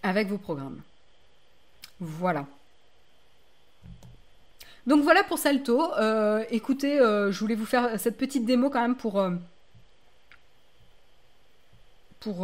avec 0.06 0.28
vos 0.28 0.38
programmes. 0.38 0.80
Voilà. 2.00 2.46
Donc 4.86 5.02
voilà 5.02 5.24
pour 5.24 5.38
Salto. 5.38 5.92
Euh, 5.94 6.44
écoutez, 6.50 7.00
euh, 7.00 7.32
je 7.32 7.40
voulais 7.40 7.56
vous 7.56 7.66
faire 7.66 7.98
cette 7.98 8.16
petite 8.16 8.44
démo 8.44 8.70
quand 8.70 8.80
même 8.80 8.96
pour... 8.96 9.18
Euh, 9.18 9.32
pour... 12.20 12.38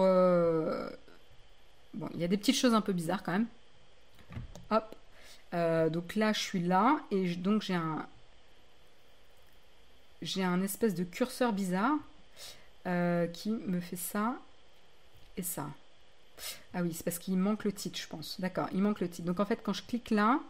bon, 1.94 2.08
il 2.14 2.20
y 2.20 2.24
a 2.24 2.28
des 2.28 2.36
petites 2.36 2.56
choses 2.56 2.74
un 2.74 2.80
peu 2.80 2.92
bizarres 2.92 3.22
quand 3.22 3.32
même. 3.32 3.46
Hop. 4.70 4.94
donc 5.92 6.14
là, 6.16 6.32
je 6.32 6.40
suis 6.40 6.60
là 6.60 6.98
et 7.10 7.34
donc 7.36 7.62
j'ai 7.62 7.74
un... 7.74 8.06
J'ai 10.20 10.44
un 10.44 10.62
espèce 10.62 10.94
de 10.94 11.02
curseur 11.02 11.52
bizarre 11.52 11.96
qui 13.32 13.50
me 13.50 13.80
fait 13.80 13.96
ça 13.96 14.36
et 15.36 15.42
ça. 15.42 15.66
Ah 16.74 16.82
oui, 16.82 16.92
c'est 16.94 17.04
parce 17.04 17.18
qu'il 17.18 17.36
manque 17.36 17.64
le 17.64 17.72
titre, 17.72 17.98
je 17.98 18.06
pense. 18.06 18.40
D'accord, 18.40 18.68
il 18.72 18.80
manque 18.80 19.00
le 19.00 19.08
titre. 19.08 19.26
Donc 19.26 19.40
en 19.40 19.44
fait, 19.44 19.60
quand 19.62 19.72
je 19.72 19.82
clique 19.82 20.10
là, 20.10 20.40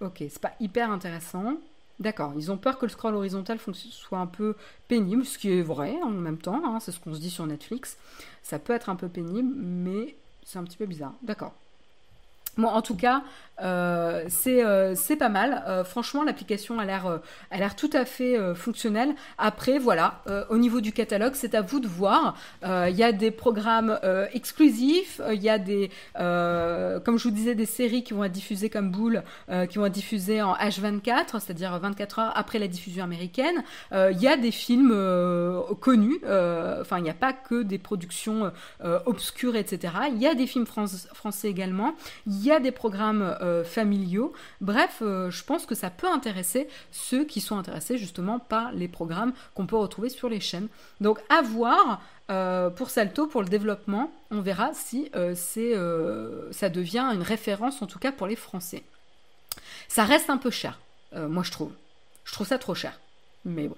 ok, 0.00 0.16
c'est 0.18 0.40
pas 0.40 0.52
hyper 0.60 0.90
intéressant. 0.90 1.56
D'accord, 2.00 2.32
ils 2.36 2.50
ont 2.50 2.56
peur 2.56 2.78
que 2.78 2.86
le 2.86 2.90
scroll 2.90 3.14
horizontal 3.14 3.58
soit 3.72 4.18
un 4.18 4.26
peu 4.26 4.56
pénible, 4.88 5.24
ce 5.24 5.38
qui 5.38 5.52
est 5.52 5.62
vrai 5.62 5.94
en 6.02 6.10
même 6.10 6.38
temps, 6.38 6.60
hein, 6.64 6.80
c'est 6.80 6.90
ce 6.90 6.98
qu'on 6.98 7.14
se 7.14 7.20
dit 7.20 7.30
sur 7.30 7.46
Netflix. 7.46 7.96
Ça 8.42 8.58
peut 8.58 8.72
être 8.72 8.88
un 8.88 8.96
peu 8.96 9.08
pénible, 9.08 9.54
mais 9.56 10.16
c'est 10.44 10.58
un 10.58 10.64
petit 10.64 10.76
peu 10.76 10.86
bizarre. 10.86 11.12
D'accord. 11.22 11.54
En 12.62 12.82
tout 12.82 12.96
cas, 12.96 13.22
euh, 13.62 14.28
euh, 14.46 14.94
c'est 14.96 15.16
pas 15.16 15.28
mal. 15.28 15.62
Euh, 15.66 15.84
franchement, 15.84 16.24
l'application 16.24 16.78
a 16.78 16.84
l'air 16.84 17.76
tout 17.76 17.90
à 17.92 18.04
fait 18.04 18.54
fonctionnelle. 18.54 19.14
Après, 19.38 19.78
voilà, 19.78 20.22
au 20.48 20.58
niveau 20.58 20.80
du 20.80 20.92
catalogue, 20.92 21.34
c'est 21.34 21.54
à 21.54 21.62
vous 21.62 21.80
de 21.80 21.88
voir. 21.88 22.36
Il 22.62 22.94
y 22.94 23.02
a 23.02 23.12
des 23.12 23.30
programmes 23.30 23.98
exclusifs. 24.32 25.20
Il 25.32 25.42
y 25.42 25.48
a 25.48 25.58
des, 25.58 25.90
comme 26.14 27.18
je 27.18 27.24
vous 27.24 27.34
disais, 27.34 27.54
des 27.54 27.66
séries 27.66 28.04
qui 28.04 28.14
vont 28.14 28.24
être 28.24 28.32
diffusées 28.32 28.70
comme 28.70 28.90
Boule, 28.90 29.22
qui 29.68 29.78
vont 29.78 29.86
être 29.86 29.92
diffusées 29.92 30.42
en 30.42 30.54
H24, 30.54 31.40
c'est-à-dire 31.40 31.78
24 31.78 32.18
heures 32.18 32.32
après 32.34 32.58
la 32.58 32.68
diffusion 32.68 33.04
américaine. 33.04 33.62
Il 33.92 34.20
y 34.20 34.28
a 34.28 34.36
des 34.36 34.50
films 34.50 34.94
connus. 35.80 36.20
Enfin, 36.80 36.98
il 36.98 37.02
n'y 37.02 37.10
a 37.10 37.14
pas 37.14 37.32
que 37.32 37.62
des 37.62 37.78
productions 37.78 38.52
obscures, 39.06 39.56
etc. 39.56 39.94
Il 40.10 40.20
y 40.20 40.26
a 40.26 40.34
des 40.34 40.46
films 40.46 40.66
français 40.66 41.48
également. 41.48 41.94
Il 42.44 42.48
y 42.48 42.52
a 42.52 42.60
des 42.60 42.72
programmes 42.72 43.22
euh, 43.40 43.64
familiaux. 43.64 44.34
Bref, 44.60 44.98
euh, 45.00 45.30
je 45.30 45.42
pense 45.44 45.64
que 45.64 45.74
ça 45.74 45.88
peut 45.88 46.06
intéresser 46.06 46.68
ceux 46.92 47.24
qui 47.24 47.40
sont 47.40 47.56
intéressés 47.56 47.96
justement 47.96 48.38
par 48.38 48.72
les 48.72 48.86
programmes 48.86 49.32
qu'on 49.54 49.66
peut 49.66 49.76
retrouver 49.76 50.10
sur 50.10 50.28
les 50.28 50.40
chaînes. 50.40 50.68
Donc 51.00 51.20
à 51.30 51.40
voir 51.40 52.02
euh, 52.30 52.68
pour 52.68 52.90
Salto, 52.90 53.26
pour 53.26 53.40
le 53.40 53.48
développement, 53.48 54.12
on 54.30 54.42
verra 54.42 54.72
si 54.74 55.10
ça 55.14 56.68
devient 56.68 57.10
une 57.14 57.22
référence 57.22 57.80
en 57.80 57.86
tout 57.86 57.98
cas 57.98 58.12
pour 58.12 58.26
les 58.26 58.36
Français. 58.36 58.82
Ça 59.88 60.04
reste 60.04 60.28
un 60.28 60.36
peu 60.36 60.50
cher, 60.50 60.78
moi 61.16 61.44
je 61.44 61.50
trouve. 61.50 61.72
Je 62.24 62.32
trouve 62.32 62.46
ça 62.46 62.58
trop 62.58 62.74
cher. 62.74 63.00
Mais 63.46 63.68
bon. 63.68 63.76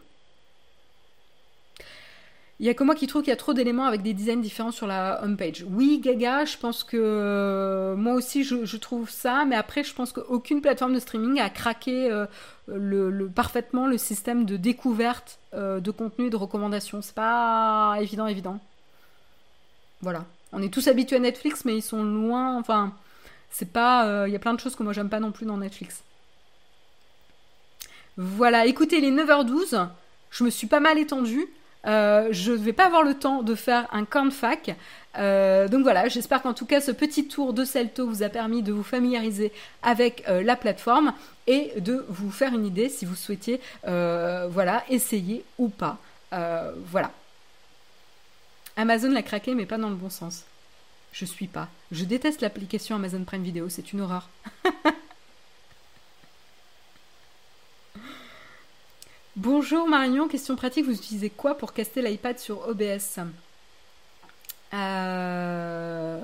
Il 2.59 2.65
y 2.65 2.71
a 2.71 2.75
que 2.75 2.85
moi 2.85 2.95
qui 2.95 3.07
trouve 3.07 3.23
qu'il 3.23 3.31
y 3.31 3.35
a 3.35 3.37
trop 3.37 3.53
d'éléments 3.53 3.85
avec 3.85 4.01
des 4.03 4.15
designs 4.15 4.41
différents 4.41 4.71
sur 4.71 4.87
la 4.87 5.23
homepage. 5.23 5.67
Oui, 5.69 6.01
Gaga, 6.03 6.47
je 6.47 6.57
pense 6.57 6.85
que 6.85 6.97
euh, 6.99 7.97
moi 7.97 8.15
aussi 8.15 8.45
je, 8.45 8.77
trouve 8.79 9.11
ça, 9.11 9.45
mais 9.45 9.57
après 9.57 9.85
je 9.85 9.93
pense 9.93 10.13
qu'aucune 10.13 10.63
plateforme 10.63 10.95
de 10.95 10.99
streaming 10.99 11.39
a 11.39 11.51
craqué 11.51 12.11
euh, 12.11 12.25
le, 12.67 13.29
parfaitement 13.29 13.87
le 13.87 13.99
système 13.99 14.47
de 14.47 14.57
découverte 14.57 15.39
euh, 15.53 15.81
de 15.81 15.91
contenu 15.91 16.29
et 16.29 16.31
de 16.31 16.37
recommandation. 16.37 17.03
C'est 17.03 17.15
pas 17.15 17.97
évident, 18.01 18.27
évident. 18.27 18.59
Voilà. 20.01 20.25
On 20.53 20.63
est 20.63 20.73
tous 20.73 20.89
habitués 20.89 21.17
à 21.17 21.21
Netflix, 21.21 21.67
mais 21.67 21.77
ils 21.77 21.83
sont 21.83 22.05
loin. 22.05 22.57
Enfin, 22.59 22.95
c'est 23.51 23.71
pas. 23.71 24.27
Il 24.27 24.33
y 24.33 24.37
a 24.37 24.39
plein 24.39 24.55
de 24.55 24.61
choses 24.61 24.77
que 24.77 24.83
moi 24.83 24.95
j'aime 24.95 25.11
pas 25.11 25.21
non 25.21 25.33
plus 25.33 25.45
dans 25.45 25.59
Netflix. 25.59 26.03
Voilà, 28.17 28.65
écoutez, 28.65 29.03
les 29.03 29.11
9h12, 29.11 29.89
je 30.31 30.45
me 30.45 30.49
suis 30.49 30.67
pas 30.67 30.81
mal 30.81 30.99
étendue. 30.99 31.47
Euh, 31.87 32.29
je 32.33 32.53
ne 32.53 32.57
vais 32.57 32.73
pas 32.73 32.87
avoir 32.87 33.03
le 33.03 33.15
temps 33.15 33.43
de 33.43 33.55
faire 33.55 33.87
un 33.93 34.05
camp 34.05 34.31
fac. 34.31 34.75
Euh, 35.19 35.69
donc 35.69 35.83
voilà, 35.83 36.09
j'espère 36.09 36.43
qu'en 36.43 36.53
tout 36.53 36.67
cas 36.67 36.81
ce 36.81 36.91
petit 36.91 37.27
tour 37.29 37.53
de 37.53 37.65
Celto 37.65 38.07
vous 38.07 38.23
a 38.23 38.29
permis 38.29 38.63
de 38.63 38.73
vous 38.73 38.83
familiariser 38.83 39.53
avec 39.83 40.25
euh, 40.29 40.43
la 40.43 40.57
plateforme 40.57 41.13
et 41.47 41.73
de 41.79 42.05
vous 42.09 42.31
faire 42.31 42.53
une 42.55 42.67
idée 42.67 42.89
si 42.89 43.05
vous 43.05 43.15
souhaitiez 43.15 43.61
voilà, 43.85 44.85
essayer 44.91 45.45
ou 45.59 45.69
pas. 45.69 45.99
voilà. 46.33 47.11
Amazon 48.77 49.11
l'a 49.11 49.23
craqué 49.23 49.55
mais 49.55 49.65
pas 49.65 49.79
dans 49.79 49.89
le 49.89 49.95
bon 49.95 50.11
sens. 50.11 50.45
Je 51.13 51.25
suis 51.25 51.47
pas. 51.47 51.69
Je 51.93 52.05
déteste 52.05 52.43
l'application 52.43 52.97
Amazon 52.97 53.25
Prime 53.25 53.43
Video, 53.43 53.69
c'est 53.71 53.93
une 53.93 54.03
horreur. 54.03 54.29
Bonjour 59.37 59.87
Marion, 59.87 60.29
question 60.29 60.57
pratique, 60.57 60.87
vous 60.87 60.95
utilisez 60.95 61.29
quoi 61.29 61.59
pour 61.59 61.75
caster 61.75 62.01
l'iPad 62.01 62.39
sur 62.39 62.67
OBS 62.69 63.21
euh... 64.73 66.19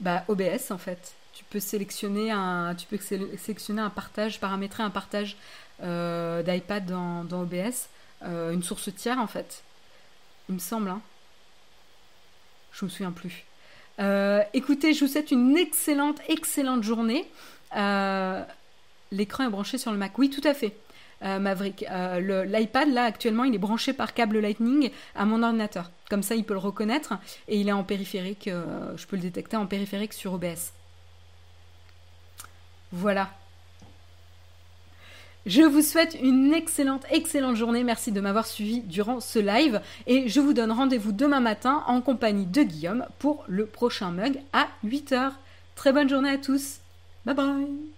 Bah 0.00 0.24
OBS 0.28 0.70
en 0.70 0.78
fait. 0.78 1.12
Tu 1.34 1.44
peux 1.44 1.60
sélectionner 1.60 2.30
un, 2.30 2.74
tu 2.74 2.86
peux 2.86 2.96
sélectionner 2.96 3.82
un 3.82 3.90
partage, 3.90 4.40
paramétrer 4.40 4.84
un 4.84 4.88
partage 4.88 5.36
euh, 5.82 6.42
d'iPad 6.42 6.86
dans, 6.86 7.42
OBS. 7.42 7.90
une 8.22 8.62
source 8.62 8.88
tiers 8.94 9.18
en 9.18 9.26
fait. 9.26 9.62
Il 10.48 10.54
me 10.54 10.60
semble. 10.60 10.88
Hein. 10.88 11.02
Je 12.72 12.86
me 12.86 12.90
souviens 12.90 13.12
plus. 13.12 13.44
écoutez, 14.54 14.94
je 14.94 15.04
vous 15.04 15.12
souhaite 15.12 15.30
une 15.30 15.58
excellente, 15.58 16.20
excellente 16.26 16.84
journée. 16.84 17.28
L'écran 19.12 19.44
est 19.44 19.50
branché 19.50 19.76
sur 19.76 19.92
le 19.92 19.98
Mac. 19.98 20.16
Oui, 20.18 20.30
tout 20.30 20.48
à 20.48 20.54
fait. 20.54 20.74
Euh, 21.24 21.38
Maverick. 21.38 21.84
Euh, 21.90 22.44
L'iPad, 22.44 22.92
là, 22.92 23.04
actuellement, 23.04 23.44
il 23.44 23.54
est 23.54 23.58
branché 23.58 23.92
par 23.92 24.12
câble 24.12 24.40
Lightning 24.40 24.90
à 25.14 25.24
mon 25.24 25.42
ordinateur. 25.42 25.90
Comme 26.10 26.22
ça, 26.22 26.34
il 26.34 26.44
peut 26.44 26.54
le 26.54 26.60
reconnaître 26.60 27.14
et 27.48 27.58
il 27.58 27.68
est 27.68 27.72
en 27.72 27.82
périphérique. 27.82 28.48
Euh, 28.48 28.94
je 28.96 29.06
peux 29.06 29.16
le 29.16 29.22
détecter 29.22 29.56
en 29.56 29.66
périphérique 29.66 30.12
sur 30.12 30.34
OBS. 30.34 30.72
Voilà. 32.92 33.30
Je 35.46 35.62
vous 35.62 35.82
souhaite 35.82 36.16
une 36.22 36.52
excellente, 36.52 37.04
excellente 37.10 37.56
journée. 37.56 37.84
Merci 37.84 38.12
de 38.12 38.20
m'avoir 38.20 38.46
suivi 38.46 38.80
durant 38.80 39.20
ce 39.20 39.38
live. 39.38 39.80
Et 40.06 40.28
je 40.28 40.40
vous 40.40 40.52
donne 40.52 40.72
rendez-vous 40.72 41.12
demain 41.12 41.40
matin 41.40 41.84
en 41.86 42.00
compagnie 42.02 42.46
de 42.46 42.62
Guillaume 42.62 43.06
pour 43.18 43.44
le 43.46 43.66
prochain 43.66 44.10
mug 44.10 44.38
à 44.52 44.68
8h. 44.86 45.32
Très 45.74 45.92
bonne 45.92 46.08
journée 46.08 46.30
à 46.30 46.38
tous. 46.38 46.78
Bye 47.24 47.34
bye 47.34 47.93